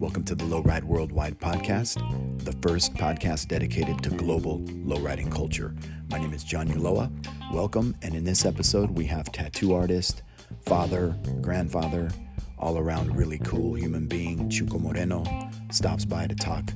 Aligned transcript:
Welcome 0.00 0.24
to 0.24 0.34
the 0.34 0.46
Lowride 0.46 0.84
Worldwide 0.84 1.38
podcast, 1.38 1.98
the 2.42 2.52
first 2.66 2.94
podcast 2.94 3.48
dedicated 3.48 4.02
to 4.04 4.08
global 4.08 4.60
lowriding 4.60 5.30
culture. 5.30 5.74
My 6.08 6.16
name 6.16 6.32
is 6.32 6.42
John 6.42 6.68
Ulloa. 6.68 7.10
Welcome, 7.52 7.94
and 8.00 8.14
in 8.14 8.24
this 8.24 8.46
episode, 8.46 8.92
we 8.92 9.04
have 9.04 9.30
tattoo 9.30 9.74
artist, 9.74 10.22
father, 10.64 11.14
grandfather, 11.42 12.10
all 12.58 12.78
around 12.78 13.14
really 13.14 13.38
cool 13.40 13.74
human 13.74 14.06
being, 14.06 14.48
Chuco 14.48 14.80
Moreno, 14.80 15.24
stops 15.70 16.06
by 16.06 16.26
to 16.26 16.34
talk 16.34 16.72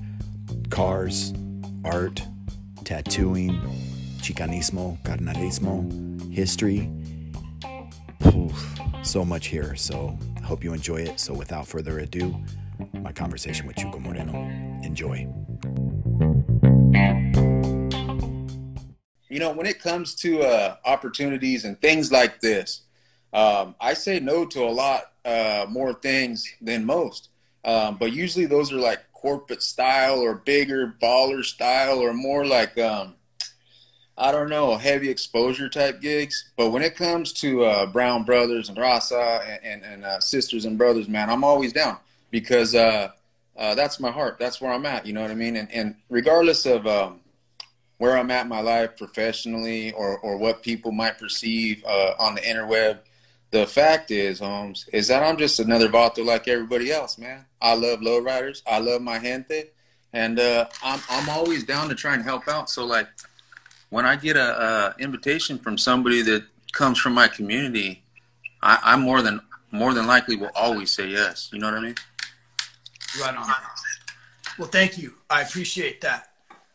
cars, 0.69 1.33
art, 1.87 2.21
tattooing, 2.85 3.59
chicanismo, 4.19 5.03
carnalismo, 5.05 6.31
history. 6.31 6.91
So 9.07 9.25
much 9.25 9.47
here, 9.47 9.77
so 9.77 10.19
I 10.37 10.41
hope 10.41 10.65
you 10.65 10.73
enjoy 10.73 10.97
it. 10.97 11.21
So, 11.21 11.33
without 11.33 11.69
further 11.69 12.01
ado, 12.01 12.43
my 12.93 13.13
conversation 13.13 13.65
with 13.65 13.77
Chuco 13.77 14.01
Moreno. 14.01 14.35
Enjoy. 14.83 15.29
You 19.29 19.39
know, 19.39 19.53
when 19.53 19.67
it 19.67 19.81
comes 19.81 20.17
to 20.17 20.41
uh, 20.43 20.77
opportunities 20.85 21.65
and 21.65 21.81
things 21.81 22.11
like 22.11 22.41
this, 22.41 22.83
um, 23.33 23.77
I 23.81 23.95
say 23.95 24.19
no 24.19 24.45
to 24.47 24.65
a 24.65 24.71
lot 24.71 25.13
uh, 25.25 25.67
more 25.69 25.95
things 25.95 26.45
than 26.61 26.85
most. 26.85 27.29
Um, 27.65 27.99
but 27.99 28.13
usually 28.13 28.47
those 28.47 28.73
are 28.73 28.81
like 28.81 29.13
corporate 29.13 29.63
style 29.63 30.19
or 30.19 30.35
bigger 30.35 30.97
baller 31.01 31.45
style 31.45 32.01
or 32.01 32.13
more 32.13 32.45
like, 32.45 32.77
um, 32.77 33.15
I 34.19 34.33
don't 34.33 34.49
know, 34.49 34.77
heavy 34.77 35.11
exposure 35.11 35.69
type 35.69 36.01
gigs. 36.01 36.51
But 36.57 36.71
when 36.71 36.83
it 36.83 36.97
comes 36.97 37.33
to 37.35 37.65
uh, 37.65 37.87
Brown 37.87 38.25
Brothers 38.25 38.69
and 38.69 38.79
Raza 38.79 39.47
and, 39.47 39.65
and, 39.65 39.83
and 39.85 40.05
uh, 40.05 40.21
Sisters 40.21 40.65
and 40.65 40.79
Brothers, 40.79 41.09
man, 41.09 41.29
I'm 41.29 41.45
always 41.45 41.73
down 41.73 41.99
because 42.31 42.75
uh, 42.75 43.11
uh, 43.57 43.75
that's 43.75 44.01
my 44.01 44.11
heart. 44.11 44.39
That's 44.39 44.61
where 44.61 44.73
I'm 44.73 44.87
at. 44.87 45.07
You 45.07 45.13
know 45.13 45.23
what 45.23 45.31
I 45.31 45.35
mean? 45.35 45.57
And, 45.57 45.71
and 45.71 45.97
regardless 46.09 46.67
of 46.67 46.87
um, 46.87 47.21
where 47.99 48.17
I'm 48.17 48.31
at 48.31 48.43
in 48.43 48.49
my 48.49 48.61
life 48.61 48.97
professionally 48.97 49.93
or, 49.93 50.19
or 50.19 50.37
what 50.39 50.63
people 50.63 50.93
might 50.93 51.19
perceive 51.19 51.85
uh, 51.85 52.15
on 52.19 52.35
the 52.35 52.41
interweb– 52.41 53.01
the 53.51 53.67
fact 53.67 54.11
is, 54.11 54.41
Holmes, 54.41 54.89
is 54.93 55.09
that 55.09 55.23
I'm 55.23 55.37
just 55.37 55.61
another 55.61 55.89
vato 55.89 56.25
like 56.25 56.49
everybody 56.49 56.93
else, 56.93 57.17
man. 57.17 57.45
I 57.63 57.75
love 57.75 58.01
lowriders. 58.01 58.63
I 58.67 58.81
love 58.81 59.03
my 59.03 59.19
gente, 59.19 59.71
and 60.13 60.39
uh, 60.39 60.67
I'm 60.83 61.01
I'm 61.09 61.29
always 61.29 61.65
down 61.65 61.89
to 61.89 61.95
try 61.95 62.15
and 62.15 62.23
help 62.23 62.49
out. 62.49 62.69
So 62.69 62.85
like, 62.85 63.09
when 63.91 64.05
I 64.05 64.17
get 64.17 64.37
a, 64.37 64.95
a 64.97 65.03
invitation 65.03 65.59
from 65.59 65.79
somebody 65.79 66.23
that 66.23 66.45
comes 66.73 66.99
from 66.99 67.15
my 67.15 67.29
community, 67.29 68.03
I, 68.63 68.79
I 68.83 68.97
more 68.97 69.23
than 69.23 69.41
more 69.71 69.95
than 69.95 70.07
likely 70.07 70.37
will 70.37 70.51
always 70.55 70.91
say 70.91 71.09
yes. 71.09 71.51
You 71.53 71.59
know 71.59 71.67
what 71.67 71.79
I 71.79 71.81
mean? 71.81 71.95
Right 73.21 73.37
on. 73.37 73.49
Well, 74.59 74.69
thank 74.69 74.99
you. 74.99 75.15
I 75.29 75.43
appreciate 75.43 76.01
that. 76.01 76.31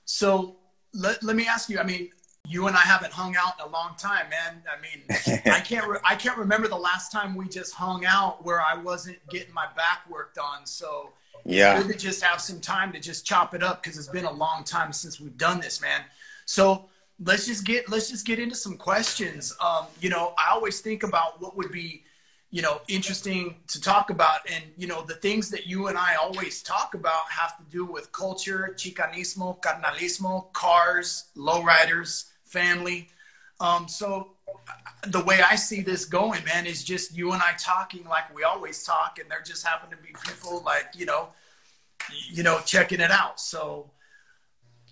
So 0.06 0.56
let, 0.94 1.24
let 1.24 1.36
me 1.36 1.48
ask 1.48 1.70
you. 1.70 1.80
I 1.80 1.84
mean, 1.84 2.10
you 2.48 2.68
and 2.68 2.76
I 2.76 2.82
haven't 2.82 3.14
hung 3.14 3.36
out 3.36 3.54
in 3.60 3.68
a 3.68 3.72
long 3.72 3.96
time, 3.98 4.28
man. 4.30 4.62
I 4.68 4.82
mean, 4.82 5.42
I 5.54 5.60
can't 5.60 5.88
re- 5.88 6.00
I 6.04 6.16
can't 6.16 6.38
remember 6.38 6.68
the 6.68 6.78
last 6.78 7.12
time 7.12 7.36
we 7.36 7.48
just 7.48 7.74
hung 7.74 8.06
out 8.06 8.44
where 8.46 8.62
I 8.62 8.76
wasn't 8.76 9.18
getting 9.30 9.54
my 9.54 9.68
back 9.76 10.10
worked 10.10 10.38
on. 10.38 10.66
So 10.66 11.12
yeah, 11.46 11.82
good 11.82 11.92
to 11.92 11.98
just 11.98 12.24
have 12.24 12.42
some 12.42 12.60
time 12.60 12.92
to 12.94 13.00
just 13.00 13.26
chop 13.26 13.54
it 13.54 13.64
up 13.64 13.82
because 13.82 13.98
it's 13.98 14.08
been 14.08 14.26
a 14.26 14.32
long 14.32 14.64
time 14.64 14.92
since 14.92 15.20
we've 15.20 15.38
done 15.38 15.60
this, 15.60 15.82
man. 15.82 16.02
So 16.46 16.90
let's 17.24 17.46
just 17.46 17.66
get 17.66 17.90
let's 17.90 18.10
just 18.10 18.26
get 18.26 18.40
into 18.40 18.56
some 18.56 18.78
questions. 18.78 19.56
Um, 19.64 19.86
you 20.00 20.10
know, 20.10 20.34
I 20.38 20.52
always 20.52 20.82
think 20.82 21.04
about 21.04 21.42
what 21.42 21.56
would 21.58 21.72
be 21.72 22.04
you 22.50 22.62
know 22.62 22.82
interesting 22.90 23.56
to 23.68 23.80
talk 23.80 24.10
about 24.10 24.40
and 24.52 24.64
you 24.78 24.88
know 24.88 25.04
the 25.04 25.14
things 25.14 25.50
that 25.50 25.68
you 25.68 25.88
and 25.88 25.98
i 25.98 26.16
always 26.16 26.62
talk 26.62 26.96
about 26.96 27.22
have 27.30 27.56
to 27.56 27.64
do 27.72 27.86
with 27.86 28.12
culture 28.12 28.76
chicanismo 28.78 29.58
carnalismo 29.62 30.52
cars 30.52 31.30
lowriders 31.38 32.26
family. 32.52 33.08
Um, 33.60 33.88
so 33.88 34.32
the 35.08 35.24
way 35.24 35.42
I 35.42 35.56
see 35.56 35.82
this 35.82 36.06
going, 36.06 36.44
man, 36.46 36.66
is 36.66 36.84
just 36.84 37.16
you 37.16 37.32
and 37.32 37.42
I 37.42 37.54
talking 37.58 38.04
like 38.06 38.34
we 38.36 38.44
always 38.44 38.84
talk, 38.84 39.18
and 39.20 39.30
there 39.32 39.42
just 39.42 39.66
happen 39.66 39.90
to 39.90 39.98
be 39.98 40.14
people 40.26 40.62
like 40.66 40.88
you 40.96 41.06
know, 41.06 41.30
you 42.30 42.44
know, 42.44 42.60
checking 42.66 43.00
it 43.00 43.12
out. 43.12 43.40
So, 43.40 43.90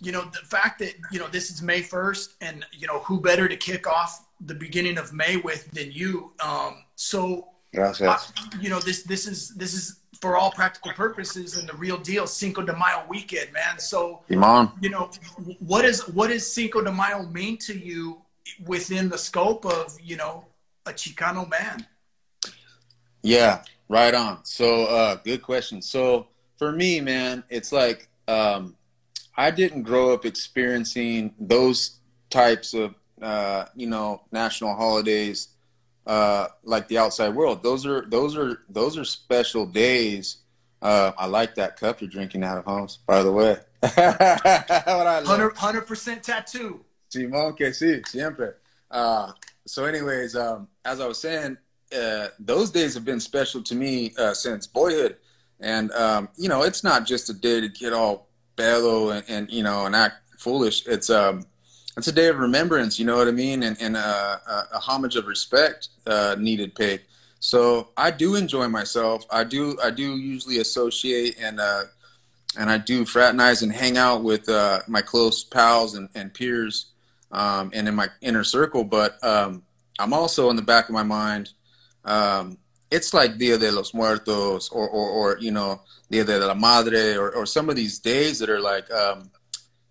you 0.01 0.11
know, 0.11 0.23
the 0.23 0.45
fact 0.45 0.79
that 0.79 0.95
you 1.11 1.19
know 1.19 1.27
this 1.27 1.49
is 1.49 1.61
May 1.61 1.81
first, 1.81 2.35
and 2.41 2.65
you 2.71 2.87
know, 2.87 2.99
who 2.99 3.19
better 3.19 3.47
to 3.47 3.57
kick 3.57 3.87
off 3.87 4.25
the 4.39 4.53
beginning 4.53 4.97
of 4.97 5.13
May 5.13 5.37
with 5.37 5.69
than 5.71 5.91
you? 5.91 6.31
Um, 6.43 6.83
so, 6.95 7.49
Gracias. 7.73 8.31
you 8.59 8.69
know, 8.69 8.79
this 8.79 9.03
this 9.03 9.27
is 9.27 9.49
this 9.55 9.73
is 9.73 9.99
for 10.21 10.37
all 10.37 10.51
practical 10.51 10.91
purposes 10.93 11.57
and 11.57 11.67
the 11.67 11.75
real 11.77 11.97
deal 11.97 12.27
Cinco 12.27 12.61
de 12.61 12.73
Mayo 12.73 13.03
weekend, 13.07 13.53
man. 13.53 13.79
So, 13.79 14.21
Iman. 14.29 14.71
you 14.81 14.89
know, 14.89 15.11
what 15.59 15.85
is 15.85 16.07
what 16.09 16.27
does 16.29 16.51
Cinco 16.51 16.81
de 16.81 16.91
Mayo 16.91 17.23
mean 17.23 17.57
to 17.59 17.77
you 17.77 18.21
within 18.65 19.09
the 19.09 19.17
scope 19.17 19.65
of 19.65 19.97
you 20.01 20.17
know 20.17 20.45
a 20.85 20.91
Chicano 20.91 21.49
man? 21.49 21.85
Yeah, 23.21 23.63
right 23.89 24.13
on. 24.13 24.45
So, 24.45 24.85
uh, 24.85 25.15
good 25.15 25.41
question. 25.41 25.81
So, 25.81 26.27
for 26.57 26.71
me, 26.71 27.01
man, 27.01 27.43
it's 27.49 27.71
like 27.73 28.07
um, 28.29 28.75
I 29.39 29.51
didn't 29.51 29.83
grow 29.83 30.13
up 30.13 30.25
experiencing 30.25 31.33
those 31.39 32.01
types 32.29 32.73
of 32.73 32.93
uh, 33.21 33.67
you 33.73 33.87
know 33.87 34.21
national 34.33 34.75
holidays 34.75 35.47
uh, 36.05 36.47
like 36.63 36.89
the 36.89 36.97
outside 36.97 37.33
world. 37.33 37.63
Those 37.63 37.85
are 37.85 38.01
those 38.09 38.35
are 38.35 38.63
those 38.67 38.97
are 38.97 39.05
special 39.05 39.65
days. 39.65 40.39
Uh, 40.81 41.13
I 41.17 41.27
like 41.27 41.55
that 41.55 41.79
cup 41.79 42.01
you're 42.01 42.09
drinking 42.09 42.43
out 42.43 42.57
of, 42.57 42.65
Holmes. 42.65 42.99
By 43.07 43.23
the 43.23 43.31
way, 43.31 43.57
hundred 45.55 45.87
percent 45.87 46.21
tattoo. 46.21 46.83
Simón 47.09 47.55
que 47.55 47.67
sí, 47.67 48.05
siempre. 48.07 48.55
Uh, 48.91 49.31
so, 49.65 49.85
anyways, 49.85 50.35
um, 50.35 50.67
as 50.83 50.99
I 50.99 51.07
was 51.07 51.21
saying, 51.21 51.57
uh, 51.97 52.27
those 52.39 52.71
days 52.71 52.93
have 52.93 53.05
been 53.05 53.21
special 53.21 53.63
to 53.63 53.75
me 53.75 54.13
uh, 54.17 54.33
since 54.33 54.67
boyhood, 54.67 55.15
and 55.61 55.91
um, 55.93 56.27
you 56.35 56.49
know, 56.49 56.63
it's 56.63 56.83
not 56.83 57.05
just 57.05 57.29
a 57.29 57.33
day 57.33 57.61
to 57.61 57.69
get 57.69 57.93
all 57.93 58.28
and, 58.59 59.23
and 59.27 59.51
you 59.51 59.63
know 59.63 59.85
and 59.85 59.95
act 59.95 60.15
foolish. 60.37 60.85
It's 60.87 61.09
um, 61.09 61.45
it's 61.97 62.07
a 62.07 62.11
day 62.11 62.27
of 62.27 62.39
remembrance, 62.39 62.97
you 62.97 63.05
know 63.05 63.17
what 63.17 63.27
I 63.27 63.31
mean, 63.31 63.63
and, 63.63 63.75
and 63.81 63.97
a, 63.97 64.67
a, 64.73 64.79
homage 64.79 65.17
of 65.17 65.27
respect 65.27 65.89
uh, 66.07 66.35
needed 66.39 66.73
paid. 66.73 67.01
So 67.41 67.89
I 67.97 68.11
do 68.11 68.35
enjoy 68.35 68.67
myself. 68.67 69.25
I 69.29 69.43
do 69.43 69.77
I 69.83 69.91
do 69.91 70.15
usually 70.15 70.59
associate 70.59 71.37
and 71.39 71.59
uh, 71.59 71.83
and 72.57 72.69
I 72.69 72.77
do 72.77 73.05
fraternize 73.05 73.63
and 73.63 73.71
hang 73.71 73.97
out 73.97 74.23
with 74.23 74.47
uh, 74.49 74.79
my 74.87 75.01
close 75.01 75.43
pals 75.43 75.95
and, 75.95 76.09
and 76.15 76.33
peers 76.33 76.87
um, 77.31 77.71
and 77.73 77.87
in 77.87 77.95
my 77.95 78.07
inner 78.21 78.43
circle. 78.43 78.83
But 78.83 79.23
um, 79.23 79.63
I'm 79.99 80.13
also 80.13 80.49
in 80.49 80.55
the 80.55 80.61
back 80.61 80.89
of 80.89 80.93
my 80.93 81.03
mind. 81.03 81.51
Um, 82.05 82.57
it's 82.91 83.13
like 83.13 83.37
Dia 83.37 83.57
de 83.57 83.71
los 83.71 83.93
Muertos 83.93 84.69
or, 84.69 84.89
or, 84.89 85.09
or, 85.09 85.37
you 85.39 85.51
know 85.51 85.81
Dia 86.09 86.23
de 86.23 86.39
la 86.39 86.53
Madre 86.53 87.15
or, 87.15 87.31
or 87.31 87.45
some 87.45 87.69
of 87.69 87.75
these 87.75 87.99
days 87.99 88.39
that 88.39 88.49
are 88.49 88.59
like 88.59 88.89
um, 88.91 89.29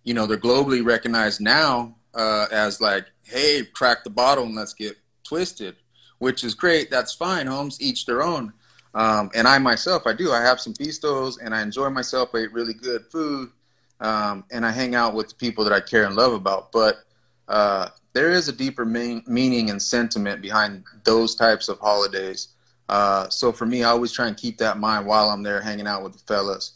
you 0.03 0.13
know, 0.13 0.25
they're 0.25 0.37
globally 0.37 0.83
recognized 0.83 1.41
now 1.41 1.95
uh, 2.15 2.47
as 2.51 2.81
like, 2.81 3.05
hey, 3.23 3.63
crack 3.73 4.03
the 4.03 4.09
bottle 4.09 4.45
and 4.45 4.55
let's 4.55 4.73
get 4.73 4.97
twisted, 5.23 5.75
which 6.17 6.43
is 6.43 6.55
great. 6.55 6.89
That's 6.89 7.13
fine, 7.13 7.47
Homes 7.47 7.79
Each 7.81 8.05
their 8.05 8.23
own. 8.23 8.53
Um, 8.95 9.29
and 9.35 9.47
I 9.47 9.59
myself, 9.59 10.03
I 10.07 10.13
do. 10.13 10.31
I 10.31 10.41
have 10.41 10.59
some 10.59 10.73
pistos 10.73 11.35
and 11.43 11.53
I 11.53 11.61
enjoy 11.61 11.89
myself. 11.89 12.29
I 12.33 12.39
eat 12.39 12.53
really 12.53 12.73
good 12.73 13.05
food. 13.11 13.51
Um, 13.99 14.45
and 14.51 14.65
I 14.65 14.71
hang 14.71 14.95
out 14.95 15.13
with 15.13 15.29
the 15.29 15.35
people 15.35 15.63
that 15.65 15.73
I 15.73 15.79
care 15.79 16.05
and 16.05 16.15
love 16.15 16.33
about. 16.33 16.71
But 16.71 17.03
uh, 17.47 17.89
there 18.13 18.31
is 18.31 18.47
a 18.47 18.53
deeper 18.53 18.85
mean, 18.85 19.21
meaning 19.27 19.69
and 19.69 19.79
sentiment 19.79 20.41
behind 20.41 20.85
those 21.03 21.35
types 21.35 21.69
of 21.69 21.77
holidays. 21.79 22.47
Uh, 22.89 23.29
so 23.29 23.51
for 23.51 23.65
me, 23.65 23.83
I 23.83 23.89
always 23.89 24.11
try 24.11 24.27
and 24.27 24.35
keep 24.35 24.57
that 24.57 24.75
in 24.75 24.81
mind 24.81 25.05
while 25.05 25.29
I'm 25.29 25.43
there 25.43 25.61
hanging 25.61 25.87
out 25.87 26.03
with 26.03 26.13
the 26.13 26.19
fellas. 26.19 26.73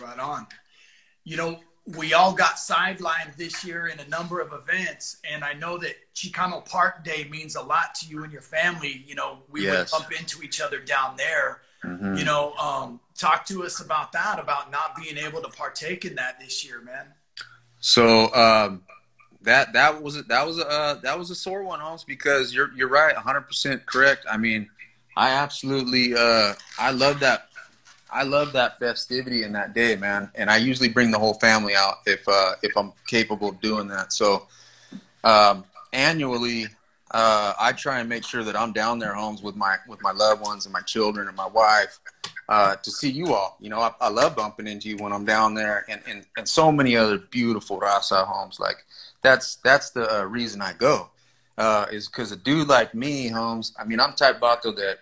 Right 0.00 0.18
on 0.18 0.46
you 1.26 1.36
know, 1.36 1.58
we 1.96 2.14
all 2.14 2.32
got 2.32 2.54
sidelined 2.54 3.36
this 3.36 3.64
year 3.64 3.88
in 3.88 3.98
a 4.00 4.08
number 4.08 4.40
of 4.40 4.52
events, 4.52 5.18
and 5.28 5.44
I 5.44 5.52
know 5.52 5.76
that 5.78 5.94
Chicano 6.14 6.64
Park 6.64 7.04
Day 7.04 7.26
means 7.30 7.56
a 7.56 7.62
lot 7.62 7.94
to 7.96 8.06
you 8.06 8.22
and 8.22 8.32
your 8.32 8.42
family. 8.42 9.04
You 9.06 9.16
know, 9.16 9.40
we 9.50 9.64
yes. 9.64 9.92
would 9.92 9.98
bump 9.98 10.18
into 10.18 10.42
each 10.42 10.60
other 10.60 10.78
down 10.78 11.16
there. 11.16 11.62
Mm-hmm. 11.84 12.14
You 12.16 12.24
know, 12.24 12.54
um, 12.54 13.00
talk 13.16 13.44
to 13.46 13.64
us 13.64 13.80
about 13.80 14.12
that, 14.12 14.38
about 14.38 14.70
not 14.70 14.96
being 14.96 15.18
able 15.18 15.42
to 15.42 15.48
partake 15.48 16.04
in 16.04 16.14
that 16.14 16.40
this 16.40 16.64
year, 16.64 16.80
man. 16.80 17.06
So 17.80 18.32
um, 18.34 18.82
that 19.46 19.72
that 19.72 20.02
was 20.02 20.22
that 20.24 20.46
was 20.46 20.58
a 20.58 20.68
uh, 20.68 20.94
that 21.02 21.18
was 21.18 21.30
a 21.30 21.34
sore 21.34 21.62
one, 21.62 21.80
Holmes, 21.80 22.04
because 22.04 22.54
you're 22.54 22.72
you're 22.74 22.88
right, 22.88 23.14
100 23.14 23.40
percent 23.42 23.86
correct. 23.86 24.26
I 24.30 24.36
mean, 24.36 24.68
I 25.16 25.30
absolutely 25.30 26.14
uh, 26.14 26.54
I 26.78 26.90
love 26.90 27.20
that 27.20 27.48
I 28.10 28.22
love 28.22 28.52
that 28.52 28.78
festivity 28.78 29.42
in 29.42 29.52
that 29.52 29.74
day, 29.74 29.96
man. 29.96 30.30
And 30.34 30.50
I 30.50 30.58
usually 30.58 30.88
bring 30.88 31.10
the 31.10 31.18
whole 31.18 31.34
family 31.34 31.74
out 31.74 31.96
if 32.06 32.26
uh, 32.28 32.54
if 32.62 32.76
I'm 32.76 32.92
capable 33.06 33.50
of 33.50 33.60
doing 33.60 33.88
that. 33.88 34.12
So 34.12 34.46
um, 35.24 35.64
annually, 35.92 36.66
uh, 37.10 37.54
I 37.58 37.72
try 37.72 38.00
and 38.00 38.08
make 38.08 38.24
sure 38.24 38.44
that 38.44 38.56
I'm 38.56 38.72
down 38.72 38.98
there 38.98 39.14
homes 39.14 39.42
with 39.42 39.56
my 39.56 39.76
with 39.88 40.02
my 40.02 40.12
loved 40.12 40.42
ones 40.42 40.66
and 40.66 40.72
my 40.72 40.82
children 40.82 41.28
and 41.28 41.36
my 41.36 41.46
wife 41.46 41.98
uh, 42.48 42.76
to 42.76 42.90
see 42.90 43.10
you 43.10 43.34
all. 43.34 43.56
You 43.60 43.70
know, 43.70 43.80
I, 43.80 43.92
I, 44.00 44.08
love 44.08 44.36
bumping 44.36 44.66
into 44.66 44.88
you 44.88 44.96
when 44.98 45.12
I'm 45.12 45.24
down 45.24 45.54
there, 45.54 45.84
and, 45.88 46.00
and, 46.08 46.24
and 46.36 46.48
so 46.48 46.70
many 46.70 46.96
other 46.96 47.18
beautiful 47.18 47.80
Raza 47.80 48.24
homes. 48.24 48.60
Like 48.60 48.85
that's 49.26 49.56
that's 49.56 49.90
the 49.90 50.20
uh, 50.20 50.24
reason 50.24 50.62
I 50.62 50.72
go 50.72 51.10
uh, 51.58 51.86
is 51.90 52.06
because 52.06 52.30
a 52.30 52.36
dude 52.36 52.68
like 52.68 52.94
me, 52.94 53.28
Holmes. 53.28 53.74
I 53.78 53.84
mean, 53.84 53.98
I'm 53.98 54.12
type 54.12 54.40
bato 54.40 54.74
that 54.76 54.98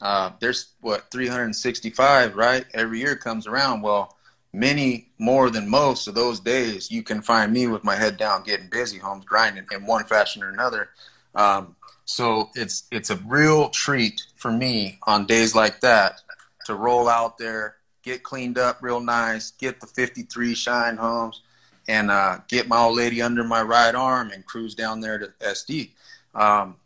uh, 0.00 0.30
there's 0.40 0.72
what 0.80 1.10
365 1.12 2.34
right 2.34 2.64
every 2.74 2.98
year 2.98 3.14
comes 3.14 3.46
around. 3.46 3.82
Well, 3.82 4.16
many 4.52 5.10
more 5.18 5.48
than 5.48 5.68
most 5.68 6.08
of 6.08 6.16
those 6.16 6.40
days, 6.40 6.90
you 6.90 7.04
can 7.04 7.22
find 7.22 7.52
me 7.52 7.68
with 7.68 7.84
my 7.84 7.94
head 7.94 8.16
down, 8.16 8.42
getting 8.42 8.68
busy, 8.68 8.98
Holmes, 8.98 9.24
grinding 9.24 9.66
in 9.70 9.86
one 9.86 10.04
fashion 10.04 10.42
or 10.42 10.50
another. 10.50 10.90
Um, 11.36 11.76
so 12.04 12.50
it's 12.56 12.84
it's 12.90 13.10
a 13.10 13.16
real 13.16 13.68
treat 13.68 14.22
for 14.34 14.50
me 14.50 14.98
on 15.04 15.26
days 15.26 15.54
like 15.54 15.80
that 15.82 16.20
to 16.64 16.74
roll 16.74 17.08
out 17.08 17.38
there, 17.38 17.76
get 18.02 18.24
cleaned 18.24 18.58
up 18.58 18.78
real 18.82 19.00
nice, 19.00 19.52
get 19.52 19.80
the 19.80 19.86
53 19.86 20.54
shine 20.54 20.96
homes, 20.96 21.42
and 21.88 22.10
uh, 22.10 22.38
get 22.48 22.68
my 22.68 22.78
old 22.78 22.96
lady 22.96 23.22
under 23.22 23.42
my 23.42 23.62
right 23.62 23.94
arm 23.94 24.30
and 24.30 24.44
cruise 24.44 24.74
down 24.74 25.00
there 25.00 25.18
to 25.18 25.26
SD. 25.40 25.90
Um, 26.34 26.76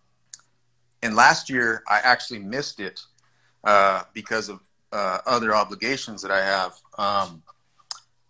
and 1.03 1.17
last 1.17 1.51
year 1.51 1.83
I 1.89 1.99
actually 1.99 2.39
missed 2.39 2.79
it 2.79 3.01
uh, 3.65 4.05
because 4.15 4.49
of 4.49 4.61
uh, 4.93 5.19
other 5.27 5.55
obligations 5.55 6.23
that 6.23 6.31
I 6.31 6.45
have. 6.45 6.75
Um, 6.97 7.43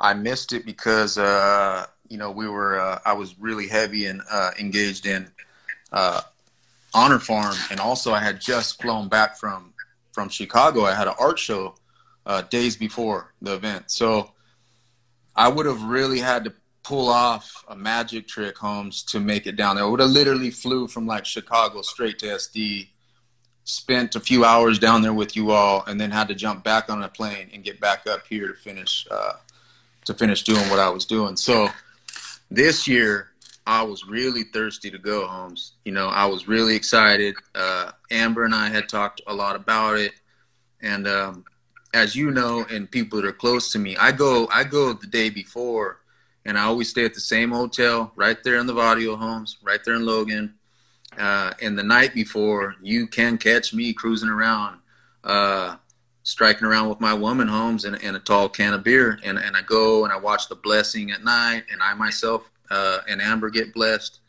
I 0.01 0.15
missed 0.15 0.53
it 0.53 0.65
because 0.65 1.19
uh, 1.19 1.87
you 2.09 2.17
know 2.17 2.31
we 2.31 2.49
were 2.49 2.81
uh, 2.81 3.01
I 3.05 3.13
was 3.13 3.39
really 3.39 3.69
heavy 3.69 4.07
and 4.07 4.23
uh, 4.31 4.53
engaged 4.59 5.07
in 5.07 5.31
Honor 6.95 7.19
Farm, 7.19 7.55
and 7.71 7.81
also 7.81 8.13
I 8.13 8.21
had 8.21 8.41
just 8.41 8.81
flown 8.81 9.09
back 9.09 9.37
from 9.37 9.75
from 10.13 10.29
Chicago. 10.29 10.85
I 10.85 10.95
had 10.95 11.09
an 11.09 11.15
art 11.19 11.39
show 11.39 11.75
days 12.51 12.77
before 12.77 13.35
the 13.43 13.55
event, 13.55 13.91
so 13.91 14.31
I 15.37 15.49
would 15.49 15.67
have 15.67 15.83
really 15.83 16.19
had 16.19 16.45
to 16.45 16.53
pull 16.82 17.08
off 17.08 17.64
a 17.69 17.76
magic 17.76 18.26
trick, 18.26 18.58
Holmes, 18.58 19.02
to 19.05 19.20
make 19.20 19.46
it 19.46 19.56
down 19.56 19.76
there. 19.76 19.84
I 19.84 19.88
would 19.88 20.00
have 20.00 20.11
literally 20.11 20.50
flew 20.50 20.88
from 20.88 21.06
like 21.06 21.25
Chicago 21.25 21.82
straight 21.82 22.19
to 22.20 22.26
SD, 22.26 22.88
spent 23.64 24.17
a 24.17 24.20
few 24.20 24.44
hours 24.44 24.79
down 24.79 25.02
there 25.02 25.14
with 25.14 25.37
you 25.37 25.52
all, 25.52 25.84
and 25.87 26.00
then 26.00 26.11
had 26.11 26.29
to 26.29 26.34
jump 26.34 26.64
back 26.64 26.90
on 26.90 27.02
a 27.02 27.08
plane 27.08 27.50
and 27.55 27.62
get 27.62 27.81
back 27.81 28.06
up 28.06 28.26
here 28.29 28.49
to 28.49 28.55
finish 28.55 29.06
uh, 29.11 29.34
to 30.05 30.14
finish 30.14 30.43
doing 30.43 30.69
what 30.69 30.81
I 30.81 30.90
was 30.90 31.05
doing. 31.05 31.37
So 31.37 31.69
this 32.50 32.88
year, 32.88 33.29
I 33.64 33.82
was 33.84 34.05
really 34.05 34.43
thirsty 34.43 34.90
to 34.90 34.99
go, 34.99 35.26
Holmes. 35.29 35.75
You 35.84 35.93
know, 35.93 36.08
I 36.08 36.26
was 36.26 36.49
really 36.49 36.75
excited. 36.75 37.37
Uh, 37.55 37.93
Amber 38.11 38.44
and 38.44 38.55
I 38.55 38.69
had 38.69 38.88
talked 38.88 39.20
a 39.29 39.34
lot 39.34 39.55
about 39.55 39.99
it, 39.99 40.14
and 40.81 41.06
um, 41.06 41.44
as 41.94 42.17
you 42.17 42.32
know, 42.32 42.67
and 42.69 42.90
people 42.90 43.20
that 43.20 43.29
are 43.29 43.32
close 43.32 43.70
to 43.73 43.79
me, 43.79 43.96
I 43.96 44.11
go 44.11 44.49
I 44.52 44.64
go 44.64 44.93
the 44.93 45.06
day 45.06 45.31
before 45.31 46.02
and 46.44 46.59
I 46.59 46.62
always 46.62 46.89
stay 46.89 47.05
at 47.05 47.15
the 47.15 47.21
same 47.21 47.50
hotel 47.50 48.12
right 48.17 48.43
there 48.43 48.56
in 48.56 48.67
the 48.67 48.75
Barrio 48.75 49.17
homes, 49.17 49.59
right 49.62 49.81
there 49.85 49.94
in 49.94 50.05
Logan. 50.05 50.55
Uh, 51.17 51.53
and 51.61 51.79
the 51.79 51.83
night 51.83 52.15
before, 52.15 52.75
you 52.81 53.06
can 53.06 53.37
catch 53.39 53.75
me 53.75 53.93
cruising 53.93 54.29
around, 54.29 54.79
uh, 55.25 55.77
striking 56.23 56.67
around 56.67 56.89
with 56.89 57.00
my 57.00 57.12
woman 57.12 57.49
homes 57.49 57.85
and, 57.85 58.03
and, 58.03 58.17
a 58.17 58.21
tall 58.21 58.49
can 58.49 58.73
of 58.73 58.83
beer. 58.83 59.19
And, 59.23 59.39
and 59.39 59.56
I 59.56 59.62
go 59.62 60.05
and 60.05 60.12
I 60.12 60.17
watch 60.17 60.49
the 60.49 60.55
blessing 60.55 61.11
at 61.11 61.23
night, 61.23 61.65
and 61.71 61.83
I 61.83 61.94
myself 61.94 62.50
uh, 62.71 62.99
and 63.09 63.21
Amber 63.21 63.50
get 63.50 63.75
blessed. 63.75 64.21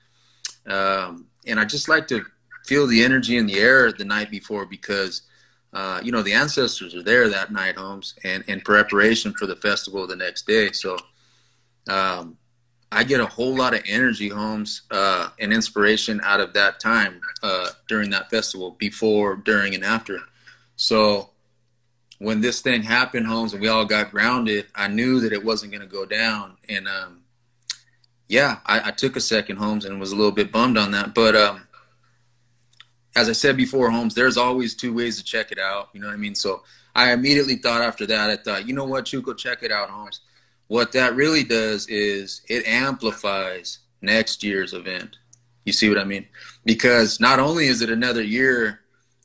Um, 0.67 1.27
and 1.47 1.59
I 1.59 1.65
just 1.65 1.87
like 1.87 2.07
to 2.09 2.25
feel 2.65 2.85
the 2.87 3.03
energy 3.03 3.37
in 3.37 3.45
the 3.45 3.59
air 3.59 3.91
the 3.91 4.05
night 4.05 4.29
before 4.29 4.65
because, 4.65 5.23
uh, 5.73 5.99
you 6.03 6.11
know, 6.11 6.21
the 6.21 6.33
ancestors 6.33 6.95
are 6.95 7.03
there 7.03 7.29
that 7.29 7.51
night, 7.51 7.77
homes, 7.77 8.15
and 8.23 8.43
in 8.47 8.61
preparation 8.61 9.33
for 9.33 9.45
the 9.45 9.55
festival 9.55 10.05
the 10.05 10.15
next 10.15 10.45
day. 10.47 10.71
So, 10.71 10.97
um, 11.87 12.37
I 12.93 13.03
get 13.03 13.19
a 13.19 13.25
whole 13.25 13.55
lot 13.55 13.73
of 13.73 13.81
energy, 13.87 14.29
Holmes, 14.29 14.83
uh, 14.91 15.29
and 15.39 15.51
inspiration 15.51 16.21
out 16.23 16.39
of 16.39 16.53
that 16.53 16.79
time 16.79 17.21
uh, 17.41 17.69
during 17.87 18.11
that 18.11 18.29
festival, 18.29 18.71
before, 18.71 19.35
during, 19.35 19.73
and 19.73 19.83
after. 19.83 20.19
So 20.75 21.31
when 22.19 22.41
this 22.41 22.61
thing 22.61 22.83
happened, 22.83 23.25
Holmes, 23.25 23.53
and 23.53 23.61
we 23.61 23.67
all 23.67 23.85
got 23.85 24.11
grounded, 24.11 24.67
I 24.75 24.87
knew 24.87 25.19
that 25.21 25.33
it 25.33 25.43
wasn't 25.43 25.71
going 25.71 25.81
to 25.81 25.87
go 25.87 26.05
down. 26.05 26.57
And 26.69 26.87
um, 26.87 27.21
yeah, 28.27 28.59
I, 28.65 28.89
I, 28.89 28.91
took 28.91 29.15
a 29.15 29.21
second, 29.21 29.57
Holmes, 29.57 29.85
and 29.85 29.99
was 29.99 30.11
a 30.11 30.15
little 30.15 30.31
bit 30.31 30.51
bummed 30.51 30.77
on 30.77 30.91
that. 30.91 31.15
But 31.15 31.35
um, 31.35 31.67
as 33.15 33.27
I 33.27 33.33
said 33.33 33.57
before, 33.57 33.89
Holmes, 33.89 34.13
there's 34.13 34.37
always 34.37 34.75
two 34.75 34.93
ways 34.93 35.17
to 35.17 35.23
check 35.23 35.51
it 35.51 35.59
out. 35.59 35.89
You 35.93 35.99
know 35.99 36.07
what 36.07 36.13
I 36.13 36.17
mean? 36.17 36.35
So 36.35 36.63
I 36.93 37.11
immediately 37.11 37.55
thought 37.55 37.81
after 37.81 38.05
that, 38.05 38.29
I 38.29 38.37
thought, 38.37 38.67
you 38.67 38.73
know 38.75 38.85
what, 38.85 39.05
Chuco, 39.05 39.35
check 39.35 39.63
it 39.63 39.71
out, 39.71 39.89
Holmes 39.89 40.21
what 40.73 40.91
that 40.93 41.15
really 41.15 41.43
does 41.43 41.85
is 41.85 42.41
it 42.49 42.65
amplifies 42.65 43.77
next 44.01 44.43
year's 44.43 44.73
event. 44.73 45.17
You 45.65 45.71
see 45.71 45.87
what 45.87 45.99
I 45.99 46.03
mean? 46.03 46.25
Because 46.65 47.19
not 47.19 47.39
only 47.39 47.67
is 47.67 47.83
it 47.83 47.91
another 47.91 48.23
year 48.23 48.79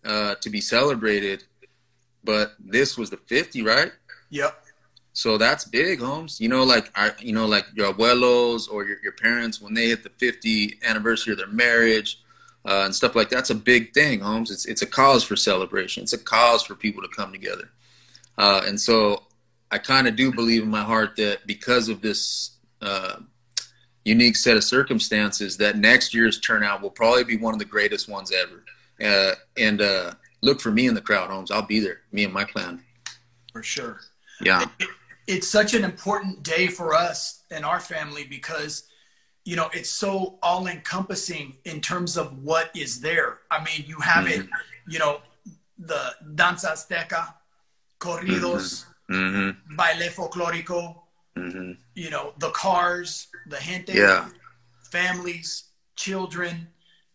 uh, 0.04 0.34
to 0.42 0.50
be 0.50 0.60
celebrated, 0.60 1.44
but 2.22 2.52
this 2.60 2.98
was 2.98 3.08
the 3.08 3.16
50, 3.16 3.62
right? 3.62 3.90
Yep. 4.28 4.62
So 5.14 5.38
that's 5.38 5.64
big, 5.64 6.00
Holmes. 6.00 6.38
You 6.38 6.50
know, 6.50 6.64
like 6.64 6.92
our, 6.94 7.16
you 7.18 7.32
know, 7.32 7.46
like 7.46 7.64
your 7.74 7.94
abuelos 7.94 8.70
or 8.70 8.84
your, 8.84 8.98
your 9.02 9.12
parents 9.12 9.58
when 9.58 9.72
they 9.72 9.88
hit 9.88 10.02
the 10.02 10.10
50 10.10 10.80
anniversary 10.84 11.32
of 11.32 11.38
their 11.38 11.48
marriage 11.48 12.20
uh, 12.66 12.82
and 12.84 12.94
stuff 12.94 13.16
like 13.16 13.30
that, 13.30 13.36
that's 13.36 13.50
a 13.50 13.54
big 13.54 13.94
thing, 13.94 14.20
Holmes. 14.20 14.50
It's 14.50 14.66
it's 14.66 14.82
a 14.82 14.86
cause 14.86 15.24
for 15.24 15.34
celebration. 15.34 16.02
It's 16.02 16.12
a 16.12 16.18
cause 16.18 16.62
for 16.62 16.74
people 16.74 17.00
to 17.00 17.08
come 17.08 17.32
together. 17.32 17.70
Uh, 18.36 18.60
and 18.66 18.78
so 18.78 19.22
I 19.70 19.78
kind 19.78 20.08
of 20.08 20.16
do 20.16 20.32
believe 20.32 20.62
in 20.62 20.70
my 20.70 20.82
heart 20.82 21.16
that 21.16 21.46
because 21.46 21.88
of 21.88 22.00
this 22.00 22.52
uh, 22.80 23.16
unique 24.04 24.36
set 24.36 24.56
of 24.56 24.64
circumstances, 24.64 25.56
that 25.58 25.76
next 25.76 26.14
year's 26.14 26.40
turnout 26.40 26.80
will 26.80 26.90
probably 26.90 27.24
be 27.24 27.36
one 27.36 27.54
of 27.54 27.58
the 27.58 27.64
greatest 27.64 28.08
ones 28.08 28.32
ever. 28.32 28.64
Uh, 29.00 29.34
and 29.58 29.80
uh, 29.82 30.12
look 30.40 30.60
for 30.60 30.70
me 30.70 30.86
in 30.86 30.94
the 30.94 31.00
crowd, 31.00 31.30
Holmes. 31.30 31.50
I'll 31.50 31.62
be 31.62 31.80
there. 31.80 32.00
Me 32.12 32.24
and 32.24 32.32
my 32.32 32.44
clan. 32.44 32.82
For 33.52 33.62
sure. 33.62 34.00
Yeah. 34.40 34.64
It, 34.78 34.88
it's 35.26 35.48
such 35.48 35.74
an 35.74 35.84
important 35.84 36.42
day 36.42 36.68
for 36.68 36.94
us 36.94 37.42
and 37.50 37.64
our 37.64 37.80
family 37.80 38.24
because 38.24 38.84
you 39.44 39.56
know 39.56 39.68
it's 39.74 39.90
so 39.90 40.38
all 40.42 40.66
encompassing 40.66 41.56
in 41.64 41.80
terms 41.80 42.16
of 42.16 42.42
what 42.42 42.70
is 42.74 43.00
there. 43.00 43.40
I 43.50 43.62
mean, 43.62 43.84
you 43.86 44.00
have 44.00 44.24
mm-hmm. 44.24 44.42
it. 44.42 44.48
You 44.88 44.98
know, 44.98 45.20
the 45.78 46.14
danza 46.34 46.68
azteca, 46.68 47.34
corridos. 48.00 48.40
Mm-hmm 48.40 48.92
mm-hmm. 49.10 49.76
baile 49.76 50.08
folklorico, 50.10 50.96
mm-hmm. 51.36 51.72
you 51.94 52.10
know, 52.10 52.32
the 52.38 52.50
cars, 52.50 53.28
the 53.46 53.56
gente, 53.56 53.94
yeah. 53.94 54.28
families, 54.90 55.64
children. 55.96 56.68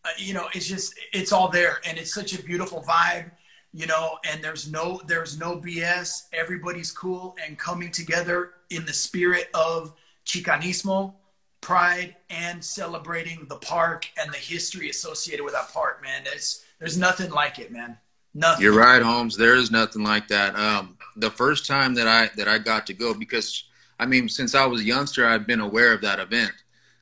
Uh, 0.05 0.09
you 0.17 0.33
know, 0.33 0.47
it's 0.53 0.67
just 0.67 0.95
it's 1.13 1.31
all 1.31 1.49
there, 1.49 1.79
and 1.87 1.97
it's 1.97 2.13
such 2.13 2.37
a 2.37 2.43
beautiful 2.43 2.83
vibe. 2.83 3.31
You 3.75 3.87
know, 3.87 4.19
and 4.29 4.43
there's 4.43 4.69
no 4.69 5.01
there's 5.07 5.39
no 5.39 5.57
BS. 5.57 6.23
Everybody's 6.33 6.91
cool 6.91 7.35
and 7.43 7.57
coming 7.57 7.91
together 7.91 8.51
in 8.69 8.85
the 8.85 8.93
spirit 8.93 9.49
of 9.53 9.93
Chicanismo, 10.25 11.13
pride, 11.61 12.15
and 12.29 12.63
celebrating 12.63 13.45
the 13.49 13.55
park 13.55 14.07
and 14.21 14.31
the 14.31 14.37
history 14.37 14.89
associated 14.89 15.43
with 15.43 15.53
that 15.53 15.73
park. 15.73 16.03
Man, 16.03 16.23
it's 16.25 16.63
there's 16.79 16.97
nothing 16.97 17.31
like 17.31 17.59
it, 17.59 17.71
man. 17.71 17.97
Nothing. 18.33 18.63
You're 18.63 18.77
right, 18.77 19.01
Holmes. 19.01 19.37
There 19.37 19.55
is 19.55 19.69
nothing 19.69 20.03
like 20.03 20.27
that. 20.29 20.55
Um, 20.55 20.97
the 21.15 21.29
first 21.29 21.67
time 21.67 21.93
that 21.95 22.07
I 22.07 22.29
that 22.37 22.47
I 22.47 22.57
got 22.57 22.87
to 22.87 22.93
go, 22.93 23.13
because 23.13 23.63
I 23.99 24.05
mean, 24.05 24.27
since 24.27 24.55
I 24.55 24.65
was 24.65 24.81
a 24.81 24.85
youngster, 24.85 25.25
I've 25.27 25.45
been 25.45 25.61
aware 25.61 25.93
of 25.93 26.01
that 26.01 26.19
event 26.19 26.53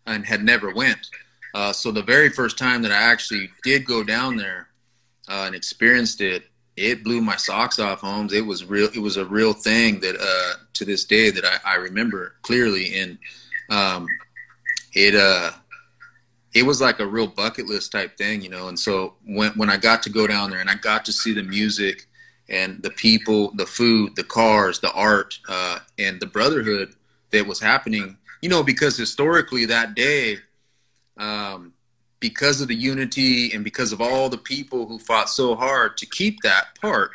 and 0.05 0.25
had 0.25 0.43
never 0.43 0.73
went. 0.73 1.09
Uh, 1.53 1.73
so 1.73 1.91
the 1.91 2.03
very 2.03 2.29
first 2.29 2.57
time 2.57 2.81
that 2.81 2.91
I 2.91 3.01
actually 3.01 3.49
did 3.63 3.85
go 3.85 4.03
down 4.03 4.35
there 4.35 4.69
uh, 5.29 5.43
and 5.45 5.55
experienced 5.55 6.21
it, 6.21 6.43
it 6.77 7.03
blew 7.03 7.21
my 7.21 7.35
socks 7.35 7.79
off, 7.79 8.01
Holmes. 8.01 8.33
It 8.33 8.45
was 8.45 8.65
real. 8.65 8.89
It 8.93 8.99
was 8.99 9.17
a 9.17 9.25
real 9.25 9.53
thing 9.53 9.99
that 10.01 10.15
uh, 10.19 10.59
to 10.73 10.85
this 10.85 11.05
day 11.05 11.29
that 11.29 11.45
I, 11.45 11.73
I 11.73 11.75
remember 11.75 12.35
clearly, 12.41 12.99
and 12.99 13.17
um, 13.69 14.07
it 14.93 15.15
uh, 15.15 15.51
it 16.53 16.63
was 16.63 16.81
like 16.81 16.99
a 16.99 17.07
real 17.07 17.27
bucket 17.27 17.67
list 17.67 17.91
type 17.91 18.17
thing, 18.17 18.41
you 18.41 18.49
know. 18.49 18.67
And 18.67 18.79
so 18.79 19.15
when 19.25 19.51
when 19.51 19.69
I 19.69 19.77
got 19.77 20.03
to 20.03 20.09
go 20.09 20.27
down 20.27 20.49
there 20.49 20.59
and 20.59 20.69
I 20.69 20.75
got 20.75 21.05
to 21.05 21.13
see 21.13 21.33
the 21.33 21.43
music 21.43 22.07
and 22.49 22.81
the 22.83 22.89
people, 22.89 23.51
the 23.55 23.65
food, 23.65 24.15
the 24.15 24.23
cars, 24.23 24.79
the 24.79 24.91
art, 24.91 25.39
uh, 25.47 25.79
and 25.97 26.19
the 26.19 26.25
brotherhood 26.25 26.93
that 27.31 27.47
was 27.47 27.59
happening, 27.61 28.17
you 28.41 28.49
know, 28.49 28.63
because 28.63 28.97
historically 28.97 29.65
that 29.65 29.95
day, 29.95 30.37
um, 31.17 31.73
because 32.19 32.59
of 32.59 32.67
the 32.67 32.75
unity 32.75 33.53
and 33.53 33.63
because 33.63 33.93
of 33.93 34.01
all 34.01 34.27
the 34.27 34.37
people 34.37 34.85
who 34.85 34.99
fought 34.99 35.29
so 35.29 35.55
hard 35.55 35.95
to 35.97 36.05
keep 36.05 36.41
that 36.41 36.77
part, 36.79 37.11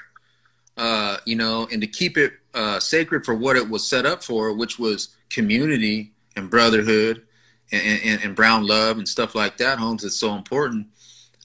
uh, 0.78 1.18
you 1.26 1.36
know, 1.36 1.68
and 1.70 1.82
to 1.82 1.86
keep 1.86 2.16
it 2.16 2.32
uh, 2.54 2.80
sacred 2.80 3.24
for 3.24 3.34
what 3.34 3.56
it 3.56 3.68
was 3.68 3.86
set 3.88 4.06
up 4.06 4.24
for, 4.24 4.54
which 4.54 4.78
was 4.78 5.16
community 5.28 6.12
and 6.34 6.50
brotherhood 6.50 7.25
and, 7.73 8.00
and, 8.04 8.25
and 8.25 8.37
brown 8.37 8.66
love 8.66 8.99
and 8.99 9.08
stuff 9.08 9.35
like 9.35 9.56
that, 9.58 9.78
Holmes, 9.78 10.04
is 10.04 10.18
so 10.18 10.35
important. 10.35 10.87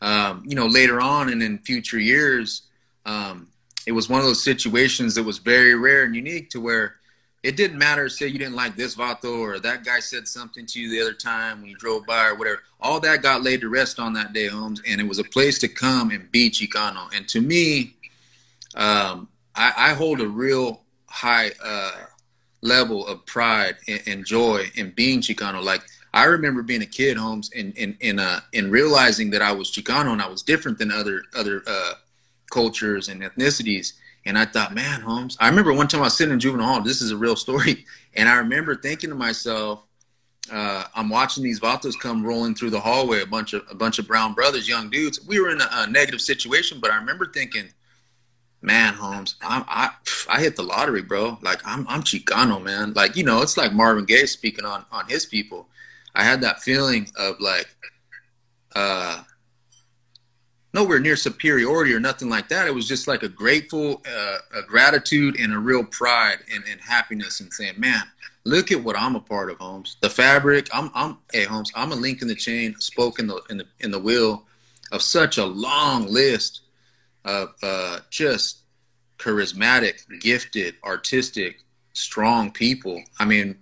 um, 0.01 0.43
you 0.45 0.55
know, 0.55 0.65
later 0.65 0.99
on 0.99 1.29
and 1.29 1.43
in 1.43 1.59
future 1.59 1.99
years, 1.99 2.63
um, 3.05 3.47
it 3.85 3.91
was 3.91 4.09
one 4.09 4.19
of 4.19 4.25
those 4.25 4.43
situations 4.43 5.15
that 5.15 5.23
was 5.23 5.37
very 5.37 5.75
rare 5.75 6.03
and 6.03 6.15
unique 6.15 6.49
to 6.51 6.61
where 6.61 6.95
it 7.43 7.57
didn't 7.57 7.79
matter, 7.79 8.07
say 8.07 8.27
you 8.27 8.37
didn't 8.37 8.55
like 8.55 8.75
this 8.75 8.95
vato 8.95 9.39
or 9.39 9.59
that 9.59 9.83
guy 9.83 9.99
said 9.99 10.27
something 10.27 10.65
to 10.67 10.79
you 10.79 10.89
the 10.91 11.01
other 11.01 11.13
time 11.13 11.61
when 11.61 11.69
you 11.69 11.75
drove 11.75 12.05
by 12.05 12.27
or 12.27 12.35
whatever. 12.35 12.61
All 12.79 12.99
that 12.99 13.23
got 13.23 13.41
laid 13.41 13.61
to 13.61 13.69
rest 13.69 13.99
on 13.99 14.13
that 14.13 14.33
day, 14.33 14.47
Holmes, 14.47 14.81
and 14.87 15.01
it 15.01 15.07
was 15.07 15.17
a 15.17 15.23
place 15.23 15.57
to 15.59 15.67
come 15.67 16.11
and 16.11 16.31
be 16.31 16.51
Chicano. 16.51 17.09
And 17.15 17.27
to 17.29 17.41
me, 17.41 17.95
um, 18.75 19.27
I, 19.55 19.73
I, 19.75 19.93
hold 19.93 20.21
a 20.21 20.27
real 20.27 20.81
high 21.07 21.51
uh, 21.63 21.91
level 22.61 23.05
of 23.05 23.25
pride 23.25 23.75
and, 23.87 24.01
and, 24.07 24.25
joy 24.25 24.71
in 24.75 24.91
being 24.91 25.19
Chicano. 25.19 25.61
Like 25.61 25.81
I 26.13 26.25
remember 26.25 26.61
being 26.61 26.81
a 26.81 26.87
kid, 26.87 27.17
Holmes, 27.17 27.49
and 27.55 27.75
in 27.77 27.97
in 27.99 28.19
uh, 28.19 28.41
in 28.51 28.69
realizing 28.71 29.31
that 29.31 29.41
I 29.41 29.51
was 29.51 29.71
Chicano 29.71 30.11
and 30.11 30.21
I 30.21 30.27
was 30.27 30.43
different 30.43 30.77
than 30.77 30.91
other 30.91 31.23
other 31.35 31.63
uh, 31.67 31.93
cultures 32.49 33.07
and 33.07 33.21
ethnicities 33.21 33.93
and 34.25 34.37
I 34.37 34.45
thought, 34.45 34.73
man, 34.73 35.01
Holmes. 35.01 35.35
I 35.39 35.49
remember 35.49 35.73
one 35.73 35.87
time 35.87 36.01
I 36.01 36.05
was 36.05 36.17
sitting 36.17 36.33
in 36.33 36.39
juvenile 36.39 36.67
hall. 36.67 36.81
This 36.81 37.01
is 37.01 37.11
a 37.11 37.17
real 37.17 37.35
story. 37.35 37.85
And 38.13 38.27
I 38.27 38.35
remember 38.35 38.75
thinking 38.75 39.09
to 39.09 39.15
myself, 39.15 39.85
uh, 40.51 40.83
I'm 40.93 41.07
watching 41.07 41.45
these 41.45 41.61
vatos 41.61 41.97
come 41.97 42.25
rolling 42.25 42.55
through 42.55 42.71
the 42.71 42.79
hallway, 42.81 43.21
a 43.21 43.25
bunch 43.25 43.53
of 43.53 43.63
a 43.71 43.73
bunch 43.73 43.99
of 43.99 44.07
brown 44.07 44.33
brothers, 44.33 44.67
young 44.67 44.89
dudes. 44.89 45.25
We 45.25 45.39
were 45.39 45.49
in 45.49 45.61
a, 45.61 45.69
a 45.71 45.87
negative 45.87 46.19
situation, 46.19 46.79
but 46.81 46.91
I 46.91 46.97
remember 46.97 47.25
thinking, 47.25 47.69
man, 48.61 48.95
Holmes, 48.95 49.35
I, 49.41 49.63
I 49.65 50.35
I 50.35 50.41
hit 50.41 50.57
the 50.57 50.63
lottery, 50.63 51.01
bro. 51.01 51.37
Like 51.41 51.61
I'm 51.63 51.87
I'm 51.87 52.03
Chicano, 52.03 52.61
man. 52.61 52.91
Like 52.91 53.15
you 53.15 53.23
know, 53.23 53.41
it's 53.41 53.55
like 53.55 53.71
Marvin 53.71 54.03
Gaye 54.03 54.25
speaking 54.25 54.65
on 54.65 54.83
on 54.91 55.07
his 55.07 55.25
people. 55.25 55.69
I 56.15 56.23
had 56.23 56.41
that 56.41 56.61
feeling 56.61 57.09
of 57.17 57.39
like, 57.39 57.67
uh, 58.75 59.23
nowhere 60.73 60.99
near 60.99 61.15
superiority 61.17 61.93
or 61.93 61.99
nothing 61.99 62.29
like 62.29 62.47
that. 62.49 62.67
It 62.67 62.73
was 62.73 62.87
just 62.87 63.07
like 63.07 63.23
a 63.23 63.29
grateful, 63.29 64.01
uh, 64.07 64.37
a 64.55 64.61
gratitude 64.61 65.39
and 65.39 65.53
a 65.53 65.59
real 65.59 65.83
pride 65.83 66.39
and, 66.53 66.63
and 66.69 66.79
happiness 66.79 67.41
and 67.41 67.51
saying, 67.51 67.73
man, 67.77 68.03
look 68.45 68.71
at 68.71 68.81
what 68.81 68.97
I'm 68.97 69.15
a 69.15 69.19
part 69.19 69.51
of, 69.51 69.57
Holmes. 69.57 69.97
The 70.01 70.09
fabric, 70.09 70.69
I'm, 70.73 70.89
I'm, 70.93 71.17
hey, 71.33 71.43
Holmes, 71.43 71.71
I'm 71.75 71.91
a 71.91 71.95
link 71.95 72.21
in 72.21 72.27
the 72.27 72.35
chain, 72.35 72.75
spoke 72.79 73.19
in 73.19 73.27
the, 73.27 73.41
in 73.49 73.57
the, 73.57 73.65
in 73.79 73.91
the 73.91 73.99
wheel 73.99 74.45
of 74.91 75.01
such 75.01 75.37
a 75.37 75.45
long 75.45 76.07
list 76.07 76.61
of 77.25 77.53
uh, 77.61 77.99
just 78.09 78.61
charismatic, 79.17 80.03
gifted, 80.21 80.75
artistic, 80.83 81.63
strong 81.93 82.51
people. 82.51 83.03
I 83.19 83.25
mean, 83.25 83.57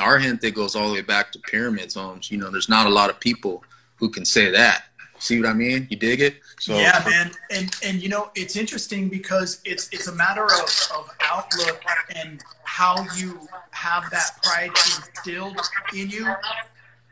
our 0.00 0.18
gente 0.18 0.50
goes 0.50 0.74
all 0.74 0.88
the 0.88 0.94
way 0.94 1.02
back 1.02 1.32
to 1.32 1.38
pyramids, 1.38 1.94
homes. 1.94 2.30
You 2.30 2.38
know, 2.38 2.50
there's 2.50 2.68
not 2.68 2.86
a 2.86 2.90
lot 2.90 3.10
of 3.10 3.20
people 3.20 3.62
who 3.96 4.08
can 4.08 4.24
say 4.24 4.50
that. 4.50 4.84
See 5.18 5.38
what 5.38 5.48
I 5.48 5.52
mean? 5.52 5.86
You 5.90 5.98
dig 5.98 6.20
it? 6.20 6.36
So 6.58 6.78
yeah, 6.78 7.02
man, 7.06 7.30
and 7.50 7.70
and 7.84 8.02
you 8.02 8.08
know 8.08 8.30
it's 8.34 8.56
interesting 8.56 9.10
because 9.10 9.60
it's 9.66 9.88
it's 9.92 10.08
a 10.08 10.14
matter 10.14 10.44
of, 10.44 10.88
of 10.96 11.10
outlook 11.20 11.82
and 12.16 12.42
how 12.64 13.04
you 13.16 13.38
have 13.72 14.10
that 14.10 14.42
pride 14.42 14.70
instilled 14.70 15.60
in 15.94 16.08
you 16.08 16.26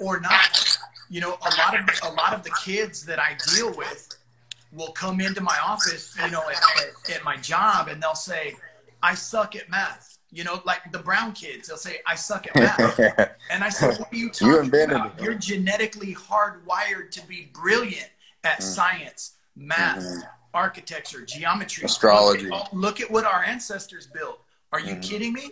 or 0.01 0.21
not. 0.21 0.79
You 1.11 1.21
know, 1.21 1.37
a 1.43 1.53
lot 1.57 1.79
of 1.79 1.87
a 2.03 2.15
lot 2.15 2.33
of 2.33 2.43
the 2.43 2.51
kids 2.65 3.05
that 3.05 3.19
I 3.19 3.37
deal 3.55 3.75
with 3.77 4.09
will 4.73 4.93
come 4.93 5.21
into 5.21 5.43
my 5.43 5.59
office, 5.65 6.17
you 6.23 6.31
know, 6.31 6.43
at, 6.49 6.63
at, 6.83 7.17
at 7.17 7.25
my 7.25 7.37
job, 7.37 7.89
and 7.89 8.03
they'll 8.03 8.15
say, 8.15 8.55
"I 9.03 9.15
suck 9.15 9.55
at 9.55 9.69
math." 9.69 10.18
You 10.31 10.45
know, 10.45 10.61
like 10.67 10.93
the 10.93 10.99
brown 10.99 11.33
kids, 11.33 11.69
they'll 11.69 11.79
say, 11.79 12.01
"I 12.07 12.15
suck 12.15 12.47
at 12.47 12.55
math," 12.55 12.99
and 13.51 13.65
I 13.65 13.71
said, 13.71 13.99
"What 13.99 14.13
are 14.13 14.17
you 14.17 14.29
talking 14.29 14.73
you 14.73 14.85
about? 14.85 15.21
You're 15.23 15.35
genetically 15.35 16.15
hardwired 16.15 17.11
to 17.13 17.27
be 17.27 17.51
brilliant 17.53 18.11
at 18.45 18.59
mm. 18.59 18.63
science." 18.63 19.35
math, 19.59 19.99
mm-hmm. 19.99 20.21
architecture, 20.55 21.25
geometry, 21.25 21.85
astrology. 21.85 22.47
Look 22.47 22.61
at, 22.67 22.75
look 22.75 23.01
at, 23.01 23.11
what 23.11 23.25
our 23.25 23.43
ancestors 23.43 24.07
built. 24.07 24.41
Are 24.73 24.81
you 24.81 24.93
mm-hmm. 24.93 25.01
kidding 25.01 25.33
me? 25.33 25.51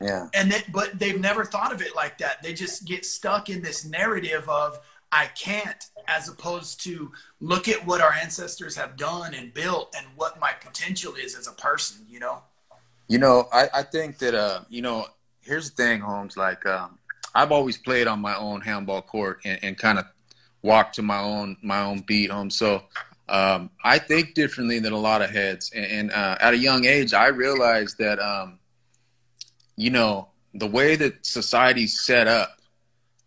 Yeah. 0.00 0.28
And 0.34 0.50
that, 0.50 0.70
but 0.72 0.98
they've 0.98 1.20
never 1.20 1.44
thought 1.44 1.72
of 1.72 1.80
it 1.80 1.94
like 1.94 2.18
that. 2.18 2.42
They 2.42 2.52
just 2.52 2.84
get 2.84 3.04
stuck 3.04 3.48
in 3.48 3.62
this 3.62 3.84
narrative 3.84 4.48
of 4.48 4.80
I 5.12 5.26
can't, 5.26 5.82
as 6.08 6.28
opposed 6.28 6.82
to 6.84 7.12
look 7.40 7.68
at 7.68 7.86
what 7.86 8.00
our 8.00 8.12
ancestors 8.12 8.76
have 8.76 8.96
done 8.96 9.32
and 9.34 9.54
built 9.54 9.94
and 9.96 10.06
what 10.16 10.40
my 10.40 10.52
potential 10.52 11.14
is 11.14 11.36
as 11.36 11.46
a 11.46 11.52
person. 11.52 12.04
You 12.08 12.20
know. 12.20 12.42
You 13.08 13.18
know, 13.18 13.48
I, 13.52 13.68
I 13.74 13.82
think 13.82 14.18
that 14.18 14.34
uh, 14.34 14.60
you 14.68 14.82
know, 14.82 15.06
here's 15.42 15.70
the 15.70 15.76
thing, 15.76 16.00
Holmes. 16.00 16.36
Like, 16.36 16.64
um, 16.66 16.98
I've 17.34 17.52
always 17.52 17.76
played 17.76 18.06
on 18.06 18.20
my 18.20 18.36
own 18.36 18.60
handball 18.60 19.02
court 19.02 19.40
and, 19.44 19.58
and 19.62 19.78
kind 19.78 19.98
of 19.98 20.06
walked 20.62 20.94
to 20.96 21.02
my 21.02 21.18
own 21.18 21.56
my 21.62 21.82
own 21.82 22.00
beat, 22.00 22.30
Holmes. 22.30 22.56
So 22.56 22.82
um, 23.28 23.70
I 23.82 23.98
think 23.98 24.34
differently 24.34 24.78
than 24.80 24.92
a 24.92 24.98
lot 24.98 25.22
of 25.22 25.30
heads. 25.30 25.70
And, 25.74 25.84
and 25.84 26.12
uh, 26.12 26.36
at 26.40 26.54
a 26.54 26.58
young 26.58 26.84
age, 26.84 27.14
I 27.14 27.28
realized 27.28 27.98
that, 27.98 28.18
um, 28.18 28.58
you 29.76 29.90
know, 29.90 30.28
the 30.52 30.66
way 30.66 30.96
that 30.96 31.24
society's 31.24 32.00
set 32.00 32.28
up, 32.28 32.58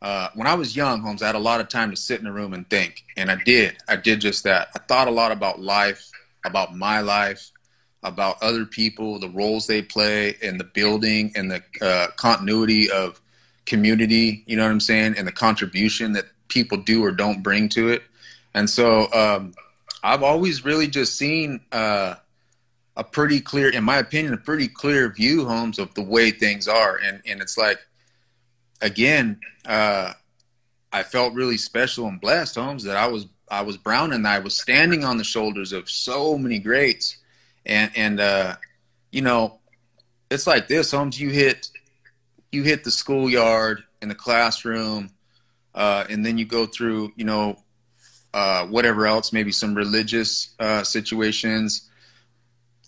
uh, 0.02 0.30
when 0.36 0.48
I 0.48 0.54
was 0.54 0.76
young, 0.76 1.02
Holmes, 1.02 1.24
I 1.24 1.28
had 1.28 1.36
a 1.36 1.40
lot 1.40 1.60
of 1.60 1.70
time 1.70 1.90
to 1.90 1.98
sit 1.98 2.20
in 2.22 2.28
a 2.28 2.32
room 2.32 2.54
and 2.54 2.70
think. 2.70 3.04
And 3.18 3.32
I 3.32 3.38
did. 3.44 3.78
I 3.88 3.96
did 3.96 4.22
just 4.22 4.44
that. 4.44 4.70
I 4.76 4.80
thought 4.80 5.08
a 5.08 5.12
lot 5.12 5.32
about 5.32 5.60
life, 5.60 6.10
about 6.46 6.76
my 6.76 7.02
life, 7.02 7.52
about 8.08 8.42
other 8.42 8.66
people, 8.66 9.20
the 9.20 9.30
roles 9.30 9.68
they 9.68 9.82
play 9.82 10.36
in 10.42 10.58
the 10.58 10.64
building 10.64 11.32
and 11.36 11.52
the 11.52 11.62
uh, 11.82 12.08
continuity 12.16 12.90
of 12.90 13.22
community, 13.66 14.44
you 14.48 14.56
know 14.58 14.64
what 14.64 14.72
I'm 14.72 14.80
saying? 14.80 15.16
And 15.18 15.28
the 15.28 15.32
contribution 15.32 16.14
that 16.14 16.26
people 16.48 16.78
do 16.78 17.04
or 17.04 17.12
don't 17.12 17.44
bring 17.44 17.70
to 17.70 17.90
it. 17.90 18.04
And 18.54 18.70
so, 18.70 19.12
um, 19.14 19.54
I've 20.04 20.24
always 20.24 20.64
really 20.64 20.88
just 20.88 21.18
seen 21.18 21.60
uh, 21.72 22.16
a 22.96 23.04
pretty 23.04 23.42
clear, 23.42 23.70
in 23.70 23.84
my 23.84 23.98
opinion, 23.98 24.34
a 24.34 24.38
pretty 24.38 24.68
clear 24.68 25.10
view, 25.10 25.46
Holmes, 25.46 25.80
of 25.80 25.94
the 25.96 26.02
way 26.02 26.32
things 26.32 26.68
are. 26.68 26.98
And 26.98 27.22
and 27.26 27.42
it's 27.42 27.58
like, 27.58 27.80
again, 28.82 29.40
uh, 29.66 30.14
I 30.94 31.04
felt 31.04 31.34
really 31.34 31.58
special 31.58 32.08
and 32.08 32.22
blessed, 32.22 32.56
Holmes, 32.56 32.84
that 32.84 32.96
I 32.96 33.08
was 33.08 33.28
I 33.50 33.62
was 33.62 33.78
brown 33.78 34.14
and 34.14 34.28
I 34.28 34.40
was 34.40 34.58
standing 34.58 35.04
on 35.04 35.18
the 35.18 35.24
shoulders 35.24 35.74
of 35.74 35.90
so 35.90 36.38
many 36.38 36.60
greats. 36.60 37.18
And 37.68 37.92
and 37.96 38.20
uh, 38.20 38.56
you 39.12 39.22
know, 39.22 39.60
it's 40.32 40.48
like 40.48 40.68
this, 40.68 40.92
Holmes. 40.92 41.20
You 41.20 41.30
hit 41.30 41.70
you 42.52 42.64
hit 42.64 42.84
the 42.84 42.92
schoolyard 42.92 43.84
in 44.02 44.10
the 44.10 44.16
classroom, 44.16 45.12
uh, 45.76 46.06
and 46.10 46.26
then 46.26 46.38
you 46.38 46.46
go 46.46 46.66
through, 46.66 47.12
you 47.16 47.26
know, 47.26 47.58
uh, 48.34 48.66
whatever 48.66 49.06
else, 49.06 49.34
maybe 49.34 49.52
some 49.52 49.76
religious 49.76 50.56
uh, 50.60 50.84
situations. 50.84 51.90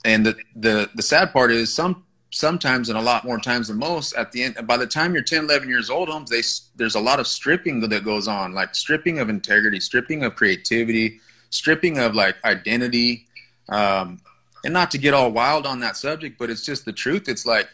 And 0.05 0.25
the, 0.25 0.35
the 0.55 0.89
the 0.95 1.03
sad 1.03 1.33
part 1.33 1.51
is 1.51 1.73
some 1.73 2.05
sometimes 2.31 2.89
and 2.89 2.97
a 2.97 3.01
lot 3.01 3.25
more 3.25 3.39
times 3.39 3.67
than 3.67 3.77
most 3.77 4.13
at 4.13 4.31
the 4.31 4.43
end 4.43 4.67
by 4.67 4.77
the 4.77 4.85
time 4.85 5.13
you're 5.13 5.23
10 5.23 5.45
11 5.45 5.67
years 5.67 5.89
old 5.89 6.09
homes 6.09 6.29
they 6.29 6.43
there's 6.75 6.93
a 6.93 6.99
lot 6.99 7.19
of 7.19 7.25
stripping 7.25 7.79
that 7.79 8.05
goes 8.05 8.27
on 8.27 8.53
like 8.53 8.75
stripping 8.75 9.17
of 9.17 9.29
integrity 9.29 9.79
stripping 9.79 10.23
of 10.23 10.35
creativity 10.35 11.19
stripping 11.49 11.97
of 11.97 12.13
like 12.13 12.35
identity 12.45 13.25
um, 13.69 14.19
and 14.63 14.73
not 14.73 14.91
to 14.91 14.97
get 14.97 15.13
all 15.13 15.31
wild 15.31 15.65
on 15.65 15.79
that 15.79 15.97
subject 15.97 16.37
but 16.37 16.49
it's 16.49 16.65
just 16.65 16.85
the 16.85 16.93
truth 16.93 17.27
it's 17.27 17.45
like 17.45 17.69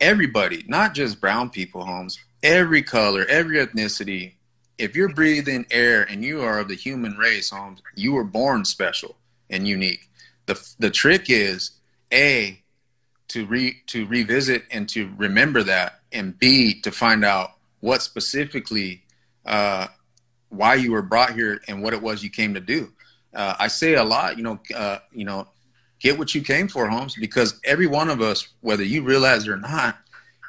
everybody 0.00 0.64
not 0.68 0.94
just 0.94 1.20
brown 1.20 1.50
people 1.50 1.84
homes 1.84 2.18
every 2.42 2.82
color 2.82 3.26
every 3.28 3.58
ethnicity 3.58 4.32
if 4.80 4.96
you're 4.96 5.12
breathing 5.12 5.66
air 5.70 6.02
and 6.04 6.24
you 6.24 6.40
are 6.40 6.58
of 6.58 6.68
the 6.68 6.74
human 6.74 7.16
race, 7.16 7.50
Holmes, 7.50 7.82
you 7.94 8.12
were 8.12 8.24
born 8.24 8.64
special 8.64 9.16
and 9.50 9.68
unique. 9.68 10.08
The 10.46 10.58
the 10.78 10.90
trick 10.90 11.26
is 11.28 11.72
a 12.12 12.58
to 13.28 13.44
re 13.46 13.76
to 13.88 14.06
revisit 14.06 14.64
and 14.70 14.88
to 14.88 15.10
remember 15.16 15.62
that, 15.64 16.00
and 16.12 16.36
b 16.38 16.80
to 16.80 16.90
find 16.90 17.24
out 17.24 17.52
what 17.80 18.02
specifically 18.02 19.02
uh, 19.44 19.88
why 20.48 20.74
you 20.74 20.92
were 20.92 21.02
brought 21.02 21.34
here 21.34 21.60
and 21.68 21.82
what 21.82 21.92
it 21.92 22.00
was 22.00 22.24
you 22.24 22.30
came 22.30 22.54
to 22.54 22.60
do. 22.60 22.90
Uh, 23.34 23.54
I 23.58 23.68
say 23.68 23.94
a 23.94 24.02
lot, 24.02 24.38
you 24.38 24.42
know, 24.42 24.58
uh, 24.74 24.98
you 25.12 25.24
know, 25.24 25.46
get 26.00 26.18
what 26.18 26.34
you 26.34 26.42
came 26.42 26.66
for, 26.66 26.88
Holmes, 26.88 27.14
because 27.14 27.60
every 27.64 27.86
one 27.86 28.10
of 28.10 28.20
us, 28.20 28.48
whether 28.60 28.82
you 28.82 29.02
realize 29.02 29.46
it 29.46 29.50
or 29.50 29.56
not, 29.56 29.98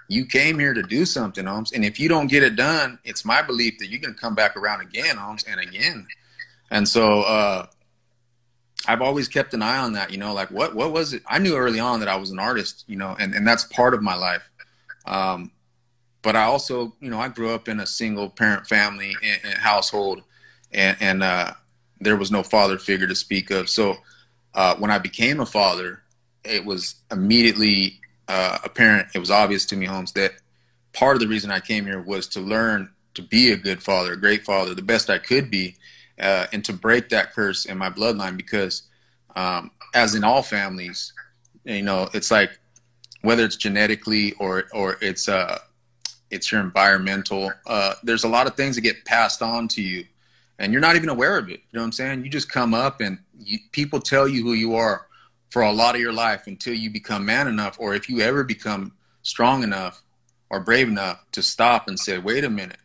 you 0.08 0.26
came 0.26 0.60
here 0.60 0.74
to 0.74 0.84
do 0.84 1.06
something, 1.06 1.46
Holmes. 1.46 1.72
And 1.72 1.86
if 1.86 2.00
you 2.00 2.10
don't 2.10 2.28
get 2.28 2.44
it 2.44 2.56
done, 2.56 3.00
it's 3.04 3.24
my 3.24 3.42
belief 3.42 3.78
that 3.80 3.88
you're 3.88 4.02
going 4.02 4.14
to 4.14 4.20
come 4.20 4.36
back 4.36 4.58
around 4.58 4.82
again, 4.82 5.18
Holmes, 5.18 5.44
and 5.44 5.60
again. 5.60 6.08
And 6.70 6.88
so 6.88 7.22
uh, 7.22 7.68
I've 8.88 9.02
always 9.02 9.28
kept 9.28 9.54
an 9.54 9.62
eye 9.62 9.78
on 9.78 9.94
that, 9.94 10.12
you 10.12 10.18
know, 10.18 10.34
like 10.34 10.50
what 10.50 10.74
what 10.76 10.92
was 10.92 11.14
it? 11.14 11.24
I 11.28 11.40
knew 11.40 11.56
early 11.56 11.80
on 11.80 12.00
that 12.00 12.10
I 12.10 12.16
was 12.16 12.32
an 12.32 12.40
artist, 12.40 12.84
you 12.88 12.96
know, 12.96 13.16
and, 13.20 13.34
and 13.34 13.48
that's 13.48 13.66
part 13.66 13.94
of 13.94 14.02
my 14.02 14.16
life. 14.16 14.50
Um, 15.06 15.52
but 16.22 16.36
I 16.36 16.44
also, 16.44 16.94
you 17.00 17.10
know, 17.10 17.20
I 17.20 17.28
grew 17.28 17.54
up 17.54 17.68
in 17.68 17.80
a 17.80 17.86
single 17.86 18.30
parent 18.30 18.68
family 18.68 19.16
and, 19.24 19.40
and 19.44 19.54
household, 19.56 20.22
and, 20.72 20.98
and 21.00 21.24
uh, 21.24 21.54
there 22.00 22.16
was 22.16 22.32
no 22.32 22.44
father 22.44 22.78
figure 22.78 23.08
to 23.08 23.16
speak 23.16 23.50
of. 23.50 23.70
So 23.70 23.98
uh, 24.54 24.76
when 24.78 24.92
I 24.92 24.98
became 25.00 25.40
a 25.40 25.46
father, 25.46 26.04
it 26.44 26.66
was 26.66 26.96
immediately 27.12 28.00
uh, 28.28 28.58
apparent, 28.64 29.08
it 29.16 29.20
was 29.20 29.32
obvious 29.32 29.66
to 29.68 29.76
me, 29.76 29.86
Holmes, 29.86 30.14
that 30.14 30.34
part 30.94 31.16
of 31.16 31.22
the 31.22 31.28
reason 31.28 31.52
I 31.52 31.60
came 31.60 31.86
here 31.86 32.02
was 32.02 32.28
to 32.30 32.40
learn 32.42 32.90
to 33.16 33.22
be 33.22 33.52
a 33.52 33.58
good 33.58 33.84
father, 33.84 34.14
a 34.14 34.18
great 34.18 34.44
father, 34.46 34.74
the 34.74 34.82
best 34.82 35.10
I 35.10 35.18
could 35.20 35.52
be. 35.52 35.76
uh, 36.20 36.48
and 36.54 36.64
to 36.66 36.74
break 36.74 37.10
that 37.10 37.34
curse 37.34 37.66
in 37.66 37.78
my 37.78 37.90
bloodline 37.90 38.38
because, 38.38 38.84
um, 39.36 39.72
as 39.94 40.16
in 40.16 40.24
all 40.24 40.42
families, 40.44 41.14
you 41.66 41.82
know, 41.82 42.10
it's 42.14 42.32
like 42.32 42.60
whether 43.22 43.44
it's 43.44 43.56
genetically 43.56 44.34
or 44.34 44.66
or 44.74 44.98
it's 45.02 45.28
uh 45.30 45.58
it's 46.30 46.52
your 46.52 46.62
environmental. 46.62 47.52
Uh, 47.68 47.94
there's 48.04 48.24
a 48.24 48.28
lot 48.30 48.48
of 48.48 48.56
things 48.56 48.76
that 48.76 48.82
get 48.82 49.04
passed 49.06 49.42
on 49.42 49.68
to 49.70 49.82
you, 49.82 50.06
and 50.60 50.72
you're 50.72 50.82
not 50.82 50.96
even 50.96 51.10
aware 51.10 51.38
of 51.38 51.50
it. 51.50 51.60
You 51.72 51.74
know 51.74 51.82
what 51.82 51.86
I'm 51.88 51.92
saying? 51.92 52.24
You 52.24 52.30
just 52.30 52.50
come 52.52 52.74
up 52.74 53.02
and 53.02 53.20
you, 53.44 53.60
people 53.72 54.00
tell 54.00 54.28
you 54.28 54.44
who 54.44 54.54
you 54.54 54.76
are 54.76 55.08
for 55.50 55.64
a 55.64 55.72
lot 55.72 55.96
of 55.96 56.02
your 56.02 56.14
life 56.14 56.48
until 56.48 56.74
you 56.74 56.90
become 56.90 57.26
man 57.26 57.48
enough, 57.48 57.78
or 57.80 57.94
if 57.94 58.10
you 58.10 58.22
ever 58.22 58.44
become 58.44 58.94
strong 59.24 59.64
enough 59.64 60.02
or 60.50 60.60
brave 60.60 60.88
enough 60.88 61.26
to 61.34 61.42
stop 61.42 61.88
and 61.88 62.00
say, 62.00 62.18
"Wait 62.18 62.44
a 62.44 62.50
minute." 62.50 62.78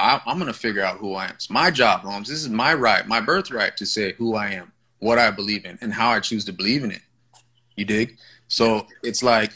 I, 0.00 0.20
am 0.26 0.38
going 0.38 0.46
to 0.50 0.58
figure 0.58 0.82
out 0.82 0.98
who 0.98 1.14
I 1.14 1.26
am. 1.26 1.32
It's 1.32 1.50
my 1.50 1.70
job, 1.70 2.00
Holmes. 2.00 2.28
This 2.28 2.40
is 2.40 2.48
my 2.48 2.72
right, 2.72 3.06
my 3.06 3.20
birthright 3.20 3.76
to 3.76 3.86
say 3.86 4.12
who 4.14 4.34
I 4.34 4.50
am, 4.52 4.72
what 4.98 5.18
I 5.18 5.30
believe 5.30 5.66
in, 5.66 5.78
and 5.82 5.92
how 5.92 6.10
I 6.10 6.20
choose 6.20 6.44
to 6.46 6.52
believe 6.52 6.84
in 6.84 6.90
it. 6.90 7.02
You 7.76 7.84
dig? 7.84 8.16
So 8.48 8.86
it's 9.02 9.22
like, 9.22 9.52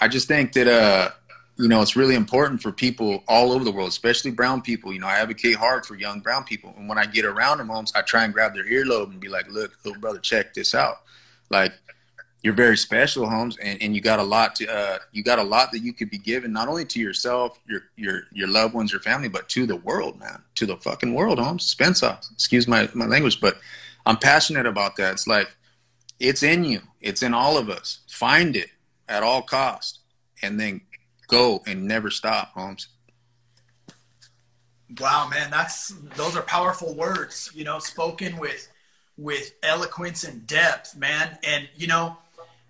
I 0.00 0.08
just 0.08 0.26
think 0.26 0.52
that, 0.54 0.66
uh, 0.66 1.10
you 1.58 1.68
know, 1.68 1.80
it's 1.80 1.96
really 1.96 2.14
important 2.14 2.60
for 2.60 2.70
people 2.70 3.24
all 3.26 3.52
over 3.52 3.64
the 3.64 3.72
world, 3.72 3.88
especially 3.88 4.30
brown 4.30 4.60
people. 4.60 4.92
You 4.92 5.00
know, 5.00 5.06
I 5.06 5.20
advocate 5.20 5.56
hard 5.56 5.86
for 5.86 5.94
young 5.94 6.20
brown 6.20 6.44
people. 6.44 6.74
And 6.76 6.88
when 6.88 6.98
I 6.98 7.06
get 7.06 7.24
around 7.24 7.58
them, 7.58 7.68
homes, 7.68 7.92
I 7.94 8.02
try 8.02 8.24
and 8.24 8.32
grab 8.32 8.54
their 8.54 8.64
earlobe 8.64 9.10
and 9.10 9.20
be 9.20 9.28
like, 9.28 9.48
look, 9.50 9.72
little 9.84 10.00
brother, 10.00 10.18
check 10.18 10.52
this 10.52 10.74
out. 10.74 10.96
Like, 11.48 11.72
you're 12.42 12.54
very 12.54 12.76
special, 12.76 13.28
Holmes, 13.28 13.56
and, 13.56 13.82
and 13.82 13.94
you 13.94 14.00
got 14.00 14.20
a 14.20 14.22
lot 14.22 14.54
to 14.56 14.68
uh, 14.68 14.98
you 15.10 15.24
got 15.24 15.40
a 15.40 15.42
lot 15.42 15.72
that 15.72 15.80
you 15.80 15.92
could 15.92 16.10
be 16.10 16.18
given 16.18 16.52
not 16.52 16.68
only 16.68 16.84
to 16.84 17.00
yourself, 17.00 17.58
your 17.66 17.80
your 17.96 18.22
your 18.32 18.46
loved 18.46 18.72
ones, 18.72 18.92
your 18.92 19.00
family, 19.00 19.28
but 19.28 19.48
to 19.48 19.66
the 19.66 19.74
world, 19.74 20.16
man, 20.20 20.42
to 20.54 20.64
the 20.64 20.76
fucking 20.76 21.12
world, 21.12 21.40
Holmes. 21.40 21.64
Spencer, 21.64 22.16
excuse 22.32 22.68
my 22.68 22.88
my 22.94 23.06
language, 23.06 23.40
but 23.40 23.58
I'm 24.04 24.16
passionate 24.16 24.64
about 24.66 24.94
that. 24.96 25.14
It's 25.14 25.26
like 25.26 25.48
it's 26.20 26.44
in 26.44 26.62
you, 26.62 26.82
it's 27.00 27.20
in 27.20 27.34
all 27.34 27.58
of 27.58 27.68
us. 27.68 28.00
Find 28.06 28.54
it 28.54 28.70
at 29.08 29.24
all 29.24 29.42
cost, 29.42 29.98
and 30.40 30.60
then 30.60 30.82
go 31.28 31.62
and 31.66 31.86
never 31.86 32.10
stop, 32.10 32.52
Holmes. 32.52 32.88
Wow, 35.00 35.28
man, 35.28 35.50
that's 35.50 35.88
those 36.16 36.36
are 36.36 36.42
powerful 36.42 36.94
words. 36.94 37.50
You 37.54 37.64
know, 37.64 37.78
spoken 37.78 38.38
with 38.38 38.68
with 39.16 39.52
eloquence 39.62 40.24
and 40.24 40.46
depth, 40.46 40.96
man, 40.96 41.38
and 41.42 41.68
you 41.76 41.86
know 41.86 42.16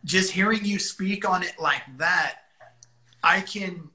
just 0.05 0.31
hearing 0.31 0.65
you 0.65 0.79
speak 0.79 1.29
on 1.29 1.43
it 1.43 1.55
like 1.59 1.83
that, 1.99 2.37
I 3.23 3.41
can 3.41 3.91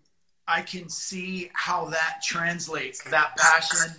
I 0.48 0.62
can 0.62 0.90
see 0.90 1.50
how 1.54 1.86
that 1.86 2.22
translates, 2.24 3.02
that 3.06 3.38
passion 3.38 3.96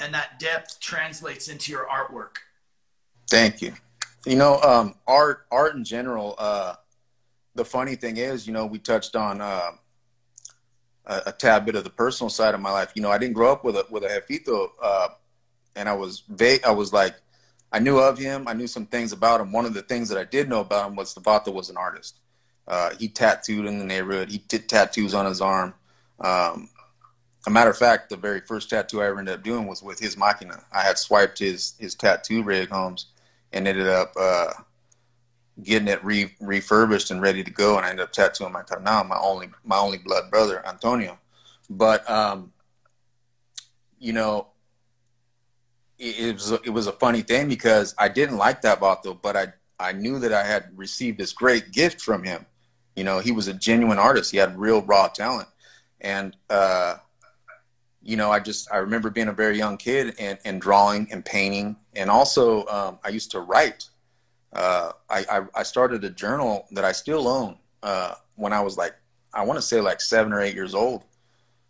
and 0.00 0.14
that 0.14 0.38
depth 0.38 0.78
translates 0.80 1.48
into 1.48 1.72
your 1.72 1.86
artwork. 1.86 2.36
Thank 3.28 3.60
you. 3.60 3.74
You 4.24 4.36
know, 4.36 4.60
um, 4.60 4.94
art 5.06 5.46
art 5.50 5.74
in 5.74 5.84
general. 5.84 6.36
Uh, 6.38 6.74
the 7.54 7.64
funny 7.64 7.96
thing 7.96 8.16
is, 8.16 8.46
you 8.46 8.52
know, 8.52 8.66
we 8.66 8.78
touched 8.78 9.16
on 9.16 9.40
uh, 9.40 9.72
a, 11.06 11.22
a, 11.26 11.32
tad 11.32 11.64
bit 11.64 11.74
of 11.74 11.84
the 11.84 11.90
personal 11.90 12.30
side 12.30 12.54
of 12.54 12.60
my 12.60 12.70
life. 12.70 12.92
You 12.94 13.02
know, 13.02 13.10
I 13.10 13.18
didn't 13.18 13.34
grow 13.34 13.52
up 13.52 13.64
with 13.64 13.76
a 13.76 13.86
with 13.90 14.04
a 14.04 14.08
jefito, 14.08 14.70
uh, 14.82 15.08
and 15.74 15.88
I 15.88 15.94
was 15.94 16.22
vague. 16.28 16.64
I 16.64 16.70
was 16.70 16.92
like 16.92 17.14
I 17.72 17.78
knew 17.78 17.98
of 17.98 18.18
him. 18.18 18.48
I 18.48 18.54
knew 18.54 18.66
some 18.66 18.86
things 18.86 19.12
about 19.12 19.40
him. 19.40 19.52
One 19.52 19.66
of 19.66 19.74
the 19.74 19.82
things 19.82 20.08
that 20.08 20.18
I 20.18 20.24
did 20.24 20.48
know 20.48 20.60
about 20.60 20.88
him 20.88 20.96
was 20.96 21.14
the 21.14 21.20
Vato 21.20 21.52
was 21.52 21.68
an 21.68 21.76
artist. 21.76 22.18
Uh, 22.66 22.90
he 22.98 23.08
tattooed 23.08 23.66
in 23.66 23.78
the 23.78 23.84
neighborhood. 23.84 24.30
He 24.30 24.38
did 24.38 24.68
tattoos 24.68 25.14
on 25.14 25.26
his 25.26 25.40
arm. 25.40 25.74
Um, 26.20 26.70
a 27.46 27.50
matter 27.50 27.70
of 27.70 27.76
fact, 27.76 28.08
the 28.08 28.16
very 28.16 28.40
first 28.40 28.70
tattoo 28.70 29.00
I 29.00 29.06
ever 29.06 29.18
ended 29.18 29.34
up 29.34 29.44
doing 29.44 29.66
was 29.66 29.82
with 29.82 30.00
his 30.00 30.16
machina. 30.16 30.64
I 30.72 30.82
had 30.82 30.98
swiped 30.98 31.38
his 31.38 31.74
his 31.78 31.94
tattoo 31.94 32.42
rig 32.42 32.70
homes 32.70 33.06
and 33.52 33.68
ended 33.68 33.88
up 33.88 34.12
uh, 34.18 34.52
getting 35.62 35.88
it 35.88 36.04
re- 36.04 36.34
refurbished 36.40 37.10
and 37.10 37.22
ready 37.22 37.42
to 37.42 37.50
go. 37.50 37.76
And 37.76 37.86
I 37.86 37.90
ended 37.90 38.04
up 38.04 38.12
tattooing 38.12 38.52
my 38.52 38.62
carnal, 38.62 39.04
my 39.04 39.18
only 39.18 39.48
my 39.64 39.78
only 39.78 39.98
blood 39.98 40.30
brother, 40.30 40.66
Antonio. 40.66 41.18
But 41.70 42.08
um, 42.10 42.52
you 43.98 44.12
know, 44.12 44.48
it, 45.98 46.34
was 46.34 46.52
it 46.52 46.70
was 46.70 46.86
a 46.86 46.92
funny 46.92 47.22
thing 47.22 47.48
because 47.48 47.94
I 47.98 48.08
didn't 48.08 48.36
like 48.36 48.62
that 48.62 48.80
Vato, 48.80 49.18
but 49.20 49.36
I 49.36 49.52
I 49.78 49.92
knew 49.92 50.18
that 50.20 50.32
I 50.32 50.44
had 50.44 50.70
received 50.76 51.18
this 51.18 51.32
great 51.32 51.72
gift 51.72 52.00
from 52.00 52.24
him. 52.24 52.46
You 52.94 53.04
know, 53.04 53.18
he 53.18 53.32
was 53.32 53.48
a 53.48 53.52
genuine 53.54 53.98
artist. 53.98 54.30
He 54.30 54.38
had 54.38 54.58
real 54.58 54.82
raw 54.82 55.08
talent, 55.08 55.48
and 56.00 56.36
uh, 56.48 56.96
you 58.02 58.16
know, 58.16 58.30
I 58.30 58.40
just 58.40 58.70
I 58.72 58.78
remember 58.78 59.10
being 59.10 59.28
a 59.28 59.32
very 59.32 59.58
young 59.58 59.76
kid 59.76 60.14
and, 60.18 60.38
and 60.44 60.60
drawing 60.60 61.08
and 61.10 61.24
painting, 61.24 61.76
and 61.94 62.10
also 62.10 62.66
um, 62.66 62.98
I 63.04 63.08
used 63.08 63.30
to 63.32 63.40
write. 63.40 63.88
Uh, 64.56 64.92
I, 65.10 65.24
I, 65.30 65.42
I 65.56 65.62
started 65.62 66.02
a 66.04 66.10
journal 66.10 66.66
that 66.72 66.84
I 66.84 66.92
still 66.92 67.28
own 67.28 67.58
uh, 67.82 68.14
when 68.36 68.52
I 68.52 68.60
was 68.60 68.76
like 68.76 68.94
I 69.34 69.44
want 69.44 69.58
to 69.58 69.62
say 69.62 69.80
like 69.82 70.00
seven 70.00 70.32
or 70.32 70.40
eight 70.40 70.54
years 70.54 70.74
old, 70.74 71.04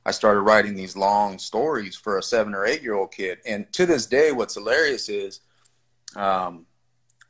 I 0.05 0.13
started 0.13 0.43
writing 0.43 0.77
these 0.77 0.97
long 0.97 1.39
stories 1.39 1.97
for 1.97 2.17
a 2.17 2.23
seven 2.23 2.55
or 2.55 2.65
eight 2.65 2.81
year 2.81 2.95
old 2.95 3.11
kid. 3.13 3.39
And 3.45 3.71
to 3.73 3.87
this 3.87 4.07
day, 4.07 4.31
what's 4.31 4.55
hilarious 4.55 5.09
is 5.09 5.41
um, 6.15 6.65